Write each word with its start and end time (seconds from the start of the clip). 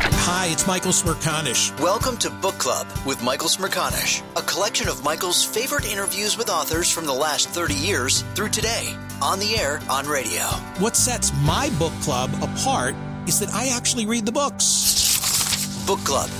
Hi, 0.00 0.46
it's 0.46 0.66
Michael 0.66 0.92
Smerconish. 0.92 1.78
Welcome 1.80 2.16
to 2.18 2.30
Book 2.30 2.56
Club 2.56 2.86
with 3.04 3.20
Michael 3.22 3.48
Smerconish, 3.48 4.22
a 4.36 4.42
collection 4.42 4.86
of 4.88 5.02
Michael's 5.02 5.44
favorite 5.44 5.90
interviews 5.90 6.38
with 6.38 6.48
authors 6.48 6.90
from 6.90 7.04
the 7.04 7.12
last 7.12 7.48
30 7.48 7.74
years 7.74 8.22
through 8.34 8.50
today, 8.50 8.96
on 9.20 9.40
the 9.40 9.56
air, 9.56 9.80
on 9.90 10.06
radio. 10.06 10.42
What 10.78 10.94
sets 10.94 11.32
my 11.42 11.70
book 11.78 11.92
club 12.02 12.30
apart 12.42 12.94
is 13.26 13.40
that 13.40 13.52
I 13.52 13.68
actually 13.68 14.06
read 14.06 14.24
the 14.24 14.32
books. 14.32 15.84
Book 15.84 16.00
Club 16.00 16.30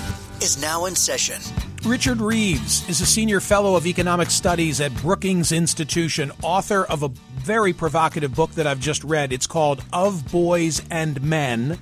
is 0.41 0.61
now 0.61 0.85
in 0.85 0.95
session. 0.95 1.41
Richard 1.85 2.21
Reeves 2.21 2.89
is 2.89 3.01
a 3.01 3.07
senior 3.07 3.41
fellow 3.41 3.75
of 3.75 3.87
economic 3.87 4.31
studies 4.31 4.81
at 4.81 4.95
Brookings 4.97 5.51
Institution, 5.53 6.31
author 6.43 6.85
of 6.85 7.03
a 7.03 7.09
very 7.09 7.73
provocative 7.73 8.35
book 8.35 8.53
that 8.53 8.67
I've 8.67 8.81
just 8.81 9.03
read. 9.03 9.33
It's 9.33 9.47
called 9.47 9.83
Of 9.93 10.31
Boys 10.31 10.83
and 10.91 11.23
Men 11.23 11.79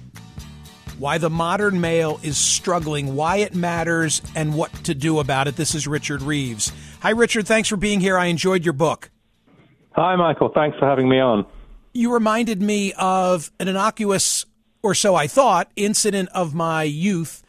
why 0.99 1.19
the 1.19 1.31
modern 1.31 1.81
male 1.81 2.19
is 2.23 2.37
struggling, 2.37 3.15
why 3.15 3.39
it 3.39 3.55
matters, 3.55 4.23
and 4.35 4.55
what 4.55 4.73
to 4.85 4.95
do 4.95 5.19
about 5.19 5.49
it. 5.49 5.57
This 5.57 5.75
is 5.75 5.87
Richard 5.87 6.23
Reeves. 6.23 6.73
Hi, 7.01 7.11
Richard. 7.11 7.47
Thanks 7.47 7.69
for 7.69 7.77
being 7.77 8.01
here. 8.01 8.19
I 8.19 8.27
enjoyed 8.27 8.65
your 8.65 8.73
book. 8.73 9.11
Hi, 9.93 10.17
Michael. 10.17 10.51
Thanks 10.55 10.79
for 10.79 10.87
having 10.87 11.09
me 11.09 11.21
on. 11.21 11.47
You 11.93 12.13
reminded 12.13 12.61
me 12.61 12.93
of 12.99 13.51
an 13.59 13.69
innocuous, 13.69 14.45
or 14.83 14.95
so 14.95 15.15
I 15.15 15.27
thought, 15.27 15.71
incident 15.77 16.29
of 16.35 16.55
my 16.55 16.83
youth. 16.83 17.43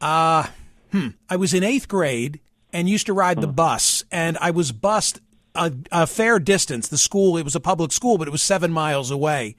Uh, 0.00 0.46
hmm, 0.90 1.08
I 1.28 1.36
was 1.36 1.54
in 1.54 1.62
eighth 1.62 1.88
grade 1.88 2.40
and 2.72 2.88
used 2.88 3.06
to 3.06 3.12
ride 3.12 3.40
the 3.40 3.46
hmm. 3.46 3.54
bus, 3.54 4.04
and 4.10 4.38
I 4.38 4.50
was 4.50 4.72
bused 4.72 5.20
a, 5.54 5.72
a 5.90 6.06
fair 6.06 6.38
distance. 6.38 6.88
The 6.88 6.98
school, 6.98 7.36
it 7.36 7.44
was 7.44 7.54
a 7.54 7.60
public 7.60 7.92
school, 7.92 8.18
but 8.18 8.28
it 8.28 8.32
was 8.32 8.42
seven 8.42 8.72
miles 8.72 9.10
away 9.10 9.56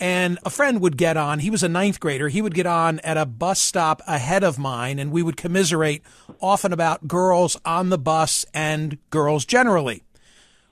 and 0.00 0.38
a 0.44 0.50
friend 0.50 0.80
would 0.80 0.96
get 0.96 1.16
on. 1.16 1.40
He 1.40 1.50
was 1.50 1.62
a 1.62 1.68
ninth 1.68 2.00
grader. 2.00 2.28
He 2.28 2.42
would 2.42 2.54
get 2.54 2.66
on 2.66 3.00
at 3.00 3.16
a 3.16 3.26
bus 3.26 3.60
stop 3.60 4.02
ahead 4.06 4.44
of 4.44 4.58
mine, 4.58 4.98
and 4.98 5.10
we 5.10 5.22
would 5.22 5.36
commiserate 5.36 6.02
often 6.40 6.72
about 6.72 7.08
girls 7.08 7.56
on 7.64 7.90
the 7.90 7.98
bus 7.98 8.46
and 8.54 8.98
girls 9.10 9.44
generally. 9.44 10.02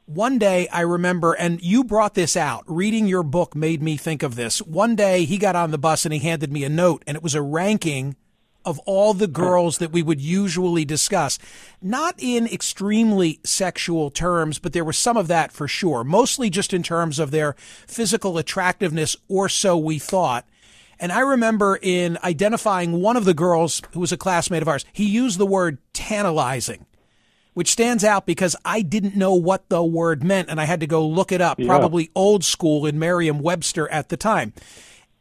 One 0.06 0.38
day 0.38 0.68
I 0.68 0.82
remember, 0.82 1.32
and 1.32 1.60
you 1.60 1.82
brought 1.82 2.14
this 2.14 2.36
out, 2.36 2.62
reading 2.68 3.06
your 3.06 3.24
book 3.24 3.56
made 3.56 3.82
me 3.82 3.96
think 3.96 4.22
of 4.22 4.36
this. 4.36 4.62
One 4.62 4.94
day 4.94 5.24
he 5.24 5.36
got 5.36 5.56
on 5.56 5.72
the 5.72 5.78
bus 5.78 6.04
and 6.04 6.14
he 6.14 6.20
handed 6.20 6.52
me 6.52 6.62
a 6.62 6.68
note, 6.68 7.02
and 7.06 7.16
it 7.16 7.22
was 7.24 7.34
a 7.34 7.42
ranking 7.42 8.14
of 8.66 8.80
all 8.80 9.14
the 9.14 9.28
girls 9.28 9.78
that 9.78 9.92
we 9.92 10.02
would 10.02 10.20
usually 10.20 10.84
discuss. 10.84 11.38
Not 11.80 12.16
in 12.18 12.46
extremely 12.48 13.38
sexual 13.44 14.10
terms, 14.10 14.58
but 14.58 14.72
there 14.72 14.84
was 14.84 14.98
some 14.98 15.16
of 15.16 15.28
that 15.28 15.52
for 15.52 15.68
sure. 15.68 16.02
Mostly 16.04 16.50
just 16.50 16.74
in 16.74 16.82
terms 16.82 17.18
of 17.18 17.30
their 17.30 17.54
physical 17.86 18.36
attractiveness, 18.36 19.16
or 19.28 19.48
so 19.48 19.78
we 19.78 19.98
thought. 19.98 20.44
And 20.98 21.12
I 21.12 21.20
remember 21.20 21.78
in 21.80 22.18
identifying 22.24 23.00
one 23.00 23.16
of 23.16 23.24
the 23.24 23.34
girls 23.34 23.82
who 23.92 24.00
was 24.00 24.12
a 24.12 24.16
classmate 24.16 24.62
of 24.62 24.68
ours, 24.68 24.84
he 24.92 25.04
used 25.04 25.38
the 25.38 25.46
word 25.46 25.78
tantalizing, 25.92 26.86
which 27.54 27.70
stands 27.70 28.02
out 28.02 28.26
because 28.26 28.56
I 28.64 28.82
didn't 28.82 29.14
know 29.14 29.34
what 29.34 29.68
the 29.68 29.84
word 29.84 30.24
meant 30.24 30.48
and 30.48 30.60
I 30.60 30.64
had 30.64 30.80
to 30.80 30.86
go 30.86 31.06
look 31.06 31.32
it 31.32 31.40
up, 31.40 31.60
yeah. 31.60 31.66
probably 31.66 32.10
old 32.14 32.44
school 32.44 32.86
in 32.86 32.98
Merriam 32.98 33.40
Webster 33.40 33.88
at 33.90 34.08
the 34.08 34.16
time. 34.16 34.54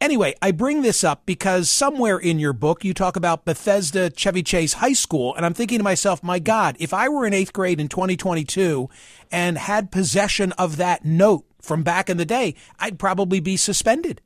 Anyway, 0.02 0.36
I 0.42 0.52
bring 0.52 0.82
this 0.82 1.04
up 1.04 1.26
because 1.26 1.70
somewhere 1.70 2.18
in 2.18 2.38
your 2.38 2.54
book 2.54 2.84
you 2.84 2.94
talk 2.94 3.16
about 3.16 3.46
Bethesda 3.46 4.10
Chevy 4.10 4.44
Chase 4.44 4.74
High 4.74 4.94
School, 4.94 5.34
and 5.36 5.46
I'm 5.46 5.54
thinking 5.54 5.78
to 5.78 5.84
myself, 5.84 6.22
my 6.22 6.38
God, 6.38 6.76
if 6.80 6.94
I 6.94 7.08
were 7.08 7.26
in 7.26 7.34
eighth 7.34 7.54
grade 7.54 7.80
in 7.80 7.88
2022 7.88 8.90
and 9.32 9.58
had 9.58 9.92
possession 9.92 10.52
of 10.54 10.78
that 10.78 11.06
note 11.06 11.46
from 11.62 11.82
back 11.82 12.10
in 12.10 12.18
the 12.18 12.26
day, 12.26 12.56
I'd 12.78 13.00
probably 13.00 13.40
be 13.40 13.58
suspended. 13.58 14.22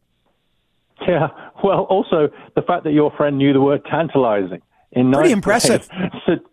Yeah, 1.08 1.28
well, 1.64 1.84
also 1.84 2.30
the 2.56 2.62
fact 2.62 2.84
that 2.84 2.92
your 2.92 3.12
friend 3.16 3.38
knew 3.38 3.54
the 3.54 3.62
word 3.62 3.82
tantalizing 3.90 4.62
in 4.92 5.12
pretty 5.12 5.32
impressive 5.32 5.88
su- 6.26 6.44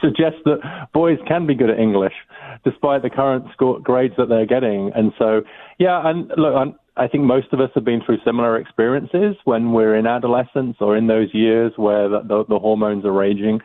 suggests 0.00 0.38
that 0.44 0.88
boys 0.92 1.18
can 1.26 1.46
be 1.46 1.54
good 1.54 1.70
at 1.70 1.78
English 1.78 2.14
despite 2.64 3.02
the 3.02 3.10
current 3.10 3.44
score, 3.52 3.78
grades 3.80 4.14
that 4.16 4.28
they're 4.28 4.46
getting. 4.46 4.90
And 4.94 5.12
so, 5.18 5.42
yeah, 5.78 6.00
and 6.04 6.28
look, 6.36 6.54
I'm, 6.54 6.74
I 6.96 7.08
think 7.08 7.24
most 7.24 7.52
of 7.52 7.60
us 7.60 7.70
have 7.74 7.84
been 7.84 8.00
through 8.04 8.18
similar 8.24 8.58
experiences 8.58 9.36
when 9.44 9.72
we're 9.72 9.96
in 9.96 10.06
adolescence 10.06 10.76
or 10.80 10.96
in 10.96 11.06
those 11.08 11.28
years 11.32 11.72
where 11.76 12.08
the, 12.08 12.20
the, 12.20 12.44
the 12.48 12.58
hormones 12.58 13.04
are 13.04 13.12
raging. 13.12 13.60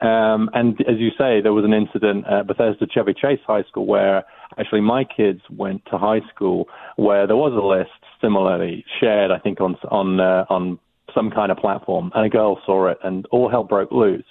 Um, 0.00 0.50
and 0.52 0.78
as 0.82 0.98
you 0.98 1.10
say, 1.16 1.40
there 1.40 1.52
was 1.52 1.64
an 1.64 1.72
incident 1.72 2.26
at 2.26 2.46
Bethesda 2.46 2.86
Chevy 2.92 3.14
Chase 3.14 3.40
High 3.46 3.62
School 3.62 3.86
where 3.86 4.24
actually 4.58 4.82
my 4.82 5.04
kids 5.04 5.40
went 5.50 5.82
to 5.86 5.98
high 5.98 6.20
school 6.34 6.68
where 6.96 7.26
there 7.26 7.36
was 7.36 7.52
a 7.52 7.64
list 7.64 7.90
similarly 8.20 8.84
shared, 9.00 9.30
I 9.30 9.38
think, 9.38 9.60
on 9.60 9.76
on 9.90 10.20
uh, 10.20 10.44
on 10.50 10.78
some 11.14 11.30
kind 11.30 11.52
of 11.52 11.58
platform, 11.58 12.10
and 12.14 12.26
a 12.26 12.28
girl 12.28 12.60
saw 12.66 12.88
it, 12.88 12.98
and 13.04 13.26
all 13.30 13.48
hell 13.48 13.64
broke 13.64 13.92
loose. 13.92 14.24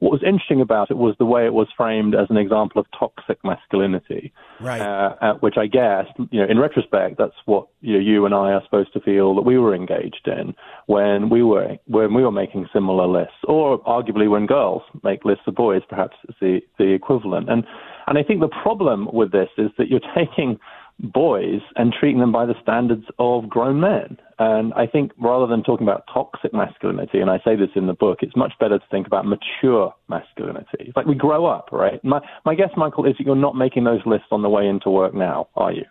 What 0.00 0.12
was 0.12 0.22
interesting 0.22 0.60
about 0.60 0.90
it 0.90 0.96
was 0.96 1.14
the 1.18 1.26
way 1.26 1.44
it 1.44 1.52
was 1.52 1.68
framed 1.76 2.14
as 2.14 2.26
an 2.30 2.36
example 2.36 2.80
of 2.80 2.86
toxic 2.98 3.38
masculinity, 3.44 4.32
right? 4.58 4.80
Uh, 4.80 5.34
which 5.40 5.56
I 5.58 5.66
guess, 5.66 6.06
you 6.30 6.40
know, 6.40 6.46
in 6.48 6.58
retrospect, 6.58 7.18
that's 7.18 7.36
what 7.44 7.68
you, 7.82 7.94
know, 7.94 8.00
you 8.00 8.26
and 8.26 8.34
I 8.34 8.52
are 8.52 8.62
supposed 8.64 8.92
to 8.94 9.00
feel 9.00 9.34
that 9.34 9.42
we 9.42 9.58
were 9.58 9.74
engaged 9.74 10.26
in 10.26 10.54
when 10.86 11.28
we 11.28 11.42
were 11.42 11.76
when 11.86 12.14
we 12.14 12.24
were 12.24 12.32
making 12.32 12.66
similar 12.72 13.06
lists, 13.06 13.36
or 13.44 13.82
arguably 13.84 14.28
when 14.28 14.46
girls 14.46 14.82
make 15.04 15.24
lists 15.24 15.44
of 15.46 15.54
boys, 15.54 15.82
perhaps 15.88 16.16
it's 16.28 16.38
the 16.40 16.60
the 16.78 16.92
equivalent. 16.92 17.50
And 17.50 17.64
and 18.06 18.18
I 18.18 18.22
think 18.22 18.40
the 18.40 18.48
problem 18.48 19.08
with 19.12 19.32
this 19.32 19.50
is 19.58 19.70
that 19.78 19.88
you're 19.88 20.00
taking 20.16 20.58
boys 21.02 21.60
and 21.76 21.92
treating 21.98 22.20
them 22.20 22.32
by 22.32 22.46
the 22.46 22.54
standards 22.62 23.04
of 23.18 23.48
grown 23.48 23.80
men. 23.80 24.18
And 24.38 24.72
I 24.74 24.86
think 24.86 25.12
rather 25.18 25.46
than 25.46 25.62
talking 25.62 25.86
about 25.86 26.04
toxic 26.12 26.52
masculinity, 26.54 27.20
and 27.20 27.30
I 27.30 27.38
say 27.44 27.56
this 27.56 27.70
in 27.74 27.86
the 27.86 27.92
book, 27.92 28.18
it's 28.22 28.36
much 28.36 28.52
better 28.58 28.78
to 28.78 28.84
think 28.90 29.06
about 29.06 29.26
mature 29.26 29.94
masculinity. 30.08 30.66
It's 30.80 30.96
like 30.96 31.06
we 31.06 31.14
grow 31.14 31.46
up, 31.46 31.68
right? 31.72 32.02
My, 32.04 32.20
my 32.44 32.54
guess, 32.54 32.70
Michael, 32.76 33.06
is 33.06 33.14
that 33.18 33.24
you're 33.24 33.36
not 33.36 33.56
making 33.56 33.84
those 33.84 34.00
lists 34.06 34.28
on 34.30 34.42
the 34.42 34.48
way 34.48 34.66
into 34.66 34.90
work 34.90 35.14
now, 35.14 35.48
are 35.56 35.72
you? 35.72 35.84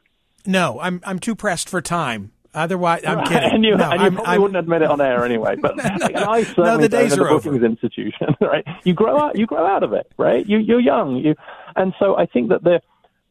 No, 0.45 0.79
I'm 0.79 1.01
I'm 1.03 1.19
too 1.19 1.35
pressed 1.35 1.69
for 1.69 1.81
time. 1.81 2.31
Otherwise, 2.53 3.03
I'm 3.05 3.23
kidding. 3.25 3.51
and 3.51 3.63
you, 3.63 3.77
no, 3.77 3.91
and 3.91 4.01
you 4.01 4.11
probably 4.11 4.33
I'm, 4.33 4.41
wouldn't 4.41 4.57
admit 4.57 4.81
it 4.81 4.89
on 4.89 4.99
air 5.01 5.23
anyway. 5.23 5.55
But 5.61 5.77
no, 5.77 5.83
like, 5.83 6.15
I 6.15 6.43
certainly 6.43 6.69
no, 6.69 6.77
the 6.77 6.89
days 6.89 7.13
are 7.13 7.17
the 7.17 7.23
bookings 7.25 7.57
over. 7.57 7.65
institution, 7.65 8.27
right? 8.41 8.65
You 8.83 8.93
grow 8.93 9.19
out, 9.19 9.37
you 9.37 9.45
grow 9.45 9.65
out 9.65 9.83
of 9.83 9.93
it, 9.93 10.11
right? 10.17 10.45
You, 10.47 10.57
you're 10.57 10.79
young, 10.79 11.17
you, 11.17 11.35
and 11.75 11.93
so 11.99 12.17
I 12.17 12.25
think 12.25 12.49
that 12.49 12.63
the 12.63 12.81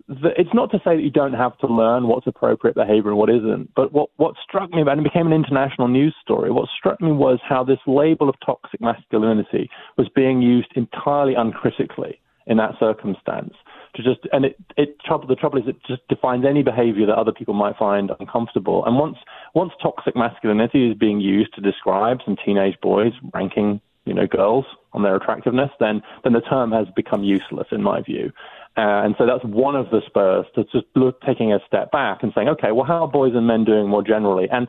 the, 0.09 0.31
it's 0.39 0.55
not 0.55 0.71
to 0.71 0.79
say 0.79 0.97
that 0.97 1.03
you 1.03 1.11
don't 1.11 1.35
have 1.35 1.57
to 1.59 1.67
learn 1.67 2.09
what's 2.09 2.27
appropriate 2.27 2.75
behavior 2.75 3.11
and 3.11 3.19
what 3.19 3.29
isn't, 3.29 3.75
but 3.75 3.93
what, 3.93 4.09
what 4.17 4.35
struck 4.43 4.71
me 4.71 4.81
about 4.81 4.99
it 4.99 5.05
became 5.05 5.27
an 5.27 5.33
international 5.33 5.87
news 5.87 6.15
story, 6.23 6.51
what 6.51 6.69
struck 6.77 7.01
me 7.01 7.13
was 7.13 7.39
how 7.47 7.63
this 7.63 7.79
label 7.87 8.29
of 8.29 8.35
toxic 8.45 8.81
masculinity 8.81 9.69
was 9.99 10.09
being 10.15 10.41
used 10.41 10.69
entirely 10.75 11.35
uncritically 11.35 12.21
in 12.47 12.57
that 12.57 12.73
circumstance. 12.81 13.53
To 13.97 14.03
just 14.03 14.21
and 14.33 14.45
it, 14.45 14.57
it 14.77 14.97
trouble 15.05 15.27
the 15.27 15.35
trouble 15.35 15.59
is 15.59 15.65
it 15.67 15.77
just 15.87 16.07
defines 16.09 16.45
any 16.47 16.63
behavior 16.63 17.07
that 17.07 17.17
other 17.17 17.33
people 17.33 17.55
might 17.55 17.77
find 17.77 18.11
uncomfortable. 18.21 18.85
And 18.85 18.97
once 18.97 19.17
once 19.55 19.73
toxic 19.83 20.15
masculinity 20.15 20.91
is 20.91 20.97
being 20.97 21.21
used 21.21 21.55
to 21.55 21.61
describe 21.61 22.19
some 22.25 22.37
teenage 22.45 22.79
boys 22.81 23.13
ranking 23.35 23.81
you 24.05 24.15
know 24.15 24.27
girls 24.27 24.67
on 24.93 25.03
their 25.03 25.17
attractiveness, 25.17 25.71
then 25.81 26.03
then 26.23 26.33
the 26.33 26.41
term 26.41 26.71
has 26.73 26.87
become 26.97 27.25
useless 27.25 27.69
in 27.73 27.83
my 27.83 28.01
view. 28.03 28.31
Uh, 28.79 29.03
and 29.05 29.17
so 29.19 29.27
that's 29.27 29.45
one 29.45 29.75
of 29.75 29.91
the 29.91 30.01
spurs 30.07 30.47
to 30.55 30.63
just 30.65 30.87
look, 30.95 31.21
taking 31.23 31.53
a 31.53 31.59
step 31.67 31.91
back 31.91 32.23
and 32.23 32.31
saying, 32.33 32.49
okay, 32.49 32.71
well, 32.71 32.85
how 32.85 33.03
are 33.03 33.09
boys 33.09 33.33
and 33.35 33.45
men 33.45 33.65
doing 33.65 33.89
more 33.89 34.05
generally? 34.05 34.47
And 34.51 34.69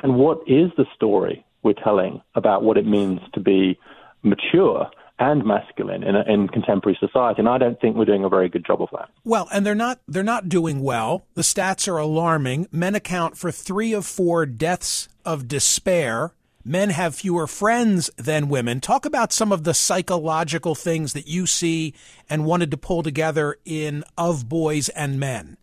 and 0.00 0.14
what 0.14 0.38
is 0.46 0.70
the 0.76 0.86
story 0.94 1.44
we're 1.64 1.72
telling 1.72 2.22
about 2.36 2.62
what 2.62 2.76
it 2.76 2.86
means 2.86 3.18
to 3.34 3.40
be 3.40 3.76
mature 4.22 4.88
and 5.18 5.44
masculine 5.44 6.04
in, 6.04 6.14
in 6.14 6.46
contemporary 6.46 6.96
society, 7.00 7.40
and 7.40 7.48
I 7.48 7.58
don't 7.58 7.80
think 7.80 7.96
we're 7.96 8.04
doing 8.04 8.22
a 8.22 8.28
very 8.28 8.48
good 8.48 8.64
job 8.64 8.80
of 8.80 8.88
that. 8.92 9.08
Well, 9.24 9.48
and 9.52 9.66
they're 9.66 9.74
not 9.74 9.98
they're 10.06 10.22
not 10.22 10.48
doing 10.48 10.80
well. 10.80 11.26
The 11.34 11.42
stats 11.42 11.88
are 11.88 11.98
alarming. 11.98 12.68
Men 12.70 12.94
account 12.94 13.36
for 13.36 13.50
three 13.50 13.92
of 13.92 14.06
four 14.06 14.46
deaths 14.46 15.08
of 15.24 15.48
despair. 15.48 16.32
Men 16.68 16.90
have 16.90 17.14
fewer 17.14 17.46
friends 17.46 18.10
than 18.18 18.50
women. 18.50 18.80
Talk 18.80 19.06
about 19.06 19.32
some 19.32 19.52
of 19.52 19.64
the 19.64 19.72
psychological 19.72 20.74
things 20.74 21.14
that 21.14 21.26
you 21.26 21.46
see 21.46 21.94
and 22.28 22.44
wanted 22.44 22.70
to 22.72 22.76
pull 22.76 23.02
together 23.02 23.56
in 23.64 24.04
Of 24.18 24.50
Boys 24.50 24.90
and 24.90 25.18
Men. 25.18 25.56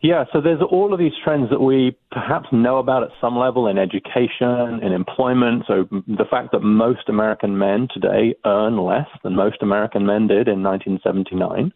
Yeah, 0.00 0.26
so 0.32 0.40
there's 0.40 0.60
all 0.70 0.92
of 0.92 1.00
these 1.00 1.12
trends 1.24 1.50
that 1.50 1.60
we 1.60 1.96
perhaps 2.12 2.46
know 2.52 2.78
about 2.78 3.02
at 3.02 3.08
some 3.20 3.36
level 3.36 3.66
in 3.66 3.78
education, 3.78 4.78
in 4.80 4.92
employment. 4.92 5.64
So 5.66 5.88
the 6.06 6.26
fact 6.30 6.52
that 6.52 6.60
most 6.60 7.08
American 7.08 7.58
men 7.58 7.88
today 7.92 8.36
earn 8.46 8.78
less 8.78 9.08
than 9.24 9.34
most 9.34 9.56
American 9.60 10.06
men 10.06 10.28
did 10.28 10.46
in 10.46 10.62
1979. 10.62 11.72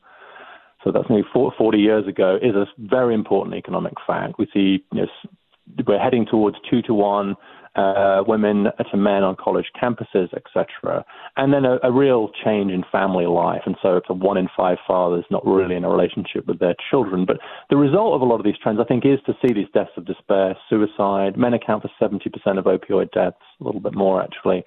So 0.84 0.92
that's 0.92 1.10
nearly 1.10 1.26
40 1.32 1.78
years 1.78 2.06
ago 2.06 2.38
is 2.40 2.54
a 2.54 2.66
very 2.78 3.14
important 3.14 3.56
economic 3.56 3.94
fact. 4.06 4.34
We 4.38 4.46
see 4.54 4.84
you 4.92 5.00
know, 5.00 5.06
we're 5.84 5.98
heading 5.98 6.26
towards 6.26 6.58
two 6.70 6.80
to 6.82 6.94
one 6.94 7.34
uh, 7.74 8.22
women 8.26 8.66
to 8.90 8.96
men 8.96 9.22
on 9.22 9.34
college 9.36 9.66
campuses, 9.80 10.28
etc. 10.34 11.04
And 11.36 11.52
then 11.52 11.64
a, 11.64 11.78
a, 11.82 11.90
real 11.90 12.30
change 12.44 12.70
in 12.70 12.84
family 12.92 13.24
life. 13.24 13.62
And 13.64 13.76
so 13.82 13.96
it's 13.96 14.06
a 14.10 14.14
one 14.14 14.36
in 14.36 14.48
five 14.54 14.76
fathers 14.86 15.24
not 15.30 15.46
really 15.46 15.76
in 15.76 15.84
a 15.84 15.88
relationship 15.88 16.46
with 16.46 16.58
their 16.58 16.74
children. 16.90 17.24
But 17.24 17.38
the 17.70 17.76
result 17.76 18.14
of 18.14 18.20
a 18.20 18.24
lot 18.24 18.38
of 18.40 18.44
these 18.44 18.58
trends, 18.62 18.78
I 18.78 18.84
think, 18.84 19.06
is 19.06 19.20
to 19.24 19.32
see 19.40 19.54
these 19.54 19.68
deaths 19.72 19.92
of 19.96 20.04
despair, 20.04 20.54
suicide. 20.68 21.38
Men 21.38 21.54
account 21.54 21.82
for 21.82 21.90
70% 22.00 22.58
of 22.58 22.64
opioid 22.64 23.10
deaths, 23.12 23.38
a 23.62 23.66
little 23.66 23.80
bit 23.80 23.94
more 23.94 24.22
actually. 24.22 24.64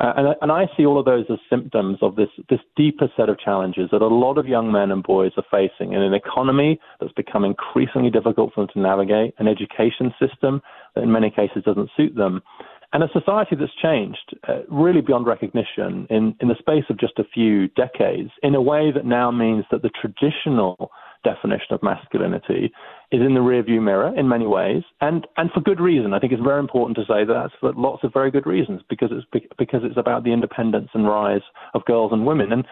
Uh, 0.00 0.12
and, 0.16 0.28
and 0.42 0.52
I 0.52 0.66
see 0.76 0.86
all 0.86 0.98
of 0.98 1.04
those 1.04 1.24
as 1.30 1.38
symptoms 1.50 1.98
of 2.02 2.14
this, 2.14 2.28
this 2.48 2.60
deeper 2.76 3.08
set 3.16 3.28
of 3.28 3.38
challenges 3.38 3.88
that 3.90 4.00
a 4.00 4.06
lot 4.06 4.38
of 4.38 4.46
young 4.46 4.70
men 4.70 4.92
and 4.92 5.02
boys 5.02 5.32
are 5.36 5.44
facing 5.50 5.92
in 5.92 6.00
an 6.00 6.14
economy 6.14 6.80
that's 7.00 7.12
become 7.14 7.44
increasingly 7.44 8.10
difficult 8.10 8.54
for 8.54 8.60
them 8.62 8.68
to 8.74 8.80
navigate, 8.80 9.34
an 9.38 9.48
education 9.48 10.14
system 10.20 10.62
that 10.94 11.02
in 11.02 11.10
many 11.10 11.30
cases 11.30 11.64
doesn't 11.64 11.90
suit 11.96 12.14
them, 12.14 12.42
and 12.92 13.02
a 13.02 13.08
society 13.12 13.54
that's 13.54 13.74
changed 13.82 14.34
uh, 14.48 14.60
really 14.68 15.00
beyond 15.00 15.26
recognition 15.26 16.06
in, 16.10 16.34
in 16.40 16.48
the 16.48 16.56
space 16.58 16.84
of 16.88 16.98
just 16.98 17.18
a 17.18 17.24
few 17.34 17.68
decades 17.68 18.30
in 18.42 18.54
a 18.54 18.62
way 18.62 18.90
that 18.90 19.04
now 19.04 19.30
means 19.30 19.64
that 19.70 19.82
the 19.82 19.90
traditional 19.90 20.90
definition 21.24 21.72
of 21.72 21.82
masculinity 21.82 22.72
is 23.10 23.20
in 23.20 23.34
the 23.34 23.40
rearview 23.40 23.82
mirror 23.82 24.12
in 24.16 24.28
many 24.28 24.46
ways, 24.46 24.82
and 25.00 25.26
and 25.36 25.50
for 25.50 25.60
good 25.60 25.80
reason. 25.80 26.14
I 26.14 26.18
think 26.18 26.32
it's 26.32 26.42
very 26.42 26.60
important 26.60 26.96
to 26.96 27.02
say 27.02 27.24
that 27.24 27.32
that's 27.32 27.54
for 27.60 27.72
lots 27.74 28.04
of 28.04 28.12
very 28.12 28.30
good 28.30 28.46
reasons 28.46 28.82
because 28.88 29.10
it's 29.12 29.26
because 29.58 29.80
it's 29.84 29.96
about 29.96 30.24
the 30.24 30.32
independence 30.32 30.88
and 30.94 31.06
rise 31.06 31.42
of 31.74 31.84
girls 31.84 32.12
and 32.12 32.26
women, 32.26 32.52
and 32.52 32.64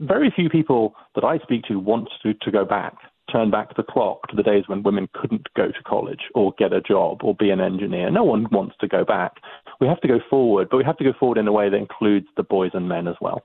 very 0.00 0.32
few 0.34 0.48
people 0.48 0.94
that 1.14 1.24
I 1.24 1.38
speak 1.38 1.64
to 1.64 1.78
want 1.78 2.08
to 2.22 2.34
to 2.34 2.50
go 2.50 2.64
back. 2.64 2.94
Turn 3.30 3.50
back 3.50 3.76
the 3.76 3.82
clock 3.82 4.26
to 4.28 4.36
the 4.36 4.42
days 4.42 4.64
when 4.68 4.82
women 4.82 5.08
couldn't 5.12 5.48
go 5.54 5.68
to 5.68 5.82
college 5.84 6.20
or 6.34 6.54
get 6.58 6.72
a 6.72 6.80
job 6.80 7.22
or 7.22 7.34
be 7.34 7.50
an 7.50 7.60
engineer. 7.60 8.10
No 8.10 8.24
one 8.24 8.46
wants 8.50 8.74
to 8.80 8.88
go 8.88 9.04
back. 9.04 9.34
We 9.80 9.86
have 9.86 10.00
to 10.00 10.08
go 10.08 10.18
forward, 10.30 10.68
but 10.70 10.78
we 10.78 10.84
have 10.84 10.96
to 10.96 11.04
go 11.04 11.12
forward 11.18 11.38
in 11.38 11.46
a 11.46 11.52
way 11.52 11.68
that 11.68 11.76
includes 11.76 12.26
the 12.36 12.42
boys 12.42 12.70
and 12.72 12.88
men 12.88 13.06
as 13.06 13.16
well. 13.20 13.44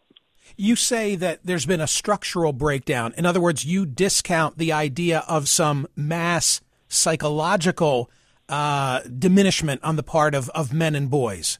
You 0.55 0.75
say 0.75 1.15
that 1.15 1.39
there's 1.43 1.65
been 1.65 1.81
a 1.81 1.87
structural 1.87 2.53
breakdown. 2.53 3.13
In 3.17 3.25
other 3.25 3.41
words, 3.41 3.65
you 3.65 3.85
discount 3.85 4.57
the 4.57 4.71
idea 4.71 5.23
of 5.27 5.49
some 5.49 5.87
mass 5.95 6.61
psychological 6.87 8.09
uh, 8.49 9.01
diminishment 9.01 9.83
on 9.83 9.95
the 9.95 10.03
part 10.03 10.35
of, 10.35 10.49
of 10.49 10.73
men 10.73 10.95
and 10.95 11.09
boys. 11.09 11.59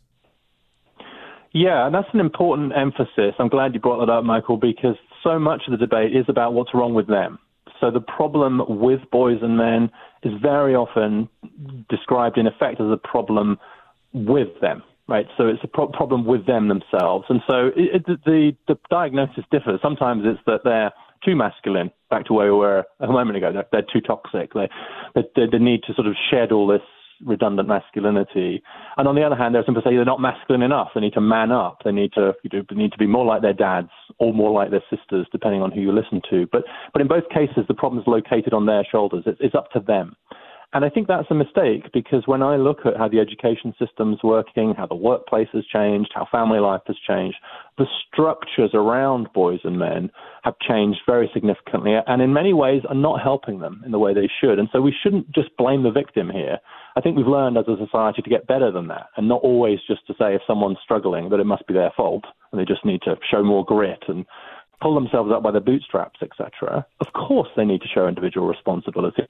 Yeah, 1.54 1.86
and 1.86 1.94
that's 1.94 2.08
an 2.14 2.20
important 2.20 2.74
emphasis. 2.76 3.36
I'm 3.38 3.48
glad 3.48 3.74
you 3.74 3.80
brought 3.80 4.06
that 4.06 4.12
up, 4.12 4.24
Michael, 4.24 4.58
because 4.58 4.96
so 5.24 5.38
much 5.40 5.64
of 5.68 5.72
the 5.72 5.78
debate 5.78 6.16
is 6.16 6.26
about 6.28 6.54
what's 6.54 6.74
wrong 6.74 6.94
with 6.94 7.08
them. 7.08 7.40
So 7.80 7.92
the 7.92 8.02
problem 8.02 8.62
with 8.68 9.00
boys 9.12 9.40
and 9.42 9.58
men 9.58 9.92
is 10.24 10.34
very 10.42 10.76
often 10.76 11.30
described 11.90 12.38
in 12.38 12.48
effect 12.48 12.80
as 12.80 12.88
a 12.92 12.98
problem 12.98 13.58
with 14.14 14.50
them 14.62 14.84
right? 15.08 15.26
So 15.38 15.48
it's 15.48 15.64
a 15.64 15.68
pro- 15.68 15.88
problem 15.88 16.26
with 16.26 16.46
them 16.46 16.70
themselves, 16.70 17.26
and 17.30 17.42
so 17.48 17.68
it, 17.76 18.04
it, 18.08 18.24
the 18.26 18.56
the 18.68 18.78
diagnosis 18.90 19.44
differs. 19.52 19.80
Sometimes 19.82 20.24
it's 20.26 20.40
that 20.46 20.62
they're 20.64 20.92
too 21.26 21.36
masculine, 21.36 21.92
back 22.10 22.26
to 22.26 22.34
where 22.34 22.54
we 22.54 22.60
were 22.60 22.86
a 23.00 23.08
moment 23.08 23.38
ago. 23.38 23.52
They're, 23.54 23.66
they're 23.72 23.88
too 23.94 24.02
toxic. 24.02 24.54
They, 24.54 24.70
they 25.16 25.46
they 25.52 25.58
need 25.58 25.84
to 25.88 25.94
sort 25.94 26.08
of 26.08 26.16
shed 26.32 26.52
all 26.52 26.68
this 26.68 26.82
redundant 27.26 27.68
masculinity. 27.68 28.64
And 28.98 29.08
on 29.08 29.16
the 29.16 29.24
other 29.24 29.36
hand, 29.36 29.56
there's 29.56 29.66
some 29.66 29.76
people 29.76 29.90
say 29.90 29.96
they're 29.96 30.06
not 30.06 30.22
masculine 30.22 30.62
enough. 30.62 30.90
They 30.94 31.02
need 31.02 31.14
to 31.14 31.22
man 31.22 31.52
up. 31.52 31.80
They 31.84 31.92
need 31.92 32.14
to 32.14 32.34
you 32.44 32.50
know, 32.52 32.66
need 32.72 32.92
to 32.92 32.98
be 32.98 33.08
more 33.08 33.26
like 33.26 33.42
their 33.42 33.54
dads 33.54 33.90
or 34.20 34.34
more 34.34 34.52
like 34.52 34.72
their 34.72 34.84
sisters, 34.90 35.28
depending 35.32 35.62
on 35.62 35.72
who 35.72 35.82
you 35.82 35.92
listen 35.92 36.22
to. 36.30 36.48
But 36.52 36.64
but 36.92 37.02
in 37.02 37.08
both 37.08 37.28
cases, 37.30 37.66
the 37.68 37.74
problem 37.74 38.02
is 38.02 38.08
located 38.08 38.54
on 38.54 38.66
their 38.66 38.86
shoulders. 38.90 39.24
It's, 39.26 39.40
it's 39.42 39.56
up 39.56 39.72
to 39.72 39.80
them. 39.80 40.16
And 40.74 40.84
I 40.84 40.90
think 40.90 41.08
that's 41.08 41.30
a 41.30 41.36
mistake 41.36 41.92
because 41.94 42.24
when 42.26 42.42
I 42.42 42.56
look 42.56 42.80
at 42.86 42.98
how 42.98 43.08
the 43.08 43.20
education 43.20 43.76
system's 43.78 44.24
working, 44.24 44.74
how 44.76 44.88
the 44.88 44.96
workplace 44.96 45.48
has 45.54 45.64
changed, 45.68 46.10
how 46.16 46.28
family 46.32 46.60
life 46.60 46.82
has 46.88 46.96
changed, 47.08 47.38
the 47.78 47.86
structures 48.08 48.72
around 48.74 49.32
boys 49.34 49.60
and 49.64 49.78
men 49.78 50.10
have 50.44 50.56
changed 50.68 51.02
very 51.06 51.30
significantly 51.32 51.94
and 52.08 52.24
in 52.24 52.34
many 52.34 52.54
ways 52.54 52.82
are 52.90 52.96
not 52.96 53.22
helping 53.22 53.60
them 53.60 53.84
in 53.86 53.92
the 53.92 54.00
way 54.00 54.16
they 54.16 54.28
should. 54.42 54.58
And 54.58 54.68
so 54.74 54.82
we 54.82 54.96
shouldn't 55.04 55.32
just 55.32 55.56
blame 55.58 55.84
the 55.84 55.92
victim 55.92 56.32
here. 56.32 56.58
I 56.96 57.02
think 57.02 57.18
we've 57.18 57.28
learned 57.28 57.58
as 57.60 57.68
a 57.68 57.78
society 57.78 58.24
to 58.24 58.30
get 58.30 58.48
better 58.48 58.72
than 58.72 58.88
that 58.88 59.10
and 59.16 59.28
not 59.28 59.42
always 59.44 59.78
just 59.88 60.08
to 60.08 60.14
say 60.14 60.34
if 60.34 60.42
someone's 60.48 60.80
struggling 60.84 61.30
that 61.30 61.40
it 61.40 61.46
must 61.46 61.68
be 61.68 61.76
their 61.76 61.92
fault 61.96 62.24
and 62.52 62.60
they 62.60 62.66
just 62.66 62.84
need 62.84 63.04
to 63.04 63.16
show 63.30 63.44
more 63.44 63.64
grit 63.64 64.04
and 64.08 64.26
pull 64.82 64.96
themselves 64.96 65.32
up 65.32 65.44
by 65.44 65.52
their 65.52 65.62
bootstraps, 65.62 66.20
etc. 66.24 66.84
Of 67.00 67.14
course 67.14 67.50
they 67.56 67.64
need 67.64 67.82
to 67.82 67.88
show 67.94 68.08
individual 68.08 68.48
responsibility 68.48 69.28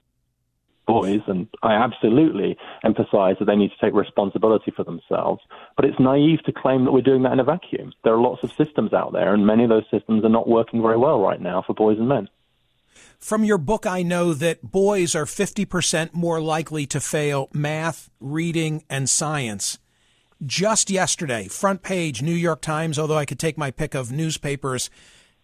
boys, 1.01 1.21
and 1.27 1.47
I 1.61 1.73
absolutely 1.73 2.57
emphasize 2.83 3.35
that 3.39 3.45
they 3.45 3.55
need 3.55 3.71
to 3.71 3.85
take 3.85 3.93
responsibility 3.93 4.71
for 4.75 4.83
themselves. 4.83 5.41
But 5.75 5.85
it's 5.85 5.99
naive 5.99 6.43
to 6.45 6.51
claim 6.51 6.85
that 6.85 6.91
we're 6.91 7.01
doing 7.01 7.23
that 7.23 7.33
in 7.33 7.39
a 7.39 7.43
vacuum. 7.43 7.93
There 8.03 8.13
are 8.13 8.21
lots 8.21 8.43
of 8.43 8.51
systems 8.53 8.93
out 8.93 9.13
there, 9.13 9.33
and 9.33 9.45
many 9.45 9.63
of 9.63 9.69
those 9.69 9.89
systems 9.91 10.23
are 10.23 10.29
not 10.29 10.47
working 10.47 10.81
very 10.81 10.97
well 10.97 11.19
right 11.19 11.41
now 11.41 11.63
for 11.65 11.73
boys 11.73 11.97
and 11.97 12.07
men. 12.07 12.29
From 13.19 13.43
your 13.43 13.57
book, 13.57 13.85
I 13.85 14.03
know 14.03 14.33
that 14.33 14.71
boys 14.71 15.15
are 15.15 15.25
50% 15.25 16.13
more 16.13 16.41
likely 16.41 16.85
to 16.87 16.99
fail 16.99 17.49
math, 17.53 18.09
reading, 18.19 18.83
and 18.89 19.09
science. 19.09 19.79
Just 20.45 20.89
yesterday, 20.89 21.47
front 21.47 21.83
page 21.83 22.21
New 22.21 22.33
York 22.33 22.61
Times, 22.61 22.99
although 22.99 23.17
I 23.17 23.25
could 23.25 23.39
take 23.39 23.57
my 23.57 23.71
pick 23.71 23.95
of 23.95 24.11
newspapers, 24.11 24.89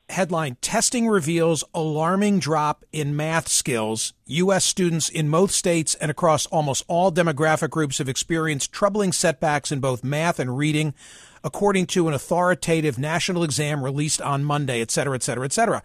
headline 0.09 0.57
Testing 0.61 1.07
reveals 1.07 1.63
alarming 1.73 2.39
drop 2.39 2.83
in 2.91 3.15
math 3.15 3.47
skills. 3.47 4.13
U.S. 4.25 4.65
students 4.65 5.09
in 5.09 5.29
most 5.29 5.55
states 5.55 5.95
and 5.95 6.11
across 6.11 6.45
almost 6.47 6.83
all 6.87 7.11
demographic 7.11 7.69
groups 7.69 7.99
have 7.99 8.09
experienced 8.09 8.71
troubling 8.71 9.11
setbacks 9.11 9.71
in 9.71 9.79
both 9.79 10.03
math 10.03 10.39
and 10.39 10.57
reading, 10.57 10.93
according 11.43 11.85
to 11.87 12.07
an 12.07 12.13
authoritative 12.13 12.97
national 12.97 13.43
exam 13.43 13.83
released 13.83 14.21
on 14.21 14.43
Monday, 14.43 14.81
et 14.81 14.91
cetera, 14.91 15.15
et 15.15 15.23
cetera, 15.23 15.45
et 15.45 15.53
cetera. 15.53 15.81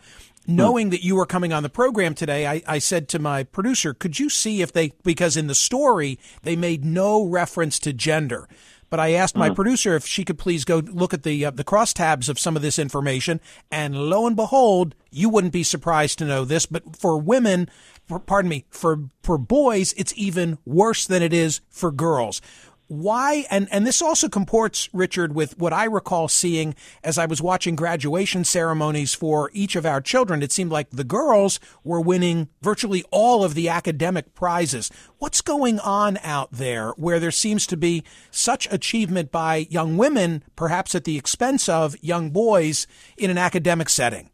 Hmm. 0.46 0.56
Knowing 0.56 0.90
that 0.90 1.04
you 1.04 1.16
were 1.16 1.26
coming 1.26 1.52
on 1.52 1.62
the 1.62 1.70
program 1.70 2.14
today, 2.14 2.46
I, 2.46 2.62
I 2.66 2.78
said 2.78 3.08
to 3.10 3.18
my 3.18 3.44
producer, 3.44 3.94
could 3.94 4.18
you 4.18 4.28
see 4.28 4.62
if 4.62 4.72
they, 4.72 4.92
because 5.02 5.36
in 5.36 5.46
the 5.46 5.54
story, 5.54 6.18
they 6.42 6.56
made 6.56 6.84
no 6.84 7.24
reference 7.24 7.78
to 7.80 7.92
gender. 7.92 8.48
But 8.94 9.00
I 9.00 9.14
asked 9.14 9.34
my 9.34 9.46
uh-huh. 9.46 9.56
producer 9.56 9.96
if 9.96 10.06
she 10.06 10.24
could 10.24 10.38
please 10.38 10.64
go 10.64 10.76
look 10.78 11.12
at 11.12 11.24
the 11.24 11.46
uh, 11.46 11.50
the 11.50 11.64
crosstabs 11.64 12.28
of 12.28 12.38
some 12.38 12.54
of 12.54 12.62
this 12.62 12.78
information, 12.78 13.40
and 13.68 13.96
lo 13.96 14.24
and 14.24 14.36
behold, 14.36 14.94
you 15.10 15.28
wouldn't 15.28 15.52
be 15.52 15.64
surprised 15.64 16.20
to 16.20 16.24
know 16.24 16.44
this. 16.44 16.64
But 16.64 16.94
for 16.94 17.18
women, 17.18 17.68
for, 18.06 18.20
pardon 18.20 18.48
me, 18.48 18.66
for 18.70 19.00
for 19.24 19.36
boys, 19.36 19.94
it's 19.96 20.14
even 20.16 20.58
worse 20.64 21.08
than 21.08 21.24
it 21.24 21.32
is 21.32 21.60
for 21.70 21.90
girls 21.90 22.40
why 22.86 23.46
and 23.50 23.66
and 23.70 23.86
this 23.86 24.02
also 24.02 24.28
comports 24.28 24.90
richard 24.92 25.34
with 25.34 25.58
what 25.58 25.72
i 25.72 25.84
recall 25.84 26.28
seeing 26.28 26.74
as 27.02 27.16
i 27.16 27.24
was 27.24 27.40
watching 27.40 27.74
graduation 27.74 28.44
ceremonies 28.44 29.14
for 29.14 29.50
each 29.54 29.74
of 29.74 29.86
our 29.86 30.00
children 30.00 30.42
it 30.42 30.52
seemed 30.52 30.70
like 30.70 30.90
the 30.90 31.04
girls 31.04 31.58
were 31.82 32.00
winning 32.00 32.48
virtually 32.60 33.02
all 33.10 33.42
of 33.42 33.54
the 33.54 33.68
academic 33.68 34.34
prizes 34.34 34.90
what's 35.18 35.40
going 35.40 35.78
on 35.80 36.18
out 36.22 36.52
there 36.52 36.90
where 36.92 37.18
there 37.18 37.30
seems 37.30 37.66
to 37.66 37.76
be 37.76 38.04
such 38.30 38.70
achievement 38.70 39.32
by 39.32 39.66
young 39.70 39.96
women 39.96 40.42
perhaps 40.54 40.94
at 40.94 41.04
the 41.04 41.16
expense 41.16 41.68
of 41.68 41.96
young 42.02 42.30
boys 42.30 42.86
in 43.16 43.30
an 43.30 43.38
academic 43.38 43.88
setting 43.88 44.30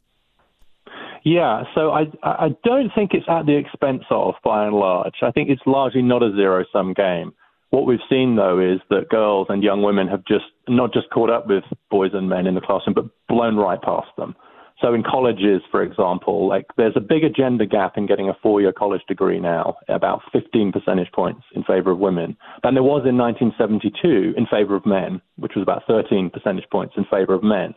yeah, 1.22 1.64
so 1.74 1.90
I 1.90 2.06
I 2.22 2.48
don't 2.64 2.90
think 2.94 3.10
it's 3.12 3.26
at 3.28 3.44
the 3.44 3.54
expense 3.54 4.04
of, 4.10 4.36
by 4.42 4.64
and 4.64 4.74
large. 4.74 5.16
I 5.20 5.30
think 5.30 5.50
it's 5.50 5.60
largely 5.66 6.00
not 6.00 6.22
a 6.22 6.32
zero 6.34 6.64
sum 6.72 6.94
game. 6.94 7.34
What 7.70 7.86
we've 7.86 7.98
seen, 8.08 8.36
though, 8.36 8.58
is 8.58 8.80
that 8.90 9.08
girls 9.10 9.46
and 9.48 9.62
young 9.62 9.82
women 9.82 10.08
have 10.08 10.24
just 10.24 10.46
not 10.68 10.92
just 10.92 11.08
caught 11.10 11.30
up 11.30 11.46
with 11.46 11.64
boys 11.90 12.10
and 12.14 12.28
men 12.28 12.46
in 12.46 12.54
the 12.54 12.60
classroom, 12.60 12.94
but 12.94 13.06
blown 13.28 13.56
right 13.56 13.80
past 13.80 14.08
them. 14.16 14.34
So 14.80 14.94
in 14.94 15.02
colleges, 15.02 15.60
for 15.70 15.82
example, 15.82 16.48
like 16.48 16.64
there's 16.76 16.96
a 16.96 17.00
bigger 17.00 17.28
gender 17.28 17.66
gap 17.66 17.96
in 17.96 18.06
getting 18.06 18.28
a 18.28 18.36
four-year 18.42 18.72
college 18.72 19.02
degree 19.06 19.38
now, 19.38 19.76
about 19.88 20.22
15 20.32 20.72
percentage 20.72 21.12
points 21.12 21.42
in 21.54 21.62
favor 21.64 21.90
of 21.90 21.98
women, 21.98 22.36
than 22.62 22.74
there 22.74 22.82
was 22.82 23.06
in 23.06 23.18
1972 23.18 24.34
in 24.36 24.46
favor 24.46 24.74
of 24.74 24.86
men, 24.86 25.20
which 25.36 25.52
was 25.54 25.62
about 25.62 25.82
13 25.86 26.30
percentage 26.30 26.68
points 26.72 26.94
in 26.96 27.04
favor 27.04 27.34
of 27.34 27.42
men. 27.42 27.74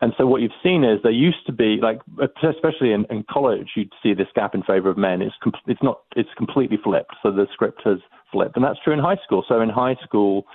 And 0.00 0.12
so 0.18 0.26
what 0.26 0.42
you've 0.42 0.52
seen 0.62 0.84
is 0.84 1.00
there 1.02 1.12
used 1.12 1.46
to 1.46 1.52
be 1.52 1.78
like, 1.82 1.98
especially 2.42 2.92
in, 2.92 3.04
in 3.10 3.24
college, 3.28 3.70
you'd 3.74 3.92
see 4.02 4.14
this 4.14 4.28
gap 4.34 4.54
in 4.54 4.62
favor 4.62 4.90
of 4.90 4.98
men. 4.98 5.22
It's 5.22 5.34
com- 5.42 5.54
it's 5.66 5.82
not 5.82 6.00
it's 6.14 6.28
completely 6.36 6.78
flipped. 6.82 7.14
So 7.22 7.30
the 7.30 7.46
script 7.52 7.82
has 7.84 7.98
and 8.34 8.64
that's 8.64 8.78
true 8.84 8.92
in 8.92 8.98
high 8.98 9.18
school. 9.24 9.44
So 9.48 9.60
in 9.60 9.68
high 9.68 9.96
school, 10.02 10.46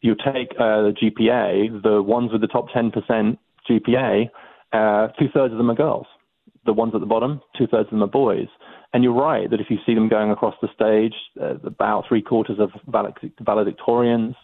you 0.00 0.14
take 0.14 0.52
uh, 0.58 0.82
the 0.82 0.94
GPA, 1.00 1.82
the 1.82 2.02
ones 2.02 2.32
with 2.32 2.40
the 2.40 2.46
top 2.46 2.68
10% 2.70 3.38
GPA 3.68 4.30
uh, 4.72 5.08
two 5.18 5.28
thirds 5.32 5.52
of 5.52 5.58
them 5.58 5.70
are 5.70 5.74
girls. 5.74 6.06
The 6.66 6.72
ones 6.72 6.92
at 6.94 7.00
the 7.00 7.06
bottom, 7.06 7.40
two 7.56 7.66
thirds 7.66 7.86
of 7.86 7.90
them 7.90 8.02
are 8.02 8.06
boys. 8.06 8.48
And 8.92 9.02
you're 9.02 9.14
right 9.14 9.48
that 9.50 9.60
if 9.60 9.66
you 9.70 9.78
see 9.86 9.94
them 9.94 10.08
going 10.08 10.30
across 10.30 10.54
the 10.60 10.68
stage, 10.74 11.14
uh, 11.40 11.54
about 11.64 12.04
three 12.08 12.22
quarters 12.22 12.58
of 12.58 12.70
valedictorians 12.88 14.34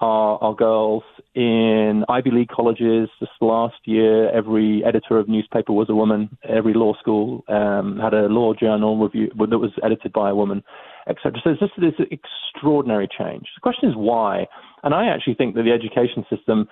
are, 0.00 0.38
are 0.40 0.54
girls. 0.54 1.02
In 1.34 2.04
Ivy 2.08 2.30
League 2.30 2.48
colleges, 2.48 3.08
just 3.18 3.32
last 3.40 3.76
year, 3.84 4.30
every 4.30 4.84
editor 4.84 5.18
of 5.18 5.28
newspaper 5.28 5.72
was 5.72 5.90
a 5.90 5.94
woman. 5.94 6.36
Every 6.48 6.74
law 6.74 6.94
school 7.00 7.44
um, 7.48 7.98
had 7.98 8.14
a 8.14 8.26
law 8.26 8.54
journal 8.54 8.96
review 8.98 9.30
that 9.36 9.58
was 9.58 9.72
edited 9.82 10.12
by 10.12 10.30
a 10.30 10.34
woman, 10.34 10.62
etc. 11.08 11.40
So 11.42 11.50
it's 11.50 11.60
just 11.60 11.72
this 11.78 12.06
extraordinary 12.10 13.08
change. 13.08 13.46
The 13.56 13.60
question 13.62 13.88
is 13.88 13.96
why. 13.96 14.46
And 14.82 14.94
I 14.94 15.06
actually 15.08 15.34
think 15.34 15.54
that 15.54 15.62
the 15.62 15.72
education 15.72 16.24
system 16.30 16.68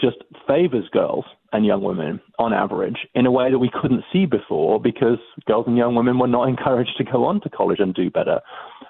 just 0.00 0.16
favors 0.46 0.88
girls 0.90 1.24
and 1.52 1.66
young 1.66 1.82
women 1.82 2.20
on 2.38 2.52
average 2.52 3.06
in 3.14 3.26
a 3.26 3.30
way 3.30 3.50
that 3.50 3.58
we 3.58 3.70
couldn't 3.70 4.04
see 4.12 4.26
before 4.26 4.80
because 4.80 5.18
girls 5.46 5.66
and 5.66 5.76
young 5.76 5.94
women 5.94 6.18
were 6.18 6.26
not 6.26 6.48
encouraged 6.48 6.96
to 6.98 7.04
go 7.04 7.24
on 7.24 7.40
to 7.42 7.50
college 7.50 7.78
and 7.80 7.94
do 7.94 8.10
better. 8.10 8.40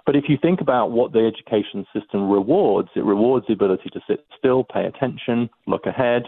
But 0.07 0.17
if 0.17 0.25
you 0.29 0.37
think 0.41 0.61
about 0.61 0.91
what 0.91 1.13
the 1.13 1.21
education 1.21 1.87
system 1.93 2.31
rewards, 2.31 2.89
it 2.97 3.05
rewards 3.05 3.47
the 3.47 3.55
ability 3.55 3.91
to 3.91 4.01
sit 4.09 4.25
still, 4.37 4.65
pay 4.65 4.85
attention, 4.85 5.51
look 5.67 5.87
ahead, 5.87 6.25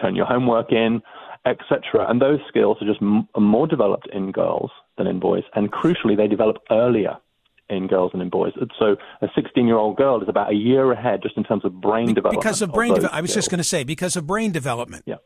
turn 0.00 0.14
your 0.14 0.26
homework 0.26 0.72
in, 0.72 1.02
etc. 1.44 2.08
And 2.08 2.20
those 2.20 2.38
skills 2.48 2.78
are 2.80 2.86
just 2.86 3.02
m- 3.02 3.28
more 3.36 3.66
developed 3.66 4.08
in 4.12 4.32
girls 4.32 4.70
than 4.96 5.06
in 5.06 5.20
boys. 5.20 5.42
And 5.54 5.72
crucially, 5.72 6.16
they 6.16 6.28
develop 6.28 6.58
earlier 6.70 7.16
in 7.72 7.86
girls 7.86 8.10
and 8.12 8.22
in 8.22 8.28
boys. 8.28 8.52
So 8.78 8.96
a 9.20 9.28
16 9.34 9.66
year 9.66 9.76
old 9.76 9.96
girl 9.96 10.22
is 10.22 10.28
about 10.28 10.50
a 10.50 10.54
year 10.54 10.92
ahead 10.92 11.20
just 11.22 11.36
in 11.36 11.44
terms 11.44 11.64
of 11.64 11.80
brain 11.80 12.14
development. 12.14 12.42
Because 12.42 12.62
of 12.62 12.72
brain 12.72 12.94
development. 12.94 13.14
I 13.14 13.20
was 13.20 13.34
just 13.34 13.50
going 13.50 13.58
to 13.58 13.64
say, 13.64 13.84
because 13.84 14.16
of 14.16 14.26
brain 14.26 14.52
development. 14.52 15.04
Yeah. 15.06 15.16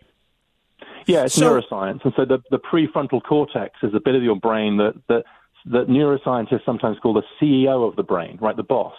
Yeah, 1.06 1.24
it's 1.24 1.34
so, 1.34 1.60
neuroscience. 1.60 2.00
And 2.04 2.12
so 2.16 2.24
the, 2.24 2.38
the 2.50 2.58
prefrontal 2.58 3.22
cortex 3.22 3.76
is 3.82 3.94
a 3.94 4.00
bit 4.00 4.16
of 4.16 4.24
your 4.24 4.36
brain 4.36 4.76
that, 4.78 4.94
that, 5.08 5.22
that 5.66 5.88
neuroscientists 5.88 6.64
sometimes 6.64 6.98
call 6.98 7.14
the 7.14 7.22
CEO 7.40 7.88
of 7.88 7.94
the 7.94 8.02
brain, 8.02 8.38
right, 8.40 8.56
the 8.56 8.64
boss. 8.64 8.94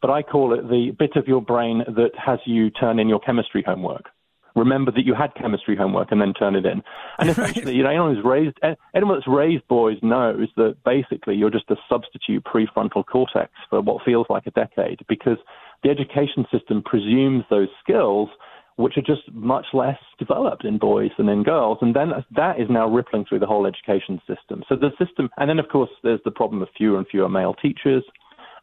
But 0.00 0.10
I 0.10 0.22
call 0.22 0.54
it 0.54 0.68
the 0.68 0.92
bit 0.98 1.16
of 1.16 1.28
your 1.28 1.42
brain 1.42 1.84
that 1.86 2.12
has 2.16 2.38
you 2.46 2.70
turn 2.70 2.98
in 2.98 3.08
your 3.08 3.20
chemistry 3.20 3.62
homework 3.66 4.06
remember 4.54 4.90
that 4.92 5.04
you 5.04 5.14
had 5.14 5.34
chemistry 5.34 5.76
homework 5.76 6.10
and 6.10 6.20
then 6.20 6.34
turn 6.34 6.54
it 6.56 6.66
in. 6.66 6.82
And 7.18 7.30
essentially, 7.30 7.74
you 7.74 7.82
know, 7.82 7.90
anyone 7.90 8.14
who's 8.14 8.24
raised 8.24 8.58
anyone 8.94 9.16
that's 9.16 9.28
raised 9.28 9.66
boys 9.68 9.98
knows 10.02 10.48
that 10.56 10.76
basically 10.84 11.36
you're 11.36 11.50
just 11.50 11.70
a 11.70 11.76
substitute 11.88 12.44
prefrontal 12.44 13.04
cortex 13.04 13.52
for 13.68 13.80
what 13.80 14.04
feels 14.04 14.26
like 14.28 14.46
a 14.46 14.50
decade 14.50 15.00
because 15.08 15.38
the 15.82 15.90
education 15.90 16.46
system 16.52 16.82
presumes 16.82 17.44
those 17.50 17.68
skills 17.82 18.28
which 18.76 18.96
are 18.96 19.02
just 19.02 19.30
much 19.32 19.66
less 19.74 19.98
developed 20.18 20.64
in 20.64 20.78
boys 20.78 21.10
than 21.18 21.28
in 21.28 21.42
girls. 21.42 21.76
And 21.82 21.94
then 21.94 22.12
that 22.34 22.58
is 22.58 22.66
now 22.70 22.88
rippling 22.88 23.26
through 23.28 23.40
the 23.40 23.46
whole 23.46 23.66
education 23.66 24.20
system. 24.26 24.64
So 24.68 24.76
the 24.76 24.90
system, 24.98 25.28
and 25.36 25.50
then 25.50 25.58
of 25.58 25.68
course 25.68 25.90
there's 26.02 26.20
the 26.24 26.30
problem 26.30 26.62
of 26.62 26.68
fewer 26.76 26.96
and 26.96 27.06
fewer 27.06 27.28
male 27.28 27.54
teachers 27.54 28.02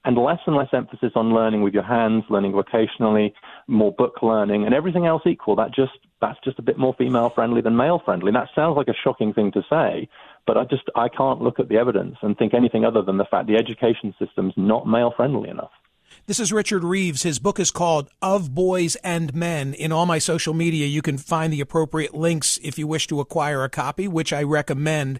and 0.08 0.18
less 0.18 0.40
and 0.48 0.56
less 0.56 0.70
emphasis 0.72 1.12
on 1.16 1.34
learning 1.34 1.62
with 1.64 1.74
your 1.74 1.84
hands, 1.84 2.24
learning 2.30 2.54
vocationally, 2.54 3.34
more 3.68 3.92
book 3.92 4.24
learning, 4.24 4.64
and 4.64 4.74
everything 4.74 5.06
else 5.06 5.22
equal. 5.26 5.58
That 5.58 5.76
just 5.76 5.92
that's 6.22 6.40
just 6.46 6.58
a 6.60 6.62
bit 6.62 6.80
more 6.80 6.96
female 6.98 7.30
friendly 7.30 7.60
than 7.60 7.76
male 7.76 8.02
friendly. 8.04 8.30
And 8.30 8.36
that 8.38 8.48
sounds 8.56 8.78
like 8.78 8.88
a 8.88 8.94
shocking 9.04 9.34
thing 9.34 9.52
to 9.52 9.62
say, 9.70 10.08
but 10.48 10.58
I 10.58 10.64
just 10.64 10.84
I 10.96 11.10
can't 11.10 11.42
look 11.42 11.60
at 11.60 11.68
the 11.68 11.76
evidence 11.76 12.16
and 12.22 12.38
think 12.38 12.54
anything 12.54 12.86
other 12.86 13.02
than 13.02 13.18
the 13.18 13.26
fact 13.26 13.48
the 13.48 13.58
education 13.58 14.16
system's 14.18 14.54
not 14.56 14.88
male 14.88 15.14
friendly 15.14 15.50
enough. 15.50 15.72
This 16.26 16.40
is 16.40 16.54
Richard 16.54 16.86
Reeves. 16.86 17.24
His 17.24 17.38
book 17.38 17.60
is 17.60 17.70
called 17.70 18.10
Of 18.22 18.56
Boys 18.56 18.96
and 19.04 19.36
Men. 19.36 19.74
In 19.74 19.92
all 19.92 20.06
my 20.06 20.20
social 20.20 20.54
media, 20.54 20.88
you 20.88 21.02
can 21.02 21.18
find 21.18 21.52
the 21.52 21.60
appropriate 21.60 22.16
links 22.16 22.58
if 22.64 22.80
you 22.80 22.88
wish 22.88 23.08
to 23.08 23.20
acquire 23.20 23.66
a 23.66 23.70
copy, 23.70 24.08
which 24.08 24.32
I 24.32 24.44
recommend. 24.44 25.20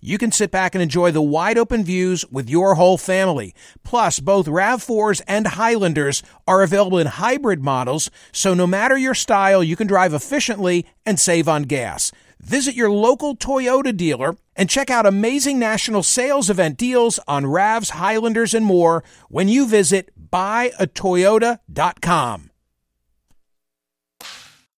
you 0.00 0.18
can 0.18 0.32
sit 0.32 0.50
back 0.50 0.74
and 0.74 0.82
enjoy 0.82 1.10
the 1.10 1.22
wide 1.22 1.56
open 1.58 1.84
views 1.84 2.24
with 2.30 2.50
your 2.50 2.74
whole 2.74 2.98
family. 2.98 3.54
Plus, 3.82 4.20
both 4.20 4.46
RAV4s 4.46 5.22
and 5.26 5.46
Highlanders 5.46 6.22
are 6.46 6.62
available 6.62 6.98
in 6.98 7.06
hybrid 7.06 7.62
models, 7.62 8.10
so 8.32 8.52
no 8.54 8.66
matter 8.66 8.96
your 8.96 9.14
style, 9.14 9.62
you 9.62 9.76
can 9.76 9.86
drive 9.86 10.14
efficiently 10.14 10.86
and 11.04 11.20
save 11.20 11.48
on 11.48 11.64
gas. 11.64 12.12
Visit 12.40 12.74
your 12.74 12.90
local 12.90 13.36
Toyota 13.36 13.94
dealer 13.96 14.36
and 14.54 14.70
check 14.70 14.90
out 14.90 15.06
amazing 15.06 15.58
national 15.58 16.02
sales 16.02 16.50
event 16.50 16.76
deals 16.76 17.18
on 17.26 17.44
RAVs, 17.44 17.90
Highlanders, 17.90 18.54
and 18.54 18.64
more 18.64 19.02
when 19.28 19.48
you 19.48 19.66
visit 19.66 20.10
buyatoyota.com. 20.30 22.50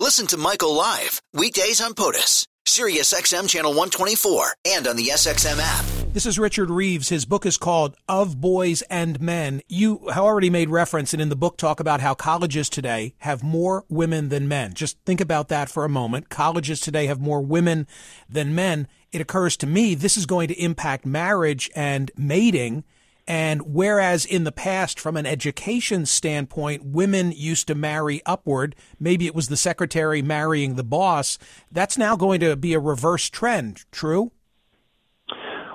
Listen 0.00 0.28
to 0.28 0.36
Michael 0.36 0.74
live 0.74 1.20
weekdays 1.32 1.80
on 1.80 1.92
POTUS. 1.92 2.46
Sirius 2.68 3.14
XM 3.14 3.48
channel 3.48 3.70
124 3.70 4.52
and 4.66 4.86
on 4.86 4.96
the 4.96 5.06
SXM 5.06 5.58
app. 5.58 5.86
This 6.12 6.26
is 6.26 6.38
Richard 6.38 6.68
Reeves. 6.68 7.08
His 7.08 7.24
book 7.24 7.46
is 7.46 7.56
called 7.56 7.96
Of 8.08 8.42
Boys 8.42 8.82
and 8.82 9.18
Men. 9.22 9.62
You 9.68 10.06
already 10.10 10.50
made 10.50 10.68
reference 10.68 11.14
and 11.14 11.22
in 11.22 11.30
the 11.30 11.34
book 11.34 11.56
talk 11.56 11.80
about 11.80 12.02
how 12.02 12.12
colleges 12.12 12.68
today 12.68 13.14
have 13.20 13.42
more 13.42 13.86
women 13.88 14.28
than 14.28 14.48
men. 14.48 14.74
Just 14.74 14.98
think 15.06 15.22
about 15.22 15.48
that 15.48 15.70
for 15.70 15.86
a 15.86 15.88
moment. 15.88 16.28
Colleges 16.28 16.80
today 16.80 17.06
have 17.06 17.20
more 17.20 17.40
women 17.40 17.86
than 18.28 18.54
men. 18.54 18.86
It 19.12 19.22
occurs 19.22 19.56
to 19.58 19.66
me 19.66 19.94
this 19.94 20.18
is 20.18 20.26
going 20.26 20.48
to 20.48 20.62
impact 20.62 21.06
marriage 21.06 21.70
and 21.74 22.10
mating 22.18 22.84
and 23.28 23.60
whereas 23.74 24.24
in 24.24 24.44
the 24.44 24.50
past, 24.50 24.98
from 24.98 25.14
an 25.14 25.26
education 25.26 26.06
standpoint, 26.06 26.82
women 26.82 27.30
used 27.30 27.66
to 27.66 27.74
marry 27.74 28.22
upward, 28.24 28.74
maybe 28.98 29.26
it 29.26 29.34
was 29.34 29.48
the 29.48 29.56
secretary 29.56 30.22
marrying 30.22 30.76
the 30.76 30.82
boss, 30.82 31.38
that's 31.70 31.98
now 31.98 32.16
going 32.16 32.40
to 32.40 32.56
be 32.56 32.72
a 32.72 32.80
reverse 32.80 33.28
trend. 33.28 33.84
True? 33.92 34.32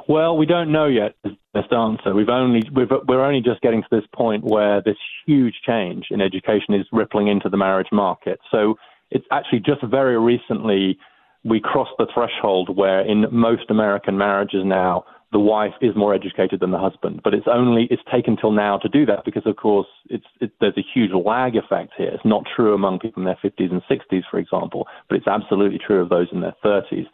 Well, 0.10 0.36
we 0.36 0.48
don't 0.48 0.72
know 0.72 0.88
yet. 0.88 1.14
Best 1.54 1.72
answer. 1.72 2.16
We've 2.16 2.28
only 2.28 2.68
we've, 2.76 2.90
we're 3.08 3.24
only 3.24 3.42
just 3.42 3.62
getting 3.62 3.84
to 3.84 3.88
this 3.92 4.06
point 4.16 4.44
where 4.44 4.82
this 4.82 4.98
huge 5.28 5.54
change 5.66 6.08
in 6.10 6.22
education 6.22 6.74
is 6.74 6.88
rippling 6.92 7.28
into 7.28 7.50
the 7.50 7.58
marriage 7.58 7.92
market. 7.92 8.40
So 8.50 8.80
it's 9.12 9.26
actually 9.32 9.60
just 9.60 9.84
very 9.84 10.18
recently 10.18 10.98
we 11.44 11.60
crossed 11.60 11.92
the 12.00 12.08
threshold 12.14 12.76
where 12.76 13.02
in 13.02 13.26
most 13.32 13.70
American 13.70 14.18
marriages 14.18 14.64
now 14.66 15.06
the 15.34 15.40
wife 15.40 15.74
is 15.82 15.96
more 15.96 16.14
educated 16.14 16.62
than 16.62 16.72
the 16.72 16.80
husband. 16.80 17.22
But 17.24 17.34
it's 17.34 17.48
only 17.52 17.88
it's 17.92 18.02
taken 18.12 18.38
till 18.38 18.52
now 18.52 18.78
to 18.78 18.88
do 18.88 19.06
that 19.08 19.26
because, 19.26 19.46
of 19.46 19.58
course, 19.58 19.88
it's 20.10 20.26
it, 20.40 20.52
there's 20.62 20.78
a 20.78 20.86
huge 20.94 21.12
lag 21.12 21.56
effect 21.56 21.92
here. 21.98 22.10
It's 22.10 22.26
not 22.26 22.44
true 22.56 22.74
among 22.74 23.00
people 23.00 23.22
in 23.22 23.26
their 23.26 23.40
50s 23.44 23.72
and 23.72 23.82
60s, 23.90 24.24
for 24.30 24.40
example, 24.40 24.88
but 25.10 25.18
it's 25.18 25.28
absolutely 25.28 25.80
true 25.86 26.02
of 26.02 26.10
those 26.10 26.28
in 26.32 26.40
their 26.40 26.56
30s. 26.64 27.08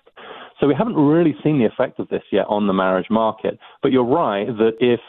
So 0.59 0.67
we 0.67 0.75
haven't 0.75 0.95
really 0.95 1.35
seen 1.43 1.57
the 1.57 1.65
effect 1.65 1.99
of 1.99 2.09
this 2.09 2.23
yet 2.31 2.45
on 2.49 2.67
the 2.67 2.73
marriage 2.73 3.09
market. 3.09 3.57
But 3.81 3.91
you're 3.91 4.03
right 4.03 4.45
that 4.45 4.73
if 4.79 4.99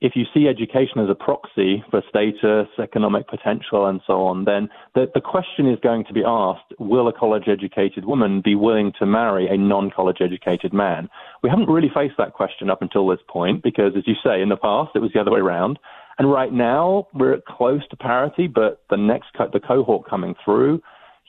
if 0.00 0.12
you 0.14 0.24
see 0.32 0.46
education 0.46 1.00
as 1.00 1.10
a 1.10 1.14
proxy 1.14 1.82
for 1.90 2.02
status, 2.08 2.68
economic 2.80 3.26
potential, 3.26 3.86
and 3.86 4.00
so 4.06 4.22
on, 4.22 4.44
then 4.44 4.68
the, 4.94 5.06
the 5.12 5.20
question 5.20 5.68
is 5.68 5.78
going 5.82 6.04
to 6.04 6.12
be 6.12 6.22
asked 6.24 6.72
will 6.78 7.08
a 7.08 7.12
college 7.12 7.48
educated 7.48 8.04
woman 8.04 8.40
be 8.44 8.54
willing 8.54 8.92
to 8.98 9.06
marry 9.06 9.48
a 9.48 9.56
non 9.56 9.90
college 9.90 10.18
educated 10.20 10.72
man? 10.72 11.08
We 11.42 11.50
haven't 11.50 11.68
really 11.68 11.90
faced 11.92 12.14
that 12.18 12.34
question 12.34 12.70
up 12.70 12.80
until 12.80 13.08
this 13.08 13.18
point 13.28 13.62
because, 13.62 13.92
as 13.96 14.04
you 14.06 14.14
say, 14.24 14.40
in 14.40 14.50
the 14.50 14.56
past 14.56 14.92
it 14.94 15.00
was 15.00 15.10
the 15.12 15.20
other 15.20 15.32
way 15.32 15.40
around. 15.40 15.80
And 16.18 16.30
right 16.30 16.52
now 16.52 17.08
we're 17.12 17.34
at 17.34 17.44
close 17.44 17.86
to 17.90 17.96
parity, 17.96 18.46
but 18.46 18.82
the 18.90 18.96
next 18.96 19.28
co- 19.36 19.50
the 19.52 19.60
cohort 19.60 20.08
coming 20.08 20.34
through, 20.44 20.80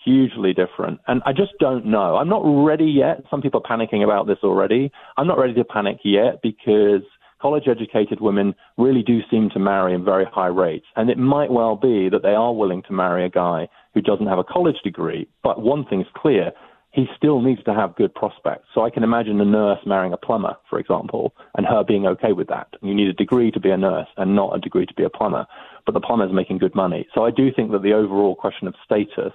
hugely 0.03 0.53
different. 0.53 0.99
And 1.07 1.21
I 1.25 1.33
just 1.33 1.53
don't 1.59 1.85
know. 1.85 2.17
I'm 2.17 2.29
not 2.29 2.41
ready 2.43 2.85
yet. 2.85 3.23
Some 3.31 3.41
people 3.41 3.61
are 3.63 3.77
panicking 3.77 4.03
about 4.03 4.27
this 4.27 4.37
already. 4.43 4.91
I'm 5.17 5.27
not 5.27 5.39
ready 5.39 5.53
to 5.55 5.63
panic 5.63 5.99
yet 6.03 6.41
because 6.43 7.01
college 7.41 7.67
educated 7.67 8.19
women 8.21 8.53
really 8.77 9.03
do 9.03 9.19
seem 9.29 9.49
to 9.51 9.59
marry 9.59 9.93
in 9.93 10.03
very 10.03 10.25
high 10.25 10.47
rates. 10.47 10.85
And 10.95 11.09
it 11.09 11.17
might 11.17 11.51
well 11.51 11.75
be 11.75 12.09
that 12.09 12.23
they 12.23 12.33
are 12.33 12.53
willing 12.53 12.83
to 12.83 12.93
marry 12.93 13.25
a 13.25 13.29
guy 13.29 13.67
who 13.93 14.01
doesn't 14.01 14.27
have 14.27 14.39
a 14.39 14.43
college 14.43 14.77
degree. 14.83 15.27
But 15.43 15.61
one 15.61 15.85
thing's 15.85 16.07
clear 16.15 16.51
he 16.91 17.05
still 17.15 17.41
needs 17.41 17.63
to 17.63 17.73
have 17.73 17.95
good 17.95 18.13
prospects. 18.15 18.65
So 18.73 18.83
I 18.83 18.89
can 18.89 19.03
imagine 19.03 19.39
a 19.39 19.45
nurse 19.45 19.79
marrying 19.85 20.13
a 20.13 20.17
plumber, 20.17 20.55
for 20.69 20.79
example, 20.79 21.33
and 21.55 21.65
her 21.65 21.83
being 21.83 22.07
okay 22.07 22.33
with 22.33 22.47
that. 22.47 22.67
You 22.81 22.95
need 22.95 23.07
a 23.07 23.13
degree 23.13 23.51
to 23.51 23.59
be 23.59 23.69
a 23.69 23.77
nurse 23.77 24.07
and 24.17 24.35
not 24.35 24.55
a 24.55 24.59
degree 24.59 24.87
to 24.87 24.93
be 24.95 25.03
a 25.03 25.09
plumber. 25.09 25.45
But 25.85 25.93
the 25.93 25.99
plumber's 25.99 26.33
making 26.33 26.57
good 26.57 26.73
money. 26.73 27.07
So 27.13 27.25
I 27.25 27.31
do 27.31 27.51
think 27.55 27.71
that 27.71 27.83
the 27.83 27.93
overall 27.93 28.35
question 28.35 28.67
of 28.67 28.73
status 28.83 29.33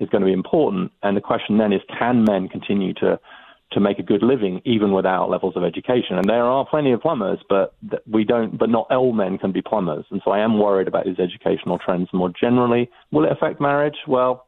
is 0.00 0.08
going 0.08 0.22
to 0.22 0.26
be 0.26 0.32
important. 0.32 0.90
And 1.02 1.16
the 1.16 1.20
question 1.20 1.58
then 1.58 1.72
is 1.72 1.80
can 1.96 2.24
men 2.24 2.48
continue 2.48 2.92
to 2.94 3.20
to 3.72 3.80
make 3.80 3.98
a 3.98 4.02
good 4.02 4.22
living 4.22 4.60
even 4.64 4.92
without 4.92 5.28
levels 5.28 5.56
of 5.56 5.64
education. 5.64 6.16
And 6.18 6.28
there 6.28 6.44
are 6.44 6.64
plenty 6.64 6.92
of 6.92 7.00
plumbers, 7.00 7.40
but 7.48 7.74
we 8.10 8.24
don't, 8.24 8.56
but 8.56 8.70
not 8.70 8.90
all 8.90 9.12
men 9.12 9.38
can 9.38 9.52
be 9.52 9.60
plumbers. 9.60 10.04
And 10.10 10.22
so 10.24 10.30
I 10.30 10.40
am 10.40 10.58
worried 10.58 10.88
about 10.88 11.04
these 11.04 11.18
educational 11.18 11.78
trends 11.78 12.08
more 12.12 12.30
generally. 12.40 12.90
Will 13.10 13.24
it 13.24 13.32
affect 13.32 13.60
marriage? 13.60 13.96
Well, 14.06 14.46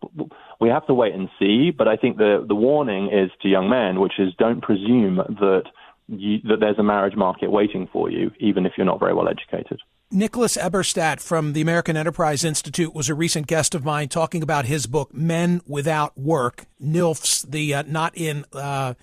we 0.61 0.69
have 0.69 0.87
to 0.87 0.95
wait 0.95 1.15
and 1.15 1.29
see. 1.39 1.71
But 1.71 1.89
I 1.89 1.97
think 1.97 2.17
the, 2.17 2.45
the 2.47 2.55
warning 2.55 3.11
is 3.13 3.31
to 3.43 3.49
young 3.49 3.69
men, 3.69 4.01
which 4.01 4.19
is 4.19 4.33
don't 4.39 4.63
presume 4.63 5.17
that 5.17 5.65
you, 6.07 6.39
that 6.49 6.61
there's 6.61 6.79
a 6.79 6.83
marriage 6.85 7.17
market 7.17 7.51
waiting 7.51 7.89
for 7.93 8.11
you, 8.11 8.31
even 8.39 8.67
if 8.67 8.73
you're 8.77 8.87
not 8.87 9.01
very 9.01 9.15
well 9.15 9.29
educated. 9.29 9.81
Nicholas 10.11 10.57
Eberstadt 10.57 11.21
from 11.21 11.53
the 11.53 11.61
American 11.61 11.97
Enterprise 11.97 12.43
Institute 12.43 12.95
was 12.95 13.11
a 13.11 13.15
recent 13.15 13.47
guest 13.47 13.75
of 13.75 13.85
mine 13.85 14.09
talking 14.09 14.43
about 14.43 14.65
his 14.65 14.87
book, 14.87 15.13
Men 15.13 15.61
Without 15.67 16.17
Work, 16.17 16.65
NILFs, 16.83 17.49
the 17.49 17.75
uh, 17.75 17.83
not 17.87 18.17
in 18.17 18.47
uh, 18.55 18.95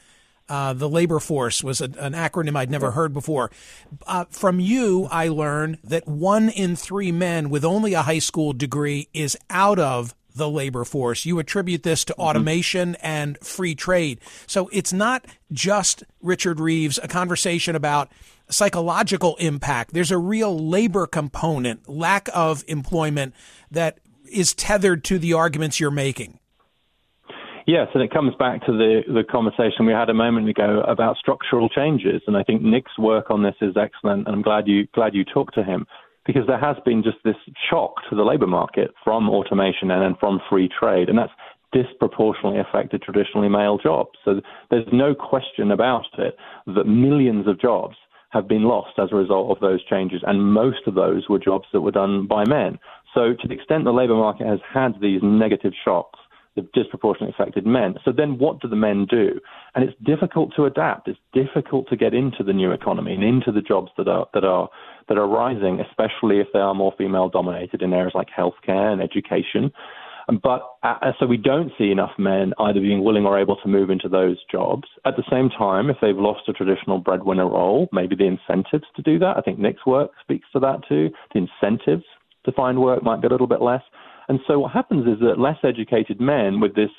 uh, 0.49 0.73
the 0.73 0.89
labor 0.89 1.19
force 1.19 1.63
was 1.63 1.79
a, 1.79 1.85
an 1.99 2.13
acronym 2.13 2.55
I'd 2.55 2.71
never 2.71 2.91
heard 2.91 3.13
before. 3.13 3.51
Uh, 4.07 4.25
from 4.31 4.59
you, 4.59 5.07
I 5.11 5.27
learned 5.27 5.77
that 5.83 6.07
one 6.07 6.49
in 6.49 6.75
three 6.75 7.11
men 7.11 7.51
with 7.51 7.63
only 7.63 7.93
a 7.93 8.01
high 8.01 8.19
school 8.19 8.53
degree 8.53 9.07
is 9.13 9.37
out 9.49 9.77
of 9.77 10.15
the 10.35 10.49
labor 10.49 10.83
force. 10.83 11.25
You 11.25 11.39
attribute 11.39 11.83
this 11.83 12.03
to 12.05 12.13
mm-hmm. 12.13 12.21
automation 12.21 12.89
mm-hmm. 12.93 13.05
and 13.05 13.37
free 13.39 13.75
trade. 13.75 14.19
So 14.47 14.69
it's 14.71 14.91
not 14.91 15.25
just 15.51 16.03
Richard 16.21 16.59
Reeves, 16.59 16.99
a 17.01 17.07
conversation 17.07 17.75
about 17.75 18.11
psychological 18.49 19.35
impact. 19.37 19.93
There's 19.93 20.11
a 20.11 20.17
real 20.17 20.57
labor 20.57 21.07
component, 21.07 21.87
lack 21.89 22.29
of 22.33 22.63
employment 22.67 23.33
that 23.71 23.99
is 24.31 24.53
tethered 24.53 25.03
to 25.05 25.19
the 25.19 25.33
arguments 25.33 25.79
you're 25.79 25.91
making. 25.91 26.39
Yes, 27.67 27.87
and 27.95 28.03
it 28.03 28.11
comes 28.11 28.33
back 28.37 28.63
to 28.67 28.71
the, 28.71 29.01
the 29.07 29.23
conversation 29.23 29.87
we 29.87 29.93
had 29.93 30.09
a 30.09 30.13
moment 30.13 30.47
ago 30.47 30.81
about 30.87 31.17
structural 31.17 31.67
changes. 31.67 32.21
And 32.27 32.37
I 32.37 32.43
think 32.43 32.61
Nick's 32.61 32.97
work 32.99 33.31
on 33.31 33.41
this 33.41 33.55
is 33.59 33.75
excellent, 33.75 34.27
and 34.27 34.35
I'm 34.35 34.43
glad 34.43 34.67
you 34.67 34.87
glad 34.93 35.15
you 35.15 35.25
talked 35.25 35.55
to 35.55 35.63
him 35.63 35.87
because 36.27 36.43
there 36.47 36.59
has 36.59 36.75
been 36.85 37.01
just 37.03 37.17
this 37.23 37.35
shock 37.69 37.93
to 38.09 38.15
the 38.15 38.23
labour 38.23 38.47
market 38.47 38.91
from 39.03 39.29
automation 39.29 39.89
and 39.89 40.01
then 40.01 40.15
from 40.19 40.39
free 40.47 40.69
trade, 40.79 41.09
and 41.09 41.17
that's 41.17 41.31
disproportionately 41.71 42.59
affected 42.59 43.01
traditionally 43.01 43.49
male 43.49 43.79
jobs. 43.79 44.11
So 44.23 44.41
there's 44.69 44.87
no 44.93 45.15
question 45.15 45.71
about 45.71 46.05
it 46.19 46.35
that 46.67 46.85
millions 46.85 47.47
of 47.47 47.59
jobs 47.59 47.95
have 48.35 48.47
been 48.49 48.63
lost 48.63 48.99
as 48.99 49.09
a 49.11 49.15
result 49.15 49.49
of 49.49 49.61
those 49.61 49.83
changes, 49.85 50.21
and 50.27 50.53
most 50.53 50.85
of 50.87 50.93
those 50.93 51.29
were 51.29 51.39
jobs 51.39 51.65
that 51.71 51.81
were 51.81 51.91
done 51.91 52.27
by 52.27 52.43
men. 52.45 52.77
So, 53.13 53.33
to 53.33 53.47
the 53.47 53.53
extent 53.53 53.85
the 53.85 53.93
labour 53.93 54.15
market 54.15 54.45
has 54.45 54.59
had 54.71 54.99
these 54.99 55.21
negative 55.23 55.71
shocks, 55.83 56.19
they've 56.55 56.71
disproportionately 56.73 57.33
affected 57.33 57.65
men. 57.65 57.95
So 58.03 58.11
then, 58.11 58.37
what 58.37 58.59
do 58.59 58.67
the 58.67 58.75
men 58.75 59.07
do? 59.09 59.39
And 59.73 59.85
it's 59.85 59.97
difficult 60.03 60.51
to 60.57 60.65
adapt. 60.65 61.07
It's 61.07 61.19
difficult 61.33 61.87
to 61.89 61.95
get 61.95 62.13
into 62.13 62.43
the 62.43 62.51
new 62.53 62.71
economy 62.71 63.13
and 63.13 63.23
into 63.23 63.53
the 63.53 63.61
jobs 63.61 63.91
that 63.97 64.09
are 64.09 64.27
that 64.33 64.43
are 64.43 64.69
that 65.07 65.17
are 65.17 65.27
rising, 65.27 65.79
especially 65.79 66.39
if 66.41 66.47
they 66.51 66.59
are 66.59 66.75
more 66.75 66.93
female 66.97 67.29
dominated 67.29 67.81
in 67.81 67.93
areas 67.93 68.13
like 68.15 68.27
healthcare 68.37 68.91
and 68.91 69.01
education. 69.01 69.71
But 70.41 70.67
uh, 70.83 71.11
so 71.19 71.25
we 71.27 71.37
don't 71.37 71.71
see 71.77 71.91
enough 71.91 72.11
men 72.17 72.53
either 72.59 72.79
being 72.79 73.03
willing 73.03 73.25
or 73.25 73.39
able 73.39 73.57
to 73.57 73.67
move 73.67 73.89
into 73.89 74.09
those 74.09 74.37
jobs. 74.51 74.87
At 75.05 75.15
the 75.17 75.23
same 75.29 75.49
time, 75.49 75.89
if 75.89 75.97
they've 76.01 76.17
lost 76.17 76.49
a 76.49 76.53
traditional 76.53 76.99
breadwinner 76.99 77.47
role, 77.47 77.87
maybe 77.91 78.15
the 78.15 78.25
incentives 78.25 78.85
to 78.95 79.01
do 79.01 79.19
that. 79.19 79.37
I 79.37 79.41
think 79.41 79.59
Nick's 79.59 79.85
work 79.85 80.11
speaks 80.21 80.47
to 80.53 80.59
that 80.61 80.79
too. 80.87 81.09
The 81.33 81.47
incentives 81.47 82.05
to 82.45 82.51
find 82.51 82.81
work 82.81 83.03
might 83.03 83.21
be 83.21 83.27
a 83.27 83.31
little 83.31 83.47
bit 83.47 83.61
less. 83.61 83.83
And 84.27 84.39
so 84.47 84.59
what 84.59 84.71
happens 84.71 85.05
is 85.05 85.19
that 85.19 85.39
less 85.39 85.57
educated 85.63 86.19
men 86.19 86.59
with 86.59 86.75
this 86.75 86.89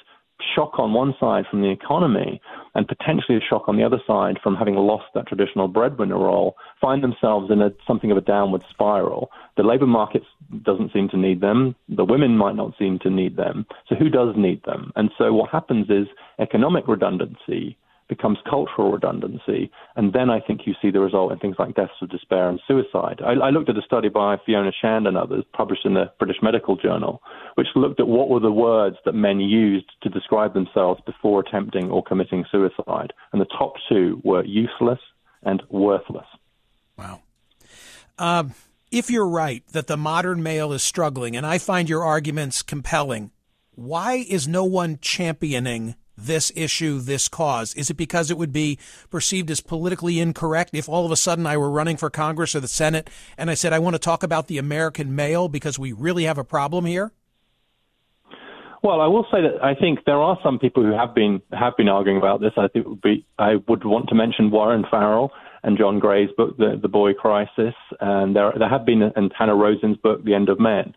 shock 0.57 0.79
on 0.79 0.95
one 0.95 1.14
side 1.21 1.45
from 1.51 1.61
the 1.61 1.71
economy 1.71 2.40
and 2.75 2.88
potentially 2.88 3.37
a 3.37 3.40
shock 3.40 3.64
on 3.69 3.77
the 3.77 3.85
other 3.85 4.01
side 4.07 4.38
from 4.42 4.57
having 4.57 4.75
lost 4.75 5.05
that 5.14 5.27
traditional 5.29 5.69
breadwinner 5.69 6.19
role 6.19 6.57
find 6.81 7.05
themselves 7.05 7.51
in 7.51 7.61
a, 7.61 7.71
something 7.87 8.11
of 8.11 8.16
a 8.16 8.23
downward 8.23 8.62
spiral. 8.71 9.31
The 9.57 9.62
labor 9.62 9.87
market 9.87 10.23
doesn't 10.64 10.92
seem 10.92 11.09
to 11.11 11.19
need 11.19 11.40
them. 11.40 11.77
The 11.88 12.05
women 12.05 12.37
might 12.37 12.57
not 12.57 12.73
seem 12.79 12.99
to 13.01 13.11
need 13.11 13.37
them. 13.37 13.66
So 13.88 13.95
who 13.95 14.09
does 14.09 14.35
need 14.37 14.62
them? 14.64 14.92
And 14.97 15.11
so 15.19 15.33
what 15.33 15.51
happens 15.51 15.87
is 15.90 16.07
economic 16.40 16.88
redundancy 16.88 17.77
becomes 18.09 18.38
cultural 18.49 18.92
redundancy. 18.92 19.71
And 19.97 20.12
then 20.12 20.31
I 20.31 20.40
think 20.40 20.62
you 20.66 20.75
see 20.81 20.90
the 20.90 21.01
result 21.01 21.33
in 21.33 21.38
things 21.38 21.57
like 21.59 21.75
deaths 21.75 21.92
of 22.01 22.11
despair 22.11 22.49
and 22.49 22.61
suicide. 22.66 23.21
I, 23.25 23.33
I, 23.33 23.51
looked 23.51 23.69
at 23.69 23.77
a 23.77 23.83
study 23.83 24.09
by 24.09 24.37
Fiona 24.45 24.71
Shand 24.81 25.07
and 25.07 25.16
others 25.16 25.45
published 25.53 25.85
in 25.85 25.95
the 25.95 26.11
British 26.19 26.37
Medical 26.42 26.77
Journal, 26.77 27.21
which 27.57 27.69
looked 27.75 28.01
at 28.01 28.07
what 28.07 28.29
were 28.29 28.40
the 28.40 28.53
words 28.53 28.97
that 29.05 29.14
men 29.14 29.40
used 29.40 29.90
to 30.03 30.09
describe 30.09 30.55
themselves 30.55 31.01
before 31.07 31.40
attempting 31.40 31.90
or 31.90 32.03
committing 32.03 32.45
suicide. 32.51 33.12
And 33.33 33.40
the 33.40 33.47
top 33.47 33.75
two 33.88 34.21
were 34.25 34.45
useless 34.45 35.01
and 35.42 35.62
worthless. 35.71 36.27
Wow. 36.97 37.23
Um, 38.19 38.55
if 38.90 39.11
you're 39.11 39.29
right 39.29 39.62
that 39.73 39.88
the 39.88 39.97
modern 39.97 40.42
male 40.42 40.73
is 40.73 40.83
struggling, 40.83 41.37
and 41.37 41.45
I 41.45 41.59
find 41.59 41.88
your 41.88 42.05
arguments 42.05 42.62
compelling, 42.62 43.31
why 43.75 44.25
is 44.29 44.49
no 44.49 44.64
one 44.64 44.99
championing 45.01 45.97
this 46.16 46.52
issue, 46.55 47.00
this 47.00 47.29
cause? 47.29 47.74
Is 47.74 47.90
it 47.90 47.96
because 47.96 48.31
it 48.31 48.38
would 48.38 48.52
be 48.52 48.79
perceived 49.11 49.50
as 49.50 49.61
politically 49.61 50.20
incorrect 50.20 50.70
if 50.72 50.88
all 50.88 51.05
of 51.05 51.12
a 51.12 51.16
sudden 51.16 51.46
I 51.46 51.57
were 51.57 51.70
running 51.70 51.96
for 51.96 52.11
Congress 52.11 52.55
or 52.55 52.61
the 52.61 52.68
Senate 52.68 53.09
and 53.37 53.50
I 53.50 53.55
said, 53.55 53.72
I 53.72 53.79
want 53.79 53.94
to 53.94 54.00
talk 54.00 54.22
about 54.22 54.46
the 54.46 54.59
American 54.59 55.14
male 55.14 55.48
because 55.48 55.79
we 55.79 55.92
really 55.92 56.24
have 56.24 56.38
a 56.38 56.44
problem 56.44 56.85
here? 56.87 57.12
Well, 58.83 59.00
I 59.00 59.07
will 59.07 59.26
say 59.33 59.38
that 59.42 59.64
I 59.64 59.74
think 59.74 60.05
there 60.07 60.20
are 60.22 60.38
some 60.44 60.61
people 60.61 60.85
who 60.85 60.92
have 60.92 61.12
been 61.14 61.42
have 61.52 61.76
been 61.76 61.88
arguing 61.88 62.18
about 62.18 62.40
this. 62.40 62.52
I 62.57 62.68
think 62.68 62.87
would 62.87 63.00
be, 63.00 63.26
I 63.37 63.57
would 63.66 63.85
want 63.85 64.09
to 64.11 64.14
mention 64.14 64.50
Warren 64.50 64.85
Farrell 64.88 65.33
and 65.64 65.76
John 65.76 65.98
Gray's 65.98 66.31
book, 66.37 66.57
The, 66.57 66.79
the 66.81 66.87
Boy 66.88 67.12
Crisis, 67.12 67.74
and 67.98 68.37
there 68.37 68.52
there 68.57 68.68
have 68.68 68.87
been 68.87 69.02
and 69.02 69.33
Hanna 69.37 69.55
Rosin's 69.55 69.96
book, 69.96 70.24
The 70.24 70.35
End 70.35 70.48
of 70.48 70.61
Men. 70.61 70.94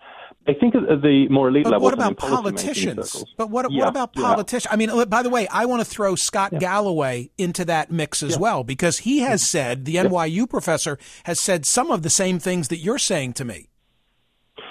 I 0.50 0.54
think 0.60 0.74
at 0.74 1.02
the 1.04 1.28
more 1.30 1.50
elite 1.50 1.66
but 1.66 1.74
level. 1.74 1.86
What 1.86 1.94
about 1.94 2.18
politicians? 2.18 3.24
But 3.38 3.52
what, 3.52 3.72
yeah, 3.72 3.82
what 3.82 3.90
about 3.90 4.14
politicians? 4.14 4.66
Yeah. 4.66 4.74
I 4.74 4.78
mean, 4.78 5.10
by 5.10 5.22
the 5.22 5.30
way, 5.30 5.48
I 5.48 5.66
want 5.66 5.82
to 5.82 5.86
throw 5.86 6.16
Scott 6.16 6.54
yeah. 6.54 6.60
Galloway 6.60 7.30
into 7.38 7.64
that 7.66 7.92
mix 7.92 8.24
as 8.24 8.38
well 8.38 8.64
because 8.64 9.00
he 9.00 9.20
has 9.20 9.48
said 9.48 9.86
the 9.86 9.96
NYU 9.96 10.50
professor 10.50 10.98
has 11.26 11.40
said 11.40 11.68
some 11.68 11.92
of 11.92 12.02
the 12.02 12.10
same 12.10 12.40
things 12.40 12.70
that 12.70 12.78
you're 12.78 12.98
saying 12.98 13.34
to 13.34 13.46
me. 13.46 13.70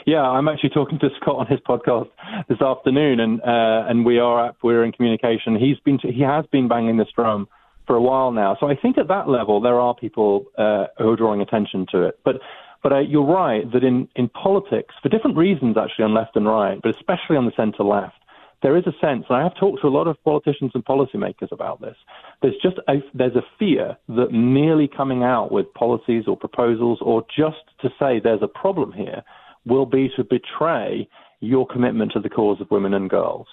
Yeah, 0.05 0.23
I'm 0.23 0.49
actually 0.49 0.71
talking 0.71 0.99
to 0.99 1.11
Scott 1.21 1.37
on 1.37 1.47
his 1.47 1.61
podcast 1.61 2.09
this 2.49 2.61
afternoon, 2.61 3.21
and 3.21 3.41
uh, 3.43 3.88
and 3.88 4.05
we 4.05 4.19
are 4.19 4.49
up, 4.49 4.57
we're 4.62 4.83
in 4.83 4.91
communication. 4.91 5.55
He's 5.55 5.79
been 5.85 5.99
he 6.03 6.23
has 6.23 6.45
been 6.51 6.67
banging 6.67 6.97
this 6.97 7.09
drum 7.14 7.47
for 7.87 7.95
a 7.95 8.03
while 8.03 8.33
now. 8.33 8.57
So 8.59 8.69
I 8.69 8.75
think 8.75 8.99
at 8.99 9.09
that 9.09 9.29
level 9.29 9.61
there 9.61 9.79
are 9.79 9.95
people 9.95 10.47
uh, 10.59 10.87
who 10.99 11.11
are 11.11 11.17
drawing 11.17 11.41
attention 11.41 11.87
to 11.93 12.03
it, 12.03 12.19
but 12.25 12.37
but 12.83 12.93
uh, 12.93 13.01
you're 13.01 13.27
right 13.27 13.71
that 13.73 13.85
in, 13.85 14.09
in 14.17 14.29
politics, 14.29 14.95
for 15.03 15.09
different 15.09 15.37
reasons 15.37 15.77
actually 15.77 16.05
on 16.05 16.14
left 16.14 16.37
and 16.37 16.47
right, 16.47 16.79
but 16.83 16.95
especially 16.95 17.37
on 17.37 17.47
the 17.47 17.53
centre 17.57 17.83
left, 17.83 18.14
there 18.62 18.77
is 18.77 18.85
a 18.87 18.93
sense, 19.01 19.25
and 19.29 19.38
I 19.38 19.43
have 19.45 19.57
talked 19.57 19.83
to 19.83 19.87
a 19.87 19.91
lot 19.91 20.09
of 20.09 20.23
politicians 20.25 20.73
and 20.75 20.85
policymakers 20.85 21.53
about 21.53 21.81
this. 21.81 21.97
There's 22.43 22.57
just 22.61 22.77
a, 22.88 22.95
there's 23.14 23.37
a 23.37 23.47
fear 23.59 23.97
that 24.09 24.33
merely 24.33 24.88
coming 24.88 25.23
out 25.23 25.53
with 25.53 25.73
policies 25.75 26.25
or 26.27 26.37
proposals, 26.37 26.99
or 27.01 27.25
just 27.37 27.62
to 27.83 27.88
say 28.01 28.19
there's 28.19 28.43
a 28.43 28.49
problem 28.49 28.93
here, 28.93 29.23
will 29.64 29.87
be 29.87 30.11
to 30.17 30.25
betray 30.25 31.09
your 31.41 31.67
commitment 31.69 32.12
to 32.12 32.21
the 32.21 32.29
cause 32.29 32.61
of 32.61 32.71
women 32.71 32.95
and 32.95 33.11
girls. 33.11 33.47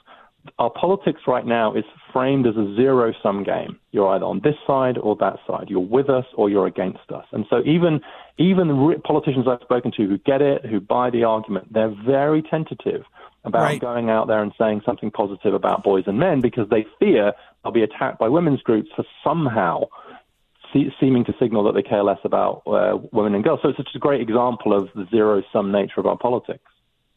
Our 0.60 0.70
politics 0.70 1.22
right 1.28 1.46
now 1.46 1.74
is 1.74 1.84
framed 2.14 2.48
as 2.48 2.56
a 2.56 2.76
zero 2.76 3.14
sum 3.22 3.44
game. 3.44 3.80
You're 3.92 4.08
either 4.10 4.26
on 4.26 4.42
this 4.44 4.56
side 4.66 4.98
or 4.98 5.16
that 5.18 5.38
side. 5.48 5.66
You're 5.70 5.80
with 5.80 6.10
us 6.10 6.26
or 6.36 6.50
you're 6.50 6.68
against 6.68 7.12
us. 7.14 7.26
And 7.32 7.46
so 7.50 7.62
even 7.66 8.02
even 8.38 9.02
politicians 9.04 9.48
I've 9.48 9.62
spoken 9.62 9.92
to 9.98 10.08
who 10.08 10.18
get 10.20 10.42
it, 10.42 10.66
who 10.66 10.80
buy 10.80 11.10
the 11.10 11.24
argument, 11.24 11.74
they're 11.74 11.94
very 12.06 12.42
tentative 12.42 13.04
about 13.44 13.62
right. 13.62 13.82
going 13.82 14.10
out 14.10 14.28
there 14.28 14.42
and 14.42 14.52
saying 14.58 14.82
something 14.86 15.12
positive 15.12 15.54
about 15.54 15.84
boys 15.84 16.04
and 16.08 16.18
men 16.18 16.42
because 16.42 16.68
they 16.70 16.86
fear 17.00 17.34
they'll 17.64 17.74
be 17.74 17.84
attacked 17.84 18.20
by 18.20 18.28
women's 18.28 18.62
groups 18.62 18.90
for 18.96 19.06
somehow 19.24 19.82
see, 20.74 20.90
seeming 21.00 21.26
to 21.26 21.34
signal 21.40 21.64
that 21.66 21.74
they 21.74 21.82
care 21.82 22.04
less 22.04 22.20
about 22.24 22.64
uh, 22.68 22.98
women 23.12 23.36
and 23.36 23.44
girls. 23.44 23.60
So 23.62 23.70
it's 23.70 23.78
such 23.78 23.90
a 23.96 24.00
great 24.00 24.22
example 24.22 24.74
of 24.74 24.90
the 24.96 25.06
zero 25.10 25.44
sum 25.54 25.72
nature 25.72 26.00
of 26.00 26.06
our 26.06 26.18
politics. 26.18 26.64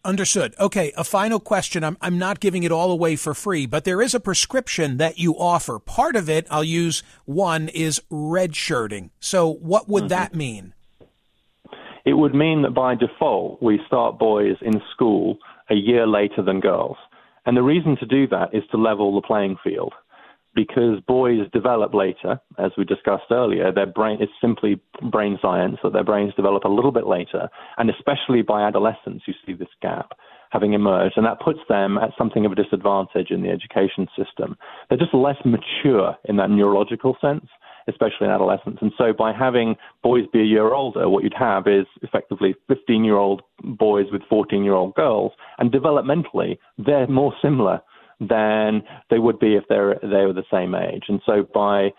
Understood. 0.04 0.54
Okay, 0.60 0.92
a 0.96 1.04
final 1.04 1.40
question. 1.40 1.82
I'm, 1.82 1.96
I'm 2.00 2.18
not 2.18 2.40
giving 2.40 2.62
it 2.62 2.72
all 2.72 2.90
away 2.90 3.16
for 3.16 3.34
free, 3.34 3.66
but 3.66 3.84
there 3.84 4.00
is 4.00 4.14
a 4.14 4.20
prescription 4.20 4.96
that 4.98 5.18
you 5.18 5.34
offer. 5.36 5.78
Part 5.78 6.16
of 6.16 6.30
it, 6.30 6.46
I'll 6.50 6.64
use 6.64 7.02
one, 7.24 7.68
is 7.68 8.00
redshirting. 8.10 9.10
So, 9.20 9.52
what 9.54 9.88
would 9.88 10.04
mm-hmm. 10.04 10.08
that 10.08 10.34
mean? 10.34 10.72
It 12.04 12.14
would 12.14 12.34
mean 12.34 12.62
that 12.62 12.74
by 12.74 12.94
default, 12.94 13.62
we 13.62 13.80
start 13.86 14.18
boys 14.18 14.56
in 14.62 14.80
school 14.92 15.38
a 15.68 15.74
year 15.74 16.06
later 16.06 16.42
than 16.42 16.60
girls. 16.60 16.96
And 17.44 17.56
the 17.56 17.62
reason 17.62 17.96
to 17.98 18.06
do 18.06 18.26
that 18.28 18.54
is 18.54 18.62
to 18.70 18.76
level 18.76 19.14
the 19.14 19.26
playing 19.26 19.56
field 19.62 19.92
because 20.58 20.98
boys 21.06 21.48
develop 21.52 21.94
later, 21.94 22.40
as 22.58 22.72
we 22.76 22.84
discussed 22.84 23.30
earlier. 23.30 23.70
Their 23.70 23.86
brain 23.86 24.20
is 24.20 24.28
simply 24.40 24.80
brain 25.08 25.38
science 25.40 25.76
that 25.84 25.92
their 25.92 26.02
brains 26.02 26.34
develop 26.34 26.64
a 26.64 26.68
little 26.68 26.90
bit 26.90 27.06
later, 27.06 27.48
and 27.76 27.88
especially 27.88 28.42
by 28.42 28.66
adolescence, 28.66 29.22
you 29.28 29.34
see 29.46 29.52
this 29.52 29.68
gap 29.80 30.14
having 30.50 30.72
emerged, 30.72 31.16
and 31.16 31.24
that 31.24 31.38
puts 31.38 31.60
them 31.68 31.96
at 31.96 32.10
something 32.18 32.44
of 32.44 32.50
a 32.50 32.56
disadvantage 32.56 33.30
in 33.30 33.42
the 33.42 33.50
education 33.50 34.08
system. 34.18 34.56
They're 34.88 34.98
just 34.98 35.14
less 35.14 35.36
mature 35.44 36.16
in 36.24 36.38
that 36.38 36.50
neurological 36.50 37.16
sense, 37.20 37.46
especially 37.86 38.26
in 38.26 38.30
adolescence. 38.30 38.78
And 38.80 38.90
so, 38.98 39.12
by 39.12 39.32
having 39.32 39.76
boys 40.02 40.24
be 40.32 40.40
a 40.40 40.44
year 40.44 40.74
older, 40.74 41.08
what 41.08 41.22
you'd 41.22 41.34
have 41.38 41.68
is 41.68 41.86
effectively 42.02 42.56
15 42.66 43.04
year 43.04 43.16
old 43.16 43.42
boys 43.62 44.06
with 44.10 44.22
14 44.28 44.64
year 44.64 44.74
old 44.74 44.96
girls, 44.96 45.30
and 45.58 45.70
developmentally, 45.70 46.58
they're 46.78 47.06
more 47.06 47.32
similar 47.40 47.80
than 48.20 48.82
they 49.10 49.18
would 49.18 49.38
be 49.38 49.54
if 49.54 49.64
they're 49.68 49.98
they 50.02 50.26
were 50.26 50.32
the 50.32 50.42
same 50.50 50.74
age. 50.74 51.04
And 51.08 51.20
so 51.24 51.46
by 51.54 51.90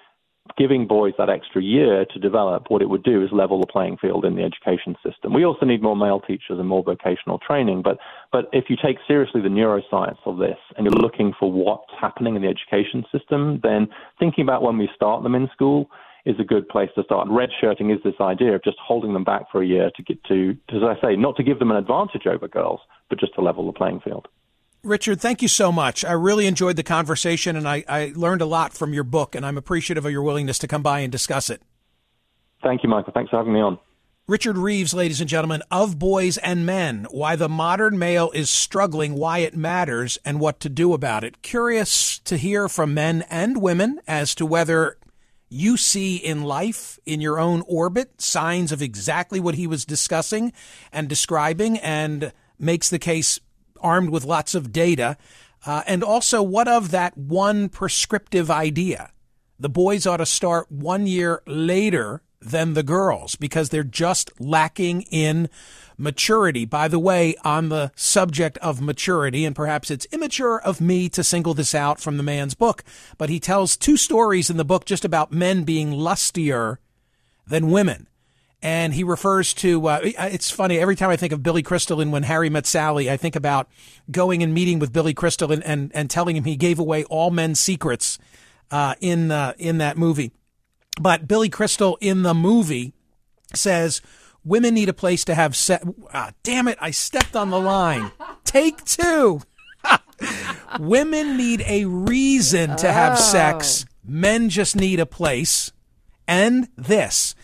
giving 0.57 0.87
boys 0.87 1.13
that 1.17 1.29
extra 1.29 1.61
year 1.61 2.05
to 2.05 2.19
develop, 2.19 2.65
what 2.69 2.81
it 2.81 2.89
would 2.89 3.03
do 3.03 3.23
is 3.23 3.29
level 3.31 3.59
the 3.59 3.67
playing 3.67 3.97
field 3.97 4.25
in 4.25 4.35
the 4.35 4.43
education 4.43 4.95
system. 5.05 5.33
We 5.33 5.45
also 5.45 5.65
need 5.65 5.81
more 5.81 5.95
male 5.95 6.19
teachers 6.19 6.59
and 6.59 6.67
more 6.67 6.83
vocational 6.83 7.39
training. 7.39 7.81
But 7.83 7.97
but 8.31 8.45
if 8.51 8.65
you 8.69 8.75
take 8.83 8.97
seriously 9.07 9.41
the 9.41 9.49
neuroscience 9.49 10.19
of 10.25 10.37
this 10.37 10.57
and 10.77 10.85
you're 10.85 11.01
looking 11.01 11.33
for 11.39 11.51
what's 11.51 11.91
happening 11.99 12.35
in 12.35 12.41
the 12.41 12.47
education 12.47 13.05
system, 13.11 13.59
then 13.63 13.87
thinking 14.19 14.43
about 14.43 14.63
when 14.63 14.77
we 14.77 14.89
start 14.95 15.23
them 15.23 15.35
in 15.35 15.49
school 15.53 15.89
is 16.25 16.35
a 16.39 16.43
good 16.43 16.67
place 16.67 16.89
to 16.95 17.03
start. 17.03 17.27
And 17.27 17.35
Redshirting 17.35 17.93
is 17.95 18.03
this 18.03 18.19
idea 18.19 18.53
of 18.53 18.63
just 18.63 18.77
holding 18.85 19.13
them 19.13 19.23
back 19.23 19.43
for 19.51 19.63
a 19.63 19.65
year 19.65 19.89
to 19.95 20.03
get 20.03 20.23
to, 20.25 20.55
as 20.69 20.83
I 20.83 20.99
say, 21.01 21.15
not 21.15 21.37
to 21.37 21.43
give 21.43 21.59
them 21.59 21.71
an 21.71 21.77
advantage 21.77 22.27
over 22.27 22.47
girls, 22.47 22.81
but 23.09 23.19
just 23.19 23.33
to 23.35 23.41
level 23.41 23.65
the 23.65 23.73
playing 23.73 24.01
field. 24.01 24.27
Richard, 24.83 25.19
thank 25.19 25.41
you 25.41 25.47
so 25.47 25.71
much. 25.71 26.05
I 26.05 26.13
really 26.13 26.47
enjoyed 26.47 26.77
the 26.77 26.83
conversation 26.83 27.55
and 27.55 27.67
I, 27.67 27.83
I 27.87 28.13
learned 28.15 28.41
a 28.41 28.45
lot 28.45 28.73
from 28.73 28.93
your 28.93 29.03
book, 29.03 29.35
and 29.35 29.45
I'm 29.45 29.57
appreciative 29.57 30.05
of 30.05 30.11
your 30.11 30.23
willingness 30.23 30.57
to 30.59 30.67
come 30.67 30.81
by 30.81 30.99
and 30.99 31.11
discuss 31.11 31.49
it. 31.49 31.61
Thank 32.63 32.83
you, 32.83 32.89
Michael. 32.89 33.13
Thanks 33.13 33.29
for 33.29 33.37
having 33.37 33.53
me 33.53 33.61
on. 33.61 33.77
Richard 34.27 34.57
Reeves, 34.57 34.93
ladies 34.93 35.19
and 35.21 35.29
gentlemen, 35.29 35.63
of 35.71 35.97
Boys 35.97 36.37
and 36.37 36.63
Men 36.65 37.07
Why 37.09 37.35
the 37.35 37.49
Modern 37.49 37.97
Male 37.97 38.29
is 38.35 38.49
Struggling, 38.49 39.15
Why 39.15 39.39
It 39.39 39.55
Matters, 39.55 40.19
and 40.23 40.39
What 40.39 40.59
to 40.59 40.69
Do 40.69 40.93
About 40.93 41.23
It. 41.23 41.41
Curious 41.41 42.19
to 42.19 42.37
hear 42.37 42.69
from 42.69 42.93
men 42.93 43.23
and 43.29 43.59
women 43.59 43.99
as 44.07 44.35
to 44.35 44.45
whether 44.45 44.97
you 45.49 45.77
see 45.77 46.15
in 46.15 46.43
life, 46.43 46.99
in 47.07 47.21
your 47.21 47.39
own 47.39 47.63
orbit, 47.67 48.21
signs 48.21 48.71
of 48.71 48.83
exactly 48.83 49.39
what 49.39 49.55
he 49.55 49.65
was 49.65 49.83
discussing 49.83 50.53
and 50.93 51.09
describing, 51.09 51.79
and 51.79 52.31
makes 52.59 52.89
the 52.89 52.99
case 52.99 53.39
armed 53.81 54.09
with 54.09 54.25
lots 54.25 54.55
of 54.55 54.71
data? 54.71 55.17
Uh, 55.65 55.83
and 55.87 56.03
also, 56.03 56.41
what 56.41 56.67
of 56.67 56.91
that 56.91 57.17
one 57.17 57.69
prescriptive 57.69 58.49
idea? 58.49 59.11
The 59.59 59.69
boys 59.69 60.07
ought 60.07 60.17
to 60.17 60.25
start 60.25 60.71
one 60.71 61.05
year 61.05 61.41
later 61.45 62.21
than 62.41 62.73
the 62.73 62.83
girls 62.83 63.35
because 63.35 63.69
they're 63.69 63.83
just 63.83 64.31
lacking 64.39 65.01
in 65.03 65.49
maturity. 65.97 66.63
By 66.63 66.87
the 66.87 66.99
way, 66.99 67.35
on 67.43 67.67
the 67.67 67.91
subject 67.95 68.57
of 68.59 68.79
maturity, 68.79 69.43
and 69.43 69.55
perhaps 69.55 69.91
it's 69.91 70.07
immature 70.11 70.61
of 70.61 70.79
me 70.79 71.09
to 71.09 71.23
single 71.23 71.53
this 71.53 71.75
out 71.75 71.99
from 71.99 72.15
the 72.15 72.23
man's 72.23 72.53
book, 72.53 72.83
but 73.17 73.29
he 73.29 73.39
tells 73.39 73.75
two 73.75 73.97
stories 73.97 74.49
in 74.49 74.55
the 74.55 74.63
book 74.63 74.85
just 74.85 75.03
about 75.03 75.33
men 75.33 75.63
being 75.63 75.91
lustier 75.91 76.79
than 77.45 77.71
women 77.71 78.07
and 78.61 78.93
he 78.93 79.03
refers 79.03 79.53
to 79.55 79.87
uh, 79.87 79.99
it's 80.03 80.51
funny 80.51 80.79
every 80.79 80.95
time 80.95 81.09
I 81.09 81.15
think 81.15 81.31
of 81.31 81.41
Billy 81.41 81.63
Crystal 81.63 82.01
and 82.01 82.11
when 82.11 82.23
Harry 82.23 82.49
met 82.49 82.65
Sally 82.65 83.09
I 83.09 83.17
think 83.17 83.35
about 83.35 83.69
going 84.11 84.43
and 84.43 84.53
meeting 84.53 84.79
with 84.79 84.91
Billy 84.91 85.13
Crystal 85.13 85.51
and, 85.51 85.63
and, 85.63 85.91
and 85.93 86.09
telling 86.09 86.35
him 86.35 86.43
he 86.43 86.55
gave 86.55 86.79
away 86.79 87.03
all 87.05 87.31
men's 87.31 87.59
secrets 87.59 88.19
uh, 88.71 88.95
in 88.99 89.31
uh, 89.31 89.53
in 89.57 89.77
that 89.77 89.97
movie. 89.97 90.31
But 90.99 91.27
Billy 91.27 91.49
Crystal 91.49 91.97
in 92.01 92.23
the 92.23 92.33
movie 92.33 92.93
says 93.53 94.01
women 94.43 94.73
need 94.73 94.89
a 94.89 94.93
place 94.93 95.23
to 95.25 95.35
have 95.35 95.55
sex 95.55 95.85
ah, 96.13 96.31
damn 96.43 96.67
it 96.67 96.77
I 96.81 96.91
stepped 96.91 97.35
on 97.35 97.49
the 97.49 97.59
line. 97.59 98.11
Take 98.43 98.83
two. 98.85 99.41
Women 100.79 101.37
need 101.37 101.63
a 101.65 101.85
reason 101.85 102.75
to 102.77 102.91
have 102.91 103.17
sex. 103.17 103.85
Oh. 103.87 103.93
men 104.05 104.49
just 104.49 104.75
need 104.75 104.99
a 104.99 105.05
place. 105.05 105.71
And 106.27 106.67
this 106.75 107.35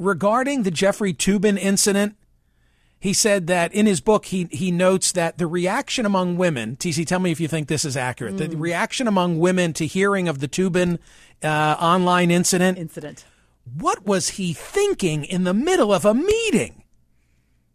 regarding 0.00 0.62
the 0.62 0.70
Jeffrey 0.70 1.12
Toobin 1.12 1.58
incident, 1.58 2.16
he 2.98 3.12
said 3.12 3.46
that 3.46 3.72
in 3.72 3.86
his 3.86 4.00
book, 4.00 4.26
he, 4.26 4.48
he 4.50 4.70
notes 4.70 5.12
that 5.12 5.38
the 5.38 5.46
reaction 5.46 6.04
among 6.04 6.36
women, 6.36 6.76
TC, 6.76 7.06
tell 7.06 7.20
me 7.20 7.30
if 7.30 7.40
you 7.40 7.48
think 7.48 7.68
this 7.68 7.84
is 7.84 7.96
accurate. 7.96 8.36
Mm. 8.36 8.50
The 8.50 8.56
reaction 8.56 9.06
among 9.06 9.38
women 9.38 9.72
to 9.74 9.86
hearing 9.86 10.28
of 10.28 10.40
the 10.40 10.48
Tubin 10.48 10.98
uh, 11.42 11.76
online 11.78 12.30
incident. 12.30 12.78
Incident. 12.78 13.24
What 13.78 14.04
was 14.04 14.30
he 14.30 14.52
thinking 14.52 15.24
in 15.24 15.44
the 15.44 15.54
middle 15.54 15.92
of 15.92 16.04
a 16.04 16.14
meeting? 16.14 16.82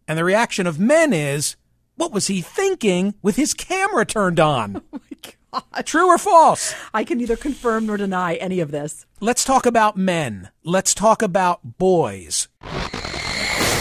And 0.06 0.18
the 0.18 0.24
reaction 0.24 0.66
of 0.66 0.78
men 0.78 1.12
is, 1.12 1.56
what 1.96 2.12
was 2.12 2.26
he 2.26 2.40
thinking 2.40 3.14
with 3.22 3.36
his 3.36 3.54
camera 3.54 4.04
turned 4.04 4.40
on? 4.40 4.82
Oh 4.92 5.00
God. 5.22 5.35
True 5.84 6.06
or 6.08 6.18
false? 6.18 6.74
I 6.94 7.04
can 7.04 7.18
neither 7.18 7.36
confirm 7.36 7.86
nor 7.86 7.96
deny 7.96 8.34
any 8.34 8.60
of 8.60 8.70
this. 8.70 9.06
Let's 9.20 9.44
talk 9.44 9.66
about 9.66 9.96
men. 9.96 10.50
Let's 10.64 10.94
talk 10.94 11.22
about 11.22 11.78
boys. 11.78 12.48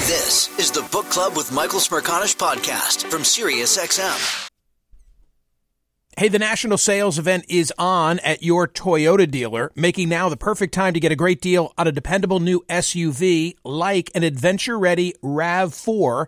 This 0.08 0.58
is 0.60 0.72
the 0.72 0.88
Book 0.92 1.06
Club 1.10 1.36
with 1.36 1.52
Michael 1.52 1.80
Smerconish 1.80 2.36
podcast 2.36 3.10
from 3.10 3.24
SiriusXM. 3.24 4.50
Hey, 6.18 6.30
the 6.30 6.40
national 6.40 6.78
sales 6.78 7.20
event 7.20 7.44
is 7.50 7.74
on 7.78 8.20
at 8.20 8.42
your 8.42 8.70
Toyota 8.70 9.30
dealer, 9.30 9.74
making 9.76 10.08
now 10.08 10.30
the 10.30 10.38
perfect 10.38 10.74
time 10.74 10.94
to 10.94 11.00
get 11.02 11.12
a 11.12 11.16
great 11.16 11.42
deal 11.42 11.74
on 11.78 11.88
a 11.88 11.92
dependable 11.92 12.40
new 12.40 12.64
SUV 12.70 13.56
like 13.66 14.12
an 14.16 14.24
adventure 14.24 14.80
ready 14.80 15.14
RAV4. 15.22 16.28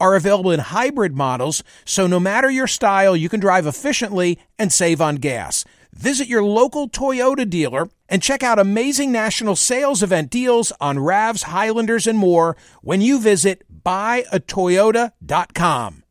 are 0.00 0.14
available 0.14 0.50
in 0.50 0.60
hybrid 0.60 1.16
models, 1.16 1.62
so 1.84 2.06
no 2.06 2.20
matter 2.20 2.50
your 2.50 2.66
style, 2.66 3.16
you 3.16 3.28
can 3.28 3.40
drive 3.40 3.66
efficiently 3.66 4.38
and 4.58 4.72
save 4.72 5.00
on 5.00 5.16
gas. 5.16 5.64
Visit 5.92 6.28
your 6.28 6.44
local 6.44 6.88
Toyota 6.88 7.48
dealer 7.48 7.88
and 8.08 8.22
check 8.22 8.42
out 8.42 8.58
amazing 8.58 9.12
national 9.12 9.56
sales 9.56 10.02
event 10.02 10.30
deals 10.30 10.72
on 10.80 10.98
RAVs, 10.98 11.44
Highlanders, 11.44 12.06
and 12.06 12.18
more 12.18 12.56
when 12.82 13.00
you 13.00 13.20
visit 13.20 13.64
buyatoyota.com. 13.84 16.02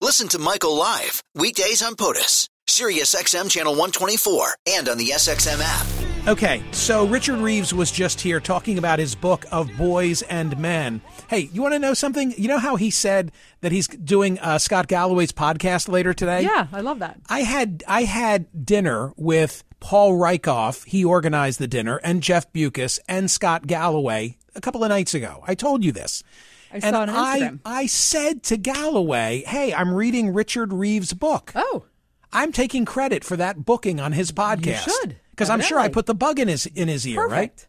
Listen 0.00 0.28
to 0.28 0.38
Michael 0.38 0.76
live 0.76 1.24
weekdays 1.34 1.82
on 1.82 1.96
POTUS, 1.96 2.48
Sirius 2.68 3.16
XM 3.16 3.50
channel 3.50 3.72
124, 3.72 4.54
and 4.68 4.88
on 4.88 4.96
the 4.96 5.08
SXM 5.08 5.60
app. 5.60 5.97
Okay, 6.28 6.62
so 6.72 7.06
Richard 7.06 7.38
Reeves 7.38 7.72
was 7.72 7.90
just 7.90 8.20
here 8.20 8.38
talking 8.38 8.76
about 8.76 8.98
his 8.98 9.14
book 9.14 9.46
of 9.50 9.74
Boys 9.78 10.20
and 10.20 10.58
Men. 10.58 11.00
Hey, 11.30 11.48
you 11.54 11.62
want 11.62 11.72
to 11.72 11.78
know 11.78 11.94
something? 11.94 12.34
You 12.36 12.48
know 12.48 12.58
how 12.58 12.76
he 12.76 12.90
said 12.90 13.32
that 13.62 13.72
he's 13.72 13.88
doing 13.88 14.38
uh, 14.40 14.58
Scott 14.58 14.88
Galloway's 14.88 15.32
podcast 15.32 15.88
later 15.88 16.12
today? 16.12 16.42
Yeah, 16.42 16.66
I 16.70 16.82
love 16.82 16.98
that. 16.98 17.18
I 17.30 17.44
had 17.44 17.82
I 17.88 18.02
had 18.02 18.66
dinner 18.66 19.14
with 19.16 19.64
Paul 19.80 20.18
Rieckhoff. 20.18 20.84
He 20.84 21.02
organized 21.02 21.60
the 21.60 21.66
dinner, 21.66 21.98
and 22.04 22.22
Jeff 22.22 22.52
Bewkes 22.52 22.98
and 23.08 23.30
Scott 23.30 23.66
Galloway 23.66 24.36
a 24.54 24.60
couple 24.60 24.84
of 24.84 24.90
nights 24.90 25.14
ago. 25.14 25.42
I 25.46 25.54
told 25.54 25.82
you 25.82 25.92
this. 25.92 26.22
I 26.70 26.80
and 26.82 26.94
on 26.94 27.08
I, 27.08 27.40
Instagram. 27.40 27.60
I 27.64 27.86
said 27.86 28.42
to 28.42 28.58
Galloway, 28.58 29.44
"Hey, 29.46 29.72
I'm 29.72 29.94
reading 29.94 30.34
Richard 30.34 30.74
Reeves' 30.74 31.14
book. 31.14 31.52
Oh, 31.54 31.86
I'm 32.34 32.52
taking 32.52 32.84
credit 32.84 33.24
for 33.24 33.38
that 33.38 33.64
booking 33.64 33.98
on 33.98 34.12
his 34.12 34.30
podcast. 34.30 34.86
You 34.86 34.92
should, 34.92 35.16
because 35.38 35.50
I'm 35.50 35.60
sure 35.60 35.78
I 35.78 35.88
put 35.88 36.06
the 36.06 36.14
bug 36.14 36.40
in 36.40 36.48
his 36.48 36.66
in 36.66 36.88
his 36.88 37.06
ear, 37.06 37.26
right? 37.26 37.66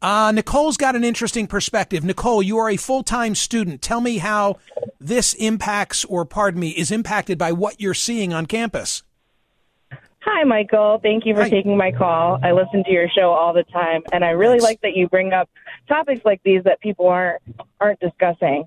Uh, 0.00 0.32
Nicole's 0.32 0.76
got 0.76 0.94
an 0.96 1.04
interesting 1.04 1.46
perspective. 1.46 2.04
Nicole, 2.04 2.42
you 2.42 2.58
are 2.58 2.70
a 2.70 2.76
full 2.76 3.02
time 3.02 3.34
student. 3.34 3.82
Tell 3.82 4.00
me 4.00 4.18
how 4.18 4.56
this 4.98 5.34
impacts, 5.34 6.04
or 6.06 6.24
pardon 6.24 6.60
me, 6.60 6.70
is 6.70 6.90
impacted 6.90 7.38
by 7.38 7.52
what 7.52 7.80
you're 7.80 7.94
seeing 7.94 8.32
on 8.32 8.46
campus. 8.46 9.02
Hi, 10.20 10.42
Michael. 10.44 10.98
Thank 11.02 11.24
you 11.24 11.34
for 11.34 11.42
Hi. 11.42 11.50
taking 11.50 11.76
my 11.76 11.92
call. 11.92 12.40
I 12.42 12.52
listen 12.52 12.82
to 12.84 12.90
your 12.90 13.08
show 13.08 13.30
all 13.30 13.52
the 13.52 13.62
time, 13.64 14.02
and 14.12 14.24
I 14.24 14.30
really 14.30 14.54
Thanks. 14.54 14.64
like 14.64 14.80
that 14.82 14.96
you 14.96 15.08
bring 15.08 15.32
up 15.32 15.48
topics 15.86 16.22
like 16.24 16.42
these 16.44 16.64
that 16.64 16.80
people 16.80 17.06
aren't 17.08 17.42
aren't 17.80 18.00
discussing. 18.00 18.64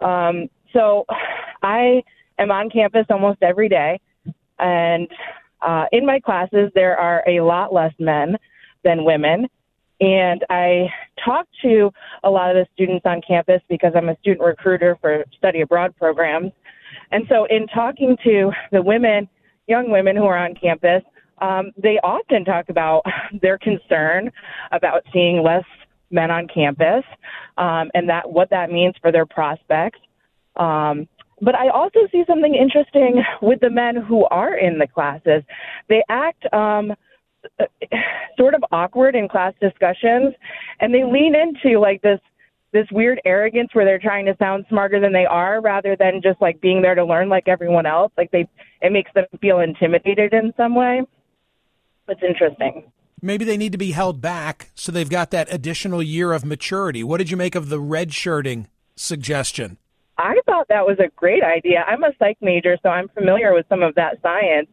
Um, 0.00 0.50
so, 0.72 1.06
I 1.62 2.02
am 2.38 2.50
on 2.50 2.70
campus 2.70 3.06
almost 3.10 3.42
every 3.42 3.68
day, 3.68 4.00
and 4.58 5.08
uh, 5.62 5.86
in 5.92 6.06
my 6.06 6.20
classes 6.20 6.70
there 6.74 6.98
are 6.98 7.22
a 7.26 7.40
lot 7.40 7.72
less 7.72 7.92
men 7.98 8.36
than 8.84 9.04
women. 9.04 9.46
And 10.00 10.44
I 10.48 10.88
talk 11.22 11.46
to 11.62 11.90
a 12.24 12.30
lot 12.30 12.50
of 12.50 12.56
the 12.56 12.66
students 12.72 13.04
on 13.04 13.20
campus 13.26 13.60
because 13.68 13.92
I'm 13.94 14.08
a 14.08 14.16
student 14.18 14.40
recruiter 14.40 14.96
for 15.00 15.24
study 15.36 15.60
abroad 15.60 15.94
programs. 15.96 16.52
And 17.10 17.24
so, 17.28 17.44
in 17.46 17.66
talking 17.66 18.16
to 18.24 18.50
the 18.72 18.80
women, 18.80 19.28
young 19.66 19.90
women 19.90 20.16
who 20.16 20.24
are 20.24 20.38
on 20.38 20.54
campus, 20.54 21.02
um, 21.38 21.72
they 21.76 21.98
often 22.02 22.44
talk 22.44 22.70
about 22.70 23.02
their 23.42 23.58
concern 23.58 24.30
about 24.72 25.02
seeing 25.12 25.42
less 25.42 25.64
men 26.10 26.30
on 26.30 26.48
campus 26.48 27.04
um, 27.58 27.90
and 27.94 28.08
that 28.08 28.30
what 28.30 28.50
that 28.50 28.70
means 28.70 28.94
for 29.00 29.12
their 29.12 29.26
prospects. 29.26 30.00
Um, 30.56 31.08
but 31.40 31.54
I 31.54 31.68
also 31.68 32.00
see 32.12 32.24
something 32.26 32.54
interesting 32.54 33.22
with 33.42 33.60
the 33.60 33.70
men 33.70 33.96
who 33.96 34.24
are 34.26 34.56
in 34.56 34.78
the 34.78 34.86
classes. 34.86 35.42
They 35.88 36.02
act 36.08 36.52
um, 36.52 36.92
sort 38.38 38.54
of 38.54 38.62
awkward 38.72 39.14
in 39.14 39.28
class 39.28 39.54
discussions, 39.60 40.34
and 40.80 40.94
they 40.94 41.04
lean 41.04 41.34
into 41.34 41.78
like 41.78 42.02
this 42.02 42.20
this 42.72 42.86
weird 42.92 43.20
arrogance 43.24 43.68
where 43.72 43.84
they're 43.84 43.98
trying 43.98 44.24
to 44.26 44.36
sound 44.38 44.64
smarter 44.68 45.00
than 45.00 45.12
they 45.12 45.26
are 45.26 45.60
rather 45.60 45.96
than 45.96 46.20
just 46.22 46.40
like 46.40 46.60
being 46.60 46.80
there 46.80 46.94
to 46.94 47.04
learn 47.04 47.28
like 47.28 47.48
everyone 47.48 47.84
else 47.84 48.12
like 48.16 48.30
they 48.30 48.46
it 48.80 48.92
makes 48.92 49.10
them 49.12 49.24
feel 49.40 49.58
intimidated 49.58 50.32
in 50.32 50.52
some 50.56 50.76
way 50.76 51.02
it's 52.06 52.22
interesting 52.22 52.84
Maybe 53.22 53.44
they 53.44 53.58
need 53.58 53.72
to 53.72 53.78
be 53.78 53.90
held 53.90 54.20
back 54.20 54.70
so 54.74 54.90
they've 54.90 55.10
got 55.10 55.30
that 55.30 55.52
additional 55.52 56.02
year 56.02 56.32
of 56.32 56.44
maturity. 56.44 57.04
What 57.04 57.18
did 57.18 57.30
you 57.30 57.36
make 57.36 57.54
of 57.54 57.68
the 57.68 57.80
red 57.80 58.14
shirting 58.14 58.68
suggestion? 58.96 59.76
I 60.20 60.38
thought 60.44 60.68
that 60.68 60.86
was 60.86 60.98
a 60.98 61.08
great 61.16 61.42
idea. 61.42 61.82
I'm 61.88 62.04
a 62.04 62.10
psych 62.18 62.36
major, 62.42 62.76
so 62.82 62.90
I'm 62.90 63.08
familiar 63.08 63.54
with 63.54 63.64
some 63.70 63.82
of 63.82 63.94
that 63.94 64.18
science. 64.22 64.68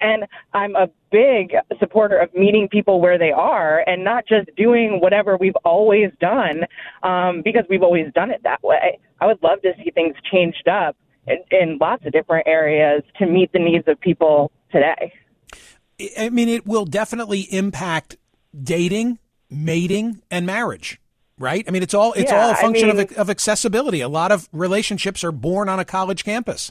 And 0.00 0.24
I'm 0.52 0.76
a 0.76 0.88
big 1.10 1.52
supporter 1.80 2.16
of 2.18 2.32
meeting 2.32 2.68
people 2.70 3.00
where 3.00 3.18
they 3.18 3.32
are 3.32 3.82
and 3.88 4.04
not 4.04 4.24
just 4.28 4.54
doing 4.56 5.00
whatever 5.00 5.36
we've 5.36 5.56
always 5.64 6.10
done 6.20 6.60
um, 7.02 7.42
because 7.42 7.64
we've 7.68 7.82
always 7.82 8.12
done 8.14 8.30
it 8.30 8.40
that 8.44 8.62
way. 8.62 9.00
I 9.20 9.26
would 9.26 9.42
love 9.42 9.62
to 9.62 9.72
see 9.82 9.90
things 9.90 10.14
changed 10.30 10.68
up 10.68 10.96
in, 11.26 11.38
in 11.50 11.78
lots 11.80 12.06
of 12.06 12.12
different 12.12 12.46
areas 12.46 13.02
to 13.18 13.26
meet 13.26 13.52
the 13.52 13.58
needs 13.58 13.88
of 13.88 14.00
people 14.00 14.52
today. 14.70 15.12
I 16.18 16.28
mean, 16.28 16.48
it 16.48 16.66
will 16.66 16.84
definitely 16.84 17.52
impact 17.52 18.16
dating, 18.62 19.18
mating, 19.50 20.22
and 20.30 20.46
marriage, 20.46 21.00
right? 21.38 21.64
I 21.66 21.70
mean, 21.70 21.82
it's 21.82 21.94
all 21.94 22.12
it's 22.14 22.30
Yeah, 22.30 22.44
all 22.46 22.50
a 22.52 22.54
function 22.56 22.88
mean- 22.88 23.00
of, 23.00 23.12
of 23.12 23.30
accessibility. 23.30 24.00
A 24.00 24.08
lot 24.08 24.32
of 24.32 24.48
relationships 24.52 25.22
are 25.24 25.32
born 25.32 25.68
on 25.68 25.78
a 25.78 25.84
college 25.84 26.24
campus. 26.24 26.70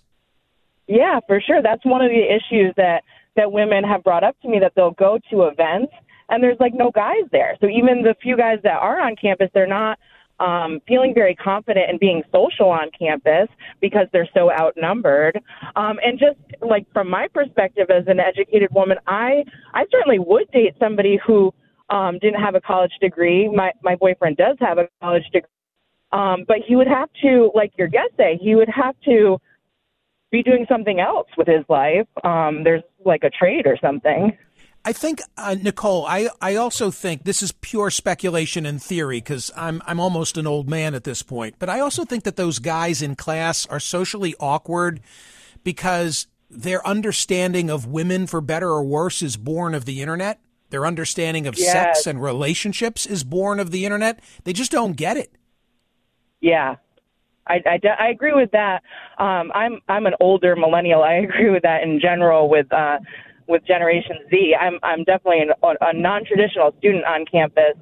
Yeah, 0.88 1.20
for 1.28 1.40
sure. 1.40 1.62
That's 1.62 1.86
one 1.86 2.02
of 2.02 2.10
the 2.10 2.24
issues 2.24 2.74
that 2.78 3.04
that 3.36 3.52
women 3.52 3.84
have 3.84 4.04
brought 4.04 4.24
up 4.24 4.40
to 4.42 4.48
me 4.50 4.60
that 4.60 4.74
they'll 4.76 4.92
go 4.92 5.18
to 5.32 5.44
events 5.44 5.92
and 6.30 6.44
there's 6.44 6.60
like 6.60 6.74
no 6.74 6.92
guys 6.92 7.24
there. 7.32 7.56
So 7.62 7.68
even 7.68 8.04
the 8.04 8.16
few 8.22 8.38
guys 8.38 8.60
that 8.64 8.78
are 8.78 9.00
on 9.02 9.16
campus, 9.16 9.50
they're 9.54 9.66
not 9.66 9.98
um, 10.40 10.82
feeling 10.88 11.14
very 11.14 11.36
confident 11.36 11.90
in 11.90 11.98
being 12.00 12.22
social 12.32 12.70
on 12.70 12.90
campus 12.98 13.48
because 13.82 14.08
they're 14.12 14.30
so 14.34 14.52
outnumbered. 14.52 15.40
Um, 15.76 16.00
and 16.04 16.20
just 16.20 16.38
like 16.62 16.86
from 16.92 17.10
my 17.10 17.28
perspective 17.34 17.90
as 17.90 18.04
an 18.08 18.20
educated 18.20 18.70
woman, 18.72 18.98
I 19.08 19.44
I 19.74 19.86
certainly 19.92 20.20
would 20.20 20.50
date 20.52 20.76
somebody 20.80 21.20
who 21.26 21.54
um, 21.90 22.20
didn't 22.20 22.42
have 22.42 22.56
a 22.56 22.62
college 22.62 22.94
degree. 23.02 23.50
My 23.50 23.72
my 23.84 23.96
boyfriend 23.96 24.38
does 24.38 24.58
have 24.60 24.78
a 24.78 24.88
college 25.02 25.26
degree, 25.32 25.50
um, 26.12 26.46
but 26.48 26.58
he 26.68 26.76
would 26.76 26.88
have 26.88 27.10
to, 27.22 27.52
like 27.54 27.74
your 27.78 27.88
guest 27.88 28.12
say, 28.18 28.40
he 28.42 28.56
would 28.56 28.70
have 28.70 28.96
to 29.06 29.40
be 30.32 30.44
doing 30.44 30.66
something 30.68 31.00
else 31.00 31.28
with 31.38 31.48
his 31.48 31.64
life. 31.70 32.08
Um, 32.24 32.64
there's 32.64 32.84
like 33.06 33.24
a 33.24 33.30
trade 33.30 33.68
or 33.68 33.78
something. 33.82 34.38
I 34.86 34.92
think, 34.92 35.22
uh, 35.38 35.56
Nicole, 35.62 36.06
I, 36.06 36.28
I 36.42 36.56
also 36.56 36.92
think 36.92 37.24
this 37.24 37.42
is 37.42 37.54
pure 37.54 37.90
speculation 37.90 38.66
and 38.66 38.84
theory 38.84 39.20
because 39.20 39.50
I'm, 39.56 39.82
I'm 39.86 40.00
almost 40.00 40.38
an 40.38 40.46
old 40.46 40.70
man 40.70 40.94
at 40.94 41.06
this 41.06 41.24
point. 41.24 41.56
But 41.58 41.70
I 41.70 41.80
also 41.80 42.04
think 42.04 42.26
that 42.26 42.36
those 42.36 42.60
guys 42.60 43.02
in 43.02 43.16
class 43.16 43.66
are 43.68 43.80
socially 43.80 44.36
awkward 44.42 45.00
because 45.64 46.28
their 46.50 46.86
understanding 46.86 47.70
of 47.70 47.86
women, 47.86 48.28
for 48.28 48.42
better 48.42 48.70
or 48.70 48.84
worse, 48.84 49.22
is 49.22 49.38
born 49.38 49.74
of 49.74 49.86
the 49.86 50.02
internet. 50.02 50.42
Their 50.74 50.88
understanding 50.88 51.46
of 51.46 51.56
sex 51.56 52.08
and 52.08 52.20
relationships 52.20 53.06
is 53.06 53.24
born 53.24 53.60
of 53.60 53.70
the 53.70 53.86
internet. 53.86 54.20
They 54.44 54.54
just 54.54 54.72
don't 54.72 54.94
get 54.94 55.18
it. 55.18 55.32
Yeah. 56.42 56.78
I, 57.46 57.62
I, 57.64 57.80
I 58.00 58.10
agree 58.10 58.34
with 58.34 58.50
that. 58.54 58.82
Um, 59.20 59.52
I'm 59.54 59.82
I'm 59.88 60.08
an 60.08 60.16
older 60.20 60.56
millennial. 60.56 61.04
I 61.04 61.14
agree 61.30 61.52
with 61.52 61.62
that 61.62 61.84
in 61.84 62.00
general 62.00 62.50
with 62.50 62.74
uh, 62.74 62.98
with 63.48 63.64
Generation 63.68 64.18
Z. 64.32 64.56
I'm 64.60 64.80
I'm 64.82 65.04
definitely 65.04 65.42
an, 65.42 65.52
a 65.62 65.94
non-traditional 65.94 66.74
student 66.80 67.06
on 67.06 67.26
campus, 67.32 67.78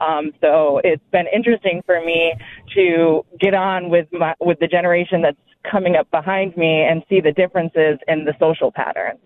um, 0.00 0.32
so 0.40 0.80
it's 0.82 1.02
been 1.12 1.26
interesting 1.34 1.82
for 1.84 2.02
me 2.02 2.32
to 2.74 3.22
get 3.38 3.52
on 3.52 3.90
with 3.90 4.06
my 4.12 4.34
with 4.40 4.60
the 4.60 4.66
generation 4.66 5.20
that's 5.20 5.36
coming 5.70 5.94
up 5.94 6.10
behind 6.10 6.56
me 6.56 6.84
and 6.84 7.02
see 7.10 7.20
the 7.20 7.32
differences 7.32 7.98
in 8.08 8.24
the 8.24 8.32
social 8.40 8.72
patterns. 8.72 9.20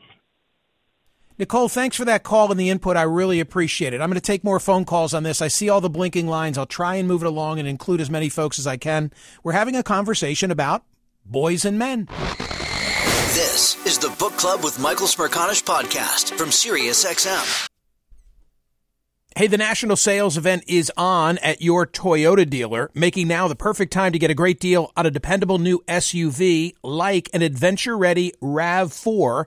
Nicole, 1.36 1.68
thanks 1.68 1.96
for 1.96 2.04
that 2.04 2.22
call 2.22 2.52
and 2.52 2.60
the 2.60 2.70
input. 2.70 2.96
I 2.96 3.02
really 3.02 3.40
appreciate 3.40 3.92
it. 3.92 4.00
I'm 4.00 4.08
going 4.08 4.14
to 4.14 4.20
take 4.20 4.44
more 4.44 4.60
phone 4.60 4.84
calls 4.84 5.12
on 5.12 5.24
this. 5.24 5.42
I 5.42 5.48
see 5.48 5.68
all 5.68 5.80
the 5.80 5.90
blinking 5.90 6.28
lines. 6.28 6.56
I'll 6.56 6.64
try 6.64 6.94
and 6.94 7.08
move 7.08 7.24
it 7.24 7.26
along 7.26 7.58
and 7.58 7.66
include 7.66 8.00
as 8.00 8.08
many 8.08 8.28
folks 8.28 8.58
as 8.60 8.68
I 8.68 8.76
can. 8.76 9.12
We're 9.42 9.52
having 9.52 9.74
a 9.74 9.82
conversation 9.82 10.52
about 10.52 10.84
boys 11.26 11.64
and 11.64 11.76
men. 11.76 12.06
This 13.34 13.84
is 13.84 13.98
the 13.98 14.14
Book 14.16 14.34
Club 14.34 14.62
with 14.62 14.78
Michael 14.78 15.08
Smerconish 15.08 15.64
podcast 15.64 16.38
from 16.38 16.50
SiriusXM. 16.50 17.68
Hey, 19.36 19.48
the 19.48 19.58
national 19.58 19.96
sales 19.96 20.36
event 20.36 20.62
is 20.68 20.92
on 20.96 21.38
at 21.38 21.60
your 21.60 21.88
Toyota 21.88 22.48
dealer, 22.48 22.92
making 22.94 23.26
now 23.26 23.48
the 23.48 23.56
perfect 23.56 23.92
time 23.92 24.12
to 24.12 24.18
get 24.20 24.30
a 24.30 24.34
great 24.34 24.60
deal 24.60 24.92
on 24.96 25.06
a 25.06 25.10
dependable 25.10 25.58
new 25.58 25.82
SUV 25.88 26.74
like 26.84 27.28
an 27.32 27.42
adventure 27.42 27.98
ready 27.98 28.32
RAV4. 28.40 29.46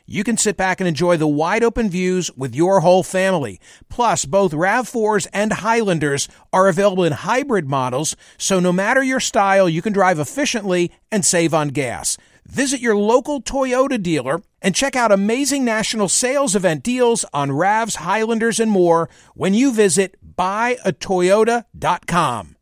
You 0.11 0.23
can 0.25 0.35
sit 0.35 0.57
back 0.57 0.81
and 0.81 0.87
enjoy 0.89 1.15
the 1.15 1.25
wide 1.25 1.63
open 1.63 1.89
views 1.89 2.29
with 2.35 2.53
your 2.53 2.81
whole 2.81 3.01
family. 3.01 3.61
Plus, 3.87 4.25
both 4.25 4.51
RAV4s 4.51 5.25
and 5.31 5.53
Highlanders 5.53 6.27
are 6.51 6.67
available 6.67 7.05
in 7.05 7.13
hybrid 7.13 7.69
models, 7.69 8.17
so 8.37 8.59
no 8.59 8.73
matter 8.73 9.01
your 9.01 9.21
style, 9.21 9.69
you 9.69 9.81
can 9.81 9.93
drive 9.93 10.19
efficiently 10.19 10.91
and 11.13 11.23
save 11.23 11.53
on 11.53 11.69
gas. 11.69 12.17
Visit 12.45 12.81
your 12.81 12.97
local 12.97 13.41
Toyota 13.41 14.03
dealer 14.03 14.41
and 14.61 14.75
check 14.75 14.97
out 14.97 15.13
amazing 15.13 15.63
national 15.63 16.09
sales 16.09 16.57
event 16.57 16.83
deals 16.83 17.23
on 17.33 17.51
RAVs, 17.51 17.95
Highlanders, 17.95 18.59
and 18.59 18.69
more 18.69 19.09
when 19.33 19.53
you 19.53 19.73
visit 19.73 20.17
buyatoyota.com. 20.35 22.57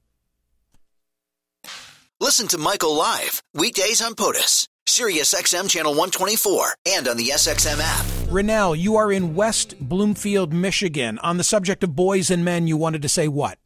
Listen 2.22 2.50
to 2.50 2.58
Michael 2.58 2.96
live 2.96 3.42
weekdays 3.54 4.02
on 4.02 4.14
POTUS, 4.14 4.68
Sirius 4.90 5.36
XM 5.36 5.70
channel 5.70 5.92
124, 5.92 6.74
and 6.88 7.08
on 7.08 7.16
the 7.16 7.28
SXM 7.28 7.80
app. 7.80 8.06
Renelle, 8.28 8.78
you 8.78 8.96
are 8.96 9.12
in 9.12 9.36
West 9.36 9.76
Bloomfield, 9.80 10.52
Michigan. 10.52 11.20
On 11.20 11.38
the 11.38 11.44
subject 11.44 11.84
of 11.84 11.96
boys 11.96 12.32
and 12.32 12.44
men, 12.44 12.66
you 12.68 12.76
wanted 12.76 13.04
to 13.04 13.10
say 13.10 13.28
what? 13.28 13.60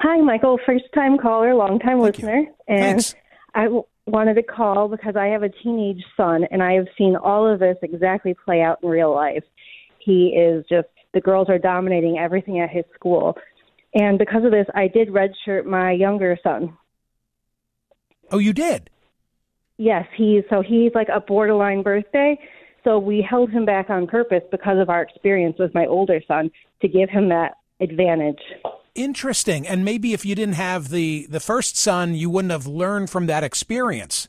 Hi, 0.00 0.18
Michael. 0.18 0.60
First 0.64 0.84
time 0.94 1.18
caller, 1.18 1.54
long 1.54 1.78
time 1.78 2.00
listener. 2.00 2.40
You. 2.40 2.54
And 2.68 2.80
Thanks. 2.80 3.14
I 3.54 3.64
w- 3.64 3.84
wanted 4.06 4.34
to 4.34 4.42
call 4.42 4.88
because 4.88 5.16
I 5.16 5.26
have 5.28 5.42
a 5.42 5.48
teenage 5.48 6.04
son 6.16 6.44
and 6.50 6.62
I 6.62 6.74
have 6.74 6.86
seen 6.96 7.16
all 7.16 7.50
of 7.50 7.58
this 7.58 7.76
exactly 7.82 8.34
play 8.44 8.60
out 8.60 8.78
in 8.82 8.88
real 8.90 9.14
life. 9.14 9.44
He 9.98 10.28
is 10.28 10.64
just, 10.68 10.88
the 11.14 11.20
girls 11.20 11.48
are 11.48 11.58
dominating 11.58 12.18
everything 12.18 12.60
at 12.60 12.70
his 12.70 12.84
school. 12.94 13.36
And 13.94 14.18
because 14.18 14.44
of 14.44 14.52
this, 14.52 14.66
I 14.74 14.88
did 14.88 15.08
redshirt 15.08 15.64
my 15.64 15.92
younger 15.92 16.38
son. 16.42 16.76
Oh, 18.30 18.38
you 18.38 18.52
did? 18.52 18.90
Yes, 19.78 20.06
he's 20.16 20.42
so 20.50 20.60
he's 20.60 20.92
like 20.94 21.08
a 21.08 21.20
borderline 21.20 21.82
birthday. 21.82 22.38
So 22.84 22.98
we 22.98 23.22
held 23.28 23.50
him 23.50 23.64
back 23.64 23.90
on 23.90 24.06
purpose 24.06 24.42
because 24.50 24.78
of 24.78 24.90
our 24.90 25.02
experience 25.02 25.56
with 25.58 25.74
my 25.74 25.86
older 25.86 26.20
son 26.26 26.50
to 26.80 26.88
give 26.88 27.08
him 27.08 27.28
that 27.28 27.54
advantage. 27.80 28.40
Interesting. 28.94 29.66
And 29.66 29.84
maybe 29.84 30.12
if 30.12 30.24
you 30.24 30.34
didn't 30.34 30.54
have 30.54 30.88
the 30.88 31.26
the 31.30 31.40
first 31.40 31.76
son, 31.76 32.14
you 32.14 32.28
wouldn't 32.28 32.52
have 32.52 32.66
learned 32.66 33.10
from 33.10 33.26
that 33.26 33.44
experience. 33.44 34.28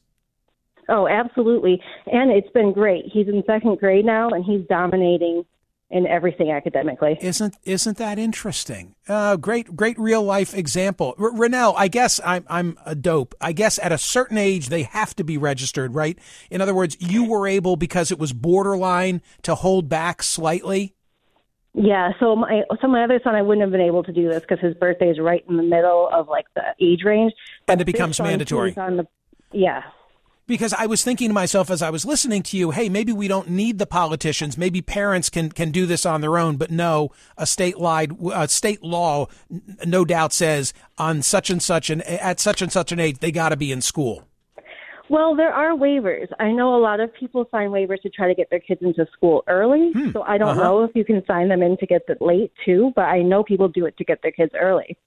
Oh, 0.88 1.08
absolutely. 1.08 1.82
And 2.12 2.32
it's 2.32 2.50
been 2.52 2.74
great. 2.74 3.06
He's 3.12 3.28
in 3.28 3.44
second 3.46 3.80
grade 3.80 4.06
now 4.06 4.30
and 4.30 4.44
he's 4.44 4.66
dominating 4.68 5.46
in 5.92 6.06
everything 6.06 6.52
academically. 6.52 7.18
Isn't 7.20 7.58
isn't 7.64 7.98
that 7.98 8.20
interesting? 8.20 8.96
Uh, 9.08 9.36
great 9.38 9.76
great 9.76 9.98
real 9.98 10.24
life 10.24 10.54
example. 10.54 11.16
R- 11.18 11.32
Renelle, 11.32 11.74
I 11.76 11.88
guess 11.88 12.20
I'm 12.24 12.46
I'm 12.48 12.78
a 12.86 12.96
dope. 12.96 13.34
I 13.42 13.54
guess 13.54 13.80
at 13.80 13.92
a 13.92 13.98
certain 13.98 14.38
age 14.38 14.70
they 14.70 14.84
have 14.84 15.16
to 15.16 15.24
be 15.24 15.38
registered, 15.38 15.96
right? 15.96 16.18
In 16.52 16.62
other 16.62 16.76
words, 16.76 16.96
you 17.00 17.26
were 17.26 17.48
able 17.48 17.76
because 17.76 18.12
it 18.12 18.20
was 18.20 18.34
borderline 18.34 19.22
to 19.44 19.56
hold 19.56 19.90
back 19.90 20.22
slightly. 20.22 20.94
Yeah, 21.74 22.12
so 22.20 22.36
my 22.36 22.64
so 22.82 22.88
my 22.88 23.04
other 23.04 23.20
son, 23.24 23.36
I 23.36 23.42
wouldn't 23.42 23.62
have 23.62 23.72
been 23.72 23.82
able 23.82 24.04
to 24.04 24.12
do 24.12 24.28
this 24.28 24.42
because 24.42 24.60
his 24.60 24.76
birthday 24.76 25.10
is 25.10 25.20
right 25.20 25.44
in 25.48 25.58
the 25.58 25.64
middle 25.64 26.10
of 26.12 26.28
like 26.28 26.46
the 26.56 26.64
age 26.80 27.04
range. 27.04 27.34
And 27.68 27.80
it 27.80 27.86
becomes 27.86 28.20
mandatory. 28.20 28.72
The, 28.72 29.08
yeah, 29.52 29.84
because 30.50 30.74
I 30.74 30.88
was 30.88 31.04
thinking 31.04 31.30
to 31.30 31.34
myself 31.34 31.70
as 31.70 31.82
I 31.82 31.92
was 31.92 32.06
listening 32.06 32.42
to 32.44 32.58
you, 32.58 32.72
hey, 32.72 32.90
maybe 32.90 33.14
we 33.14 33.28
don't 33.28 33.50
need 33.50 33.78
the 33.78 33.86
politicians. 33.86 34.58
Maybe 34.58 34.82
parents 34.82 35.30
can 35.30 35.52
can 35.52 35.72
do 35.72 35.86
this 35.86 36.06
on 36.06 36.20
their 36.20 36.38
own. 36.38 36.58
But 36.58 36.72
no, 36.72 37.12
a 37.38 37.46
state 37.46 37.78
lied, 37.78 38.18
a 38.34 38.50
state 38.50 38.84
law, 38.84 39.28
no 39.86 40.04
doubt 40.04 40.34
says 40.34 40.74
on 40.98 41.22
such 41.22 41.50
and 41.50 41.62
such 41.62 41.90
and 41.90 42.02
at 42.02 42.40
such 42.40 42.62
and 42.62 42.72
such 42.72 42.92
an 42.92 43.00
age 43.00 43.20
they 43.20 43.32
got 43.32 43.50
to 43.50 43.58
be 43.58 43.72
in 43.72 43.82
school. 43.82 44.26
Well, 45.08 45.36
there 45.36 45.54
are 45.54 45.76
waivers. 45.76 46.28
I 46.40 46.52
know 46.52 46.76
a 46.76 46.82
lot 46.82 47.00
of 47.00 47.14
people 47.14 47.48
sign 47.50 47.70
waivers 47.70 48.02
to 48.02 48.10
try 48.10 48.28
to 48.28 48.36
get 48.36 48.50
their 48.50 48.60
kids 48.60 48.82
into 48.84 49.08
school 49.14 49.44
early. 49.48 49.92
Hmm. 49.94 50.12
So 50.12 50.24
I 50.24 50.38
don't 50.38 50.50
uh-huh. 50.50 50.64
know 50.64 50.84
if 50.84 50.92
you 50.96 51.06
can 51.06 51.24
sign 51.26 51.50
them 51.50 51.62
in 51.62 51.78
to 51.78 51.86
get 51.86 52.04
it 52.08 52.22
late 52.22 52.52
too, 52.66 52.92
but 52.96 53.06
I 53.06 53.22
know 53.22 53.44
people 53.44 53.68
do 53.68 53.86
it 53.86 53.98
to 53.98 54.04
get 54.04 54.22
their 54.24 54.32
kids 54.32 54.52
early. 54.60 54.98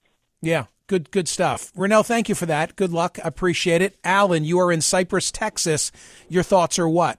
Yeah, 0.40 0.66
good 0.86 1.10
good 1.10 1.28
stuff. 1.28 1.72
Renelle, 1.74 2.04
thank 2.04 2.28
you 2.28 2.34
for 2.34 2.46
that. 2.46 2.76
Good 2.76 2.92
luck. 2.92 3.18
Appreciate 3.22 3.82
it. 3.82 3.96
Alan, 4.04 4.44
you 4.44 4.58
are 4.58 4.72
in 4.72 4.80
Cypress, 4.80 5.30
Texas. 5.30 5.92
Your 6.28 6.42
thoughts 6.42 6.78
are 6.78 6.88
what? 6.88 7.18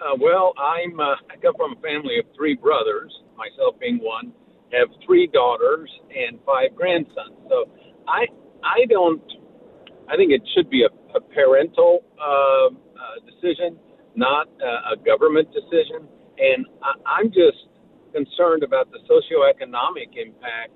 Uh, 0.00 0.16
well, 0.18 0.54
I'm 0.58 0.98
uh, 0.98 1.14
I 1.30 1.36
come 1.42 1.54
from 1.56 1.76
a 1.76 1.80
family 1.80 2.18
of 2.18 2.24
three 2.36 2.54
brothers, 2.54 3.12
myself 3.36 3.78
being 3.78 3.98
one. 3.98 4.32
Have 4.72 4.88
three 5.04 5.26
daughters 5.26 5.90
and 6.08 6.38
five 6.46 6.74
grandsons. 6.74 7.36
So 7.48 7.68
I 8.08 8.26
I 8.62 8.86
don't 8.88 9.22
I 10.08 10.16
think 10.16 10.32
it 10.32 10.42
should 10.54 10.70
be 10.70 10.82
a, 10.82 11.16
a 11.16 11.20
parental 11.20 12.04
uh, 12.18 12.66
uh, 12.66 12.70
decision, 13.26 13.78
not 14.16 14.48
a 14.60 14.96
government 14.96 15.48
decision. 15.52 16.08
And 16.38 16.66
I, 16.82 17.20
I'm 17.20 17.28
just 17.28 17.68
concerned 18.12 18.62
about 18.62 18.90
the 18.90 18.98
socioeconomic 19.06 20.16
impact 20.16 20.72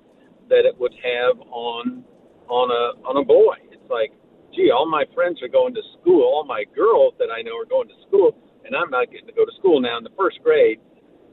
that 0.49 0.65
it 0.65 0.77
would 0.79 0.93
have 0.93 1.39
on 1.51 2.03
on 2.47 2.67
a 2.69 3.01
on 3.07 3.17
a 3.17 3.25
boy. 3.25 3.55
It's 3.71 3.89
like, 3.89 4.13
gee, 4.53 4.71
all 4.71 4.89
my 4.89 5.05
friends 5.13 5.41
are 5.41 5.47
going 5.47 5.73
to 5.75 5.81
school, 5.99 6.23
all 6.23 6.45
my 6.45 6.63
girls 6.75 7.13
that 7.19 7.29
I 7.29 7.41
know 7.41 7.57
are 7.57 7.69
going 7.69 7.87
to 7.87 7.97
school, 8.07 8.37
and 8.65 8.75
I'm 8.75 8.89
not 8.89 9.11
getting 9.11 9.27
to 9.27 9.33
go 9.33 9.45
to 9.45 9.51
school 9.59 9.81
now 9.81 9.97
in 9.97 10.03
the 10.03 10.13
first 10.17 10.39
grade. 10.43 10.79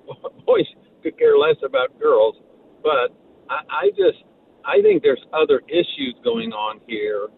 Boys 0.47 0.67
could 1.03 1.19
care 1.19 1.37
less 1.37 1.57
about 1.65 1.99
girls, 1.99 2.37
but 2.83 3.13
I, 3.51 3.89
I 3.89 3.89
just 3.91 4.25
I 4.65 4.81
think 4.83 5.03
there's 5.03 5.23
other 5.33 5.61
issues 5.69 6.15
going 6.25 6.53
on 6.53 6.81
here 6.87 7.29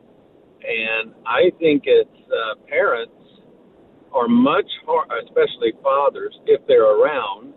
and 0.64 1.12
I 1.26 1.52
think 1.58 1.84
it's 1.84 2.20
uh, 2.28 2.56
parents 2.68 3.12
are 4.12 4.28
much 4.28 4.68
hard, 4.86 5.08
especially 5.24 5.72
fathers, 5.82 6.34
if 6.46 6.60
they're 6.66 6.88
around, 6.88 7.52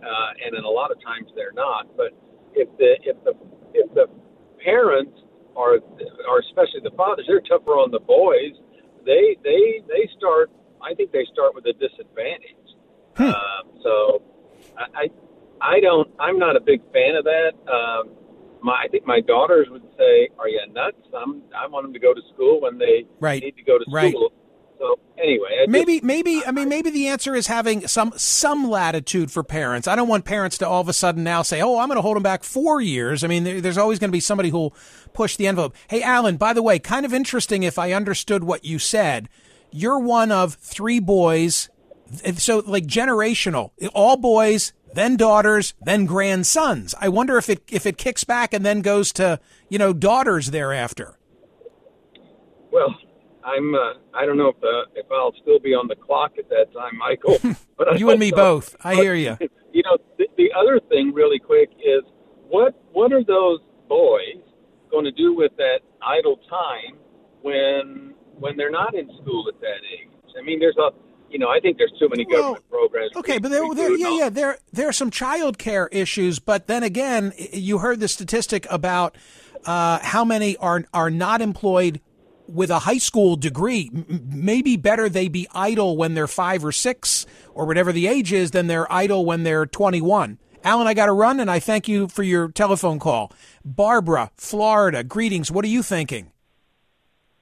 uh, 0.00 0.30
and 0.44 0.56
then 0.56 0.64
a 0.64 0.70
lot 0.70 0.90
of 0.90 1.02
times 1.02 1.28
they're 1.34 1.52
not. 1.52 1.88
But 1.96 2.16
if 2.54 2.68
the 2.78 2.96
if 3.04 3.16
the 3.24 3.34
if 3.76 3.92
the 3.94 4.06
parents 4.64 5.16
are 5.56 5.78
are 6.28 6.38
especially 6.40 6.80
the 6.82 6.94
fathers, 6.96 7.24
they're 7.28 7.40
tougher 7.40 7.72
on 7.72 7.90
the 7.90 8.00
boys. 8.00 8.54
They 9.04 9.36
they 9.42 9.82
they 9.88 10.08
start. 10.16 10.50
I 10.82 10.94
think 10.94 11.12
they 11.12 11.24
start 11.32 11.54
with 11.54 11.64
a 11.66 11.72
disadvantage. 11.72 12.68
Hmm. 13.16 13.30
Uh, 13.30 13.62
so 13.82 14.22
I, 14.76 14.84
I 15.02 15.76
I 15.76 15.80
don't. 15.80 16.08
I'm 16.20 16.38
not 16.38 16.56
a 16.56 16.60
big 16.60 16.80
fan 16.92 17.16
of 17.16 17.24
that. 17.24 17.52
Um, 17.66 18.10
my 18.62 18.84
I 18.84 18.88
think 18.88 19.06
my 19.06 19.20
daughters 19.20 19.68
would 19.70 19.86
say, 19.96 20.28
"Are 20.38 20.48
you 20.48 20.60
nuts? 20.72 21.00
I'm 21.16 21.42
I 21.56 21.66
want 21.66 21.84
them 21.84 21.92
to 21.92 22.00
go 22.00 22.12
to 22.12 22.20
school 22.34 22.60
when 22.60 22.78
they 22.78 23.06
right. 23.20 23.42
need 23.42 23.56
to 23.56 23.62
go 23.62 23.78
to 23.78 23.84
school." 23.84 24.32
So 24.78 24.98
anyway, 25.18 25.60
I 25.62 25.66
maybe 25.66 25.94
just, 25.94 26.04
maybe 26.04 26.42
I 26.46 26.50
mean 26.50 26.68
maybe 26.68 26.90
the 26.90 27.08
answer 27.08 27.34
is 27.34 27.46
having 27.46 27.86
some 27.86 28.12
some 28.16 28.68
latitude 28.68 29.30
for 29.30 29.42
parents. 29.42 29.88
I 29.88 29.96
don't 29.96 30.08
want 30.08 30.24
parents 30.24 30.58
to 30.58 30.68
all 30.68 30.80
of 30.80 30.88
a 30.88 30.92
sudden 30.92 31.24
now 31.24 31.42
say, 31.42 31.62
"Oh, 31.62 31.78
I'm 31.78 31.88
going 31.88 31.96
to 31.96 32.02
hold 32.02 32.16
them 32.16 32.22
back 32.22 32.44
four 32.44 32.80
years." 32.80 33.24
I 33.24 33.26
mean, 33.26 33.44
there, 33.44 33.60
there's 33.60 33.78
always 33.78 33.98
going 33.98 34.10
to 34.10 34.12
be 34.12 34.20
somebody 34.20 34.50
who'll 34.50 34.74
push 35.12 35.36
the 35.36 35.46
envelope. 35.46 35.74
Hey, 35.88 36.02
Alan, 36.02 36.36
by 36.36 36.52
the 36.52 36.62
way, 36.62 36.78
kind 36.78 37.06
of 37.06 37.14
interesting 37.14 37.62
if 37.62 37.78
I 37.78 37.92
understood 37.92 38.44
what 38.44 38.64
you 38.64 38.78
said. 38.78 39.28
You're 39.70 39.98
one 39.98 40.30
of 40.30 40.54
three 40.54 41.00
boys, 41.00 41.68
so 42.36 42.62
like 42.66 42.86
generational, 42.86 43.72
all 43.94 44.16
boys, 44.16 44.72
then 44.94 45.16
daughters, 45.16 45.74
then 45.82 46.06
grandsons. 46.06 46.94
I 47.00 47.08
wonder 47.08 47.36
if 47.36 47.48
it 47.48 47.62
if 47.70 47.86
it 47.86 47.98
kicks 47.98 48.24
back 48.24 48.52
and 48.54 48.64
then 48.64 48.80
goes 48.80 49.12
to 49.14 49.40
you 49.68 49.78
know 49.78 49.92
daughters 49.92 50.50
thereafter. 50.50 51.18
Well, 52.70 52.94
I'm. 53.46 53.74
Uh, 53.74 53.94
I 54.12 54.26
don't 54.26 54.36
know 54.36 54.48
if 54.48 54.56
uh, 54.56 54.90
if 54.96 55.06
I'll 55.10 55.32
still 55.40 55.60
be 55.60 55.72
on 55.72 55.86
the 55.86 55.94
clock 55.94 56.32
at 56.38 56.48
that 56.50 56.72
time, 56.74 56.98
Michael. 56.98 57.38
But 57.78 58.00
you 58.00 58.08
and 58.08 58.18
me 58.18 58.30
so. 58.30 58.36
both. 58.36 58.74
I 58.82 58.94
but, 58.94 59.02
hear 59.02 59.14
you. 59.14 59.38
You 59.76 59.82
know, 59.82 59.98
the, 60.16 60.26
the 60.38 60.48
other 60.58 60.80
thing, 60.88 61.12
really 61.12 61.38
quick, 61.38 61.68
is 61.84 62.02
what 62.48 62.74
what 62.92 63.12
are 63.12 63.22
those 63.22 63.60
boys 63.90 64.40
going 64.90 65.04
to 65.04 65.12
do 65.12 65.34
with 65.34 65.52
that 65.58 65.80
idle 66.02 66.40
time 66.48 66.96
when 67.42 68.14
when 68.38 68.56
they're 68.56 68.70
not 68.70 68.94
in 68.94 69.06
school 69.20 69.44
at 69.52 69.60
that 69.60 69.84
age? 70.00 70.08
I 70.38 70.42
mean, 70.42 70.58
there's 70.58 70.78
a 70.78 70.92
you 71.28 71.38
know, 71.38 71.48
I 71.48 71.60
think 71.60 71.76
there's 71.76 71.92
too 71.98 72.08
many 72.08 72.24
government 72.24 72.64
well, 72.70 72.80
programs. 72.80 73.14
Okay, 73.16 73.38
but 73.38 73.50
there, 73.50 73.62
there 73.74 73.94
yeah, 73.96 74.18
yeah, 74.18 74.28
there 74.30 74.58
there 74.72 74.88
are 74.88 74.92
some 74.92 75.10
child 75.10 75.58
care 75.58 75.88
issues, 75.88 76.38
but 76.38 76.68
then 76.68 76.82
again, 76.82 77.34
you 77.52 77.78
heard 77.78 78.00
the 78.00 78.08
statistic 78.08 78.66
about 78.70 79.16
uh, 79.66 79.98
how 80.00 80.24
many 80.24 80.56
are 80.56 80.84
are 80.94 81.10
not 81.10 81.42
employed 81.42 82.00
with 82.48 82.70
a 82.70 82.80
high 82.80 82.98
school 82.98 83.36
degree. 83.36 83.90
M- 83.94 84.28
maybe 84.32 84.76
better 84.76 85.08
they 85.08 85.28
be 85.28 85.46
idle 85.52 85.96
when 85.96 86.14
they're 86.14 86.26
five 86.26 86.64
or 86.64 86.72
six 86.72 87.26
or 87.54 87.66
whatever 87.66 87.92
the 87.92 88.06
age 88.06 88.32
is 88.32 88.50
than 88.50 88.66
they're 88.66 88.90
idle 88.92 89.24
when 89.24 89.42
they're 89.42 89.66
21. 89.66 90.38
Alan, 90.64 90.86
I 90.86 90.94
got 90.94 91.06
to 91.06 91.12
run, 91.12 91.38
and 91.38 91.50
I 91.50 91.60
thank 91.60 91.86
you 91.86 92.08
for 92.08 92.24
your 92.24 92.48
telephone 92.48 92.98
call. 92.98 93.32
Barbara, 93.64 94.32
Florida, 94.36 95.04
greetings. 95.04 95.50
What 95.50 95.64
are 95.64 95.68
you 95.68 95.82
thinking? 95.82 96.32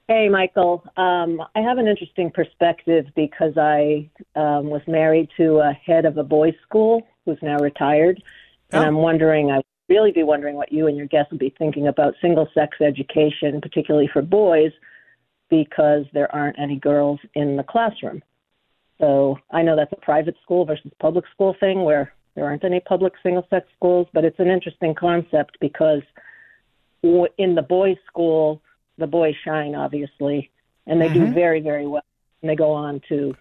Hey, 0.09 0.29
Michael. 0.29 0.85
Um, 0.99 1.41
I 1.55 1.61
have 1.61 1.79
an 1.79 1.89
interesting 1.89 2.31
perspective 2.31 3.07
because 3.17 3.57
I 3.57 4.11
um, 4.37 4.69
was 4.69 4.83
married 4.87 5.31
to 5.39 5.61
a 5.61 5.73
head 5.73 6.05
of 6.05 6.19
a 6.19 6.23
boys' 6.23 6.53
school 6.67 7.07
who's 7.25 7.39
now 7.41 7.57
retired. 7.57 8.23
And 8.71 8.85
oh. 8.85 8.87
I'm 8.87 8.97
wondering, 8.97 9.51
I 9.51 9.63
really 9.89 10.13
be 10.13 10.23
wondering 10.23 10.57
what 10.57 10.73
you 10.73 10.87
and 10.87 10.97
your 10.97 11.07
guests 11.07 11.31
would 11.31 11.41
be 11.41 11.55
thinking 11.59 11.89
about 11.89 12.15
single 12.21 12.49
sex 12.53 12.77
education, 12.83 13.63
particularly 13.63 14.11
for 14.13 14.21
boys, 14.21 14.73
because 15.51 16.05
there 16.13 16.33
aren't 16.35 16.59
any 16.59 16.77
girls 16.77 17.21
in 17.35 17.57
the 17.57 17.63
classroom. 17.63 18.23
So 18.99 19.39
I 19.51 19.63
know 19.63 19.77
that's 19.77 19.93
a 19.93 20.05
private 20.05 20.37
school 20.43 20.65
versus 20.65 20.91
public 21.01 21.25
school 21.33 21.55
thing 21.59 21.85
where 21.85 22.13
there 22.35 22.45
aren't 22.45 22.65
any 22.65 22.81
public 22.81 23.13
single 23.23 23.47
sex 23.51 23.67
schools, 23.77 24.07
but 24.13 24.25
it's 24.25 24.39
an 24.39 24.49
interesting 24.49 24.95
concept 24.95 25.59
because 25.61 26.03
in 27.03 27.55
the 27.55 27.63
boys' 27.63 27.97
school, 28.07 28.63
the 28.99 29.07
boys 29.07 29.35
shine, 29.45 29.75
obviously, 29.75 30.51
and 30.87 31.01
they 31.01 31.09
mm-hmm. 31.09 31.27
do 31.27 31.33
very, 31.33 31.61
very 31.61 31.87
well. 31.87 32.05
And 32.43 32.51
they 32.51 32.57
go 32.57 32.73
on 32.73 33.01
to 33.09 33.37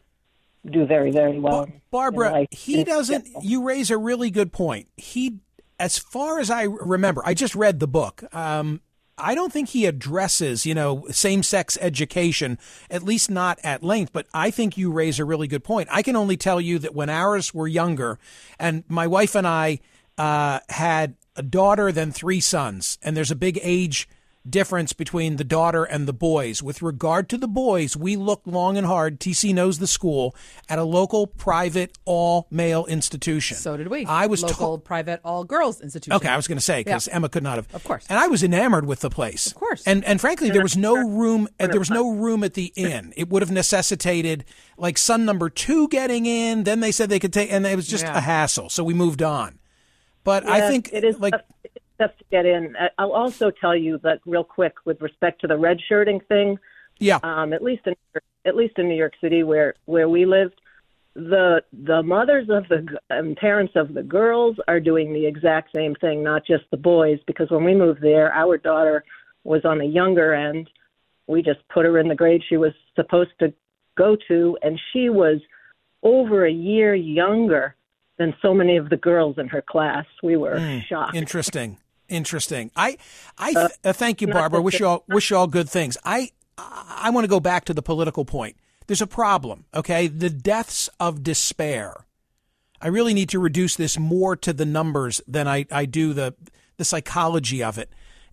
do 0.66 0.86
very, 0.86 1.12
very 1.12 1.40
well. 1.40 1.68
Barbara, 1.92 2.48
he 2.52 2.84
doesn't. 2.84 3.28
You 3.42 3.64
raise 3.64 3.92
a 3.92 3.98
really 3.98 4.32
good 4.32 4.54
point. 4.54 4.88
He, 4.98 5.40
as 5.80 5.98
far 5.98 6.40
as 6.40 6.50
I 6.50 6.64
remember, 6.64 7.22
I 7.26 7.34
just 7.34 7.56
read 7.56 7.80
the 7.80 7.88
book. 7.88 8.24
Um, 8.34 8.82
I 9.18 9.36
don't 9.36 9.54
think 9.54 9.70
he 9.70 9.86
addresses, 9.86 10.66
you 10.66 10.74
know, 10.74 11.06
same 11.12 11.44
sex 11.44 11.78
education, 11.80 12.58
at 12.90 13.04
least 13.04 13.30
not 13.30 13.60
at 13.64 13.84
length, 13.84 14.12
but 14.12 14.28
I 14.34 14.50
think 14.50 14.78
you 14.78 14.92
raise 14.92 15.20
a 15.20 15.26
really 15.26 15.48
good 15.48 15.64
point. 15.64 15.90
I 15.92 16.02
can 16.02 16.16
only 16.16 16.38
tell 16.38 16.60
you 16.60 16.80
that 16.80 16.96
when 16.96 17.10
ours 17.10 17.54
were 17.54 17.68
younger, 17.68 18.18
and 18.60 18.84
my 18.88 19.06
wife 19.06 19.36
and 19.36 19.48
I 19.48 19.80
uh, 20.18 20.60
had 20.70 21.16
a 21.36 21.44
daughter, 21.44 21.92
then 21.92 22.12
three 22.12 22.40
sons, 22.40 22.98
and 23.04 23.16
there's 23.16 23.32
a 23.32 23.36
big 23.36 23.60
age 23.62 24.08
difference 24.50 24.92
between 24.94 25.38
the 25.38 25.44
daughter 25.44 25.84
and 25.84 26.08
the 26.08 26.14
boys. 26.14 26.62
With 26.62 26.82
regard 26.82 27.30
to 27.30 27.38
the 27.38 27.48
boys, 27.48 27.96
we 27.96 28.16
looked 28.16 28.46
long 28.46 28.78
and 28.78 28.86
hard. 28.86 29.20
TC 29.20 29.54
knows 29.54 29.80
the 29.80 29.88
school 29.88 30.36
at 30.68 30.78
a 30.80 30.84
local 30.84 31.28
private 31.28 31.98
all 32.06 32.48
male 32.52 32.86
institution. 32.88 33.56
So 33.58 33.78
did 33.78 33.88
we. 33.88 34.06
I 34.06 34.26
was 34.28 34.44
local 34.44 34.78
to- 34.78 34.84
private 34.84 35.22
all 35.24 35.44
girls 35.46 35.80
institution. 35.82 36.14
Okay, 36.18 36.28
I 36.28 36.36
was 36.36 36.48
going 36.48 36.58
to 36.58 36.64
say 36.64 36.82
because 36.84 37.08
Yeah. 37.08 37.16
Emma 37.16 37.30
could 37.30 37.44
not 37.44 37.56
have. 37.56 37.74
Of 37.74 37.84
course. 37.84 38.06
And 38.10 38.20
I 38.20 38.28
was 38.28 38.44
enamored 38.44 38.86
with 38.86 39.00
the 39.00 39.10
place. 39.10 39.48
Of 39.48 39.56
course. 39.56 39.84
And 39.86 40.04
and 40.06 40.20
frankly, 40.20 40.50
there 40.50 40.62
was 40.64 40.76
no 40.76 40.96
room. 40.96 41.48
uh, 41.60 41.68
There 41.68 41.80
was 41.80 41.90
no 41.90 42.12
room 42.12 42.44
at 42.44 42.54
the 42.54 42.74
inn. 42.76 43.14
It 43.16 43.30
would 43.30 43.42
have 43.42 43.52
necessitated 43.52 44.46
like 44.78 44.98
son 44.98 45.26
number 45.26 45.50
two 45.50 45.88
getting 45.88 46.26
in. 46.26 46.64
Then 46.66 46.80
they 46.82 46.92
said 46.92 47.10
they 47.10 47.20
could 47.20 47.34
take, 47.34 47.52
and 47.52 47.66
it 47.66 47.76
was 47.76 47.88
just 47.88 48.04
Yeah. 48.04 48.18
a 48.18 48.22
hassle. 48.22 48.70
So 48.70 48.84
we 48.84 48.94
moved 48.94 49.22
on. 49.22 49.60
But 50.26 50.48
I 50.48 50.70
think 50.70 50.90
it 50.94 51.04
is 51.04 51.20
like 51.20 51.34
tough 52.00 52.18
to 52.18 52.24
get 52.32 52.46
in. 52.46 52.76
I- 52.78 52.92
I'll 52.98 53.12
also 53.12 53.52
tell 53.52 53.76
you 53.76 53.98
that 54.00 54.20
real 54.26 54.44
quick 54.44 54.74
with 54.86 55.02
respect 55.02 55.42
to 55.42 55.48
the 55.48 55.58
red 55.58 55.80
shirting 55.88 56.20
thing. 56.22 56.60
Yeah. 57.00 57.20
Um, 57.24 57.54
at 57.54 57.64
least 57.64 57.88
in 57.88 57.96
at 58.46 58.56
least 58.56 58.78
in 58.78 58.90
New 58.90 58.96
York 58.96 59.14
City, 59.22 59.44
where 59.44 59.74
where 59.86 60.10
we 60.10 60.26
lived, 60.26 60.60
the 61.16 61.64
the 61.72 62.04
mothers 62.04 62.50
of 62.50 62.68
the 62.70 63.00
and 63.10 63.36
parents 63.38 63.74
of 63.76 63.94
the 63.94 64.04
girls 64.04 64.58
are 64.68 64.80
doing 64.80 65.14
the 65.14 65.26
exact 65.26 65.70
same 65.76 65.96
thing, 65.96 66.24
not 66.24 66.46
just 66.46 66.64
the 66.72 66.78
boys. 66.78 67.20
Because 67.26 67.50
when 67.50 67.64
we 67.64 67.76
moved 67.76 68.02
there, 68.02 68.32
our 68.34 68.58
daughter 68.58 69.04
was 69.44 69.66
on 69.66 69.80
the 69.80 69.86
younger 69.86 70.34
end. 70.34 70.70
We 71.28 71.42
just 71.42 71.60
put 71.70 71.86
her 71.86 71.98
in 72.00 72.08
the 72.08 72.16
grade 72.16 72.42
she 72.48 72.58
was 72.58 72.74
supposed 72.96 73.32
to 73.40 73.54
go 73.96 74.18
to, 74.28 74.58
and 74.62 74.80
she 74.92 75.10
was 75.10 75.40
over 76.02 76.46
a 76.46 76.52
year 76.52 76.94
younger 76.94 77.76
than 78.18 78.36
so 78.42 78.54
many 78.54 78.78
of 78.78 78.90
the 78.90 78.98
girls 78.98 79.38
in 79.38 79.48
her 79.48 79.62
class. 79.62 80.06
We 80.22 80.38
were 80.38 80.60
hmm. 80.60 80.80
shocked. 80.88 81.16
Interesting. 81.16 81.78
Interesting. 82.10 82.72
I, 82.76 82.98
I 83.38 83.54
th- 83.54 83.72
uh, 83.84 83.94
thank 83.94 84.22
you, 84.22 84.28
Barbara. 84.28 84.62
Wish 84.62 84.80
you 84.80 84.88
all, 84.88 85.04
wish 85.08 85.30
you 85.30 85.38
all 85.38 85.48
good 85.48 85.70
things. 85.70 85.98
I, 86.04 86.32
I 86.58 87.10
want 87.12 87.24
to 87.24 87.30
go 87.30 87.40
back 87.40 87.66
to 87.66 87.74
the 87.74 87.82
political 87.82 88.26
point. 88.26 88.58
There's 88.88 89.02
a 89.02 89.08
problem. 89.08 89.66
Okay, 89.74 90.08
the 90.08 90.30
deaths 90.30 90.90
of 91.00 91.24
despair. 91.24 92.06
I 92.82 92.88
really 92.88 93.14
need 93.14 93.30
to 93.30 93.40
reduce 93.40 93.76
this 93.76 93.98
more 93.98 94.36
to 94.36 94.52
the 94.52 94.66
numbers 94.66 95.22
than 95.28 95.48
I, 95.48 95.66
I 95.72 95.86
do 95.86 96.14
the 96.14 96.36
the 96.78 96.86
psychology 96.86 97.64
of 97.64 97.78
it. 97.78 97.90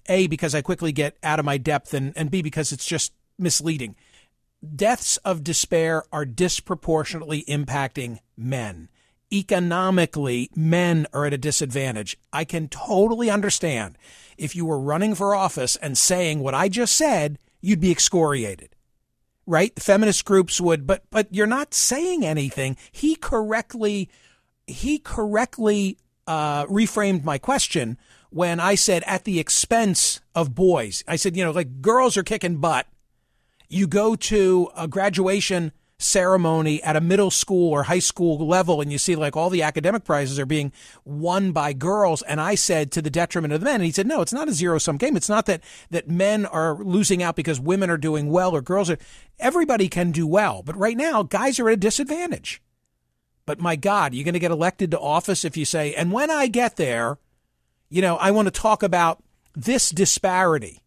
A 0.06 0.26
because 0.26 0.54
I 0.54 0.62
quickly 0.62 0.92
get 0.92 1.16
out 1.22 1.38
of 1.38 1.44
my 1.44 1.56
depth, 1.56 1.94
and, 1.94 2.12
and 2.16 2.30
B 2.30 2.42
because 2.42 2.72
it's 2.72 2.86
just 2.86 3.12
misleading. 3.38 3.94
Deaths 4.74 5.18
of 5.18 5.44
despair 5.44 6.02
are 6.12 6.24
disproportionately 6.24 7.44
impacting 7.44 8.18
men 8.36 8.88
economically, 9.32 10.50
men 10.54 11.06
are 11.12 11.26
at 11.26 11.32
a 11.32 11.38
disadvantage. 11.38 12.16
I 12.32 12.44
can 12.44 12.68
totally 12.68 13.30
understand 13.30 13.96
if 14.36 14.56
you 14.56 14.64
were 14.64 14.80
running 14.80 15.14
for 15.14 15.34
office 15.34 15.76
and 15.76 15.96
saying 15.96 16.40
what 16.40 16.54
I 16.54 16.68
just 16.68 16.94
said, 16.94 17.38
you'd 17.60 17.80
be 17.80 17.90
excoriated. 17.90 18.74
Right? 19.46 19.72
Feminist 19.80 20.24
groups 20.24 20.60
would, 20.60 20.86
but 20.86 21.04
but 21.10 21.28
you're 21.30 21.46
not 21.46 21.74
saying 21.74 22.24
anything. 22.24 22.76
He 22.92 23.16
correctly 23.16 24.08
he 24.66 24.98
correctly 24.98 25.98
uh, 26.26 26.66
reframed 26.66 27.24
my 27.24 27.38
question 27.38 27.98
when 28.30 28.60
I 28.60 28.76
said 28.76 29.02
at 29.06 29.24
the 29.24 29.40
expense 29.40 30.20
of 30.34 30.54
boys. 30.54 31.02
I 31.08 31.16
said, 31.16 31.36
you 31.36 31.44
know, 31.44 31.50
like 31.50 31.82
girls 31.82 32.16
are 32.16 32.22
kicking 32.22 32.58
butt. 32.58 32.86
You 33.68 33.86
go 33.86 34.14
to 34.16 34.68
a 34.76 34.86
graduation 34.86 35.72
ceremony 36.00 36.82
at 36.82 36.96
a 36.96 37.00
middle 37.00 37.30
school 37.30 37.70
or 37.70 37.84
high 37.84 37.98
school 37.98 38.38
level 38.46 38.80
and 38.80 38.90
you 38.90 38.96
see 38.96 39.14
like 39.14 39.36
all 39.36 39.50
the 39.50 39.62
academic 39.62 40.02
prizes 40.02 40.38
are 40.38 40.46
being 40.46 40.72
won 41.04 41.52
by 41.52 41.72
girls. 41.72 42.22
And 42.22 42.40
I 42.40 42.54
said 42.54 42.90
to 42.92 43.02
the 43.02 43.10
detriment 43.10 43.52
of 43.52 43.60
the 43.60 43.66
men 43.66 43.76
and 43.76 43.84
he 43.84 43.92
said 43.92 44.06
no 44.06 44.22
it's 44.22 44.32
not 44.32 44.48
a 44.48 44.52
zero 44.52 44.78
sum 44.78 44.96
game. 44.96 45.16
It's 45.16 45.28
not 45.28 45.46
that 45.46 45.62
that 45.90 46.08
men 46.08 46.46
are 46.46 46.74
losing 46.76 47.22
out 47.22 47.36
because 47.36 47.60
women 47.60 47.90
are 47.90 47.98
doing 47.98 48.30
well 48.30 48.56
or 48.56 48.62
girls 48.62 48.88
are 48.90 48.98
everybody 49.38 49.88
can 49.88 50.10
do 50.10 50.26
well. 50.26 50.62
But 50.62 50.76
right 50.76 50.96
now 50.96 51.22
guys 51.22 51.60
are 51.60 51.68
at 51.68 51.74
a 51.74 51.76
disadvantage. 51.76 52.62
But 53.44 53.60
my 53.60 53.76
god 53.76 54.14
you're 54.14 54.24
going 54.24 54.32
to 54.34 54.40
get 54.40 54.50
elected 54.50 54.90
to 54.92 55.00
office 55.00 55.44
if 55.44 55.56
you 55.56 55.66
say 55.66 55.94
and 55.94 56.12
when 56.12 56.30
I 56.30 56.46
get 56.46 56.76
there 56.76 57.18
you 57.90 58.00
know 58.00 58.16
I 58.16 58.30
want 58.30 58.46
to 58.46 58.52
talk 58.52 58.82
about 58.82 59.22
this 59.54 59.90
disparity. 59.90 60.82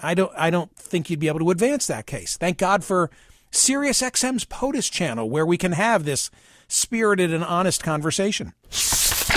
I 0.00 0.14
don't 0.14 0.32
I 0.36 0.48
don't 0.48 0.74
think 0.74 1.10
you'd 1.10 1.20
be 1.20 1.28
able 1.28 1.40
to 1.40 1.50
advance 1.50 1.86
that 1.88 2.06
case. 2.06 2.38
Thank 2.38 2.56
god 2.56 2.82
for 2.82 3.10
Sirius 3.50 4.02
XM's 4.02 4.44
POTUS 4.44 4.90
channel, 4.90 5.28
where 5.28 5.46
we 5.46 5.56
can 5.56 5.72
have 5.72 6.04
this 6.04 6.30
spirited 6.68 7.32
and 7.32 7.44
honest 7.44 7.82
conversation. 7.82 8.52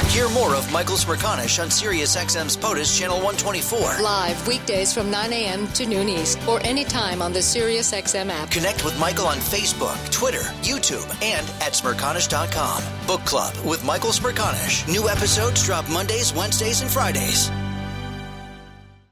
Hear 0.07 0.27
more 0.29 0.55
of 0.55 0.69
Michael 0.73 0.97
Smerconish 0.97 1.61
on 1.61 1.71
Sirius 1.71 2.17
XM's 2.17 2.57
POTUS 2.57 2.99
Channel 2.99 3.17
124. 3.17 4.03
Live 4.03 4.45
weekdays 4.47 4.93
from 4.93 5.09
9 5.09 5.31
a.m. 5.31 5.67
to 5.69 5.85
noon 5.85 6.09
East 6.09 6.37
or 6.49 6.59
anytime 6.65 7.21
on 7.21 7.31
the 7.31 7.39
SiriusXM 7.39 8.29
app. 8.29 8.51
Connect 8.51 8.83
with 8.83 8.99
Michael 8.99 9.27
on 9.27 9.37
Facebook, 9.37 10.11
Twitter, 10.11 10.41
YouTube, 10.63 11.07
and 11.23 11.47
at 11.61 11.73
Smerconish.com. 11.73 12.83
Book 13.07 13.21
Club 13.21 13.55
with 13.65 13.85
Michael 13.85 14.11
Smerconish. 14.11 14.85
New 14.91 15.07
episodes 15.07 15.63
drop 15.65 15.89
Mondays, 15.89 16.33
Wednesdays, 16.33 16.81
and 16.81 16.91
Fridays. 16.91 17.49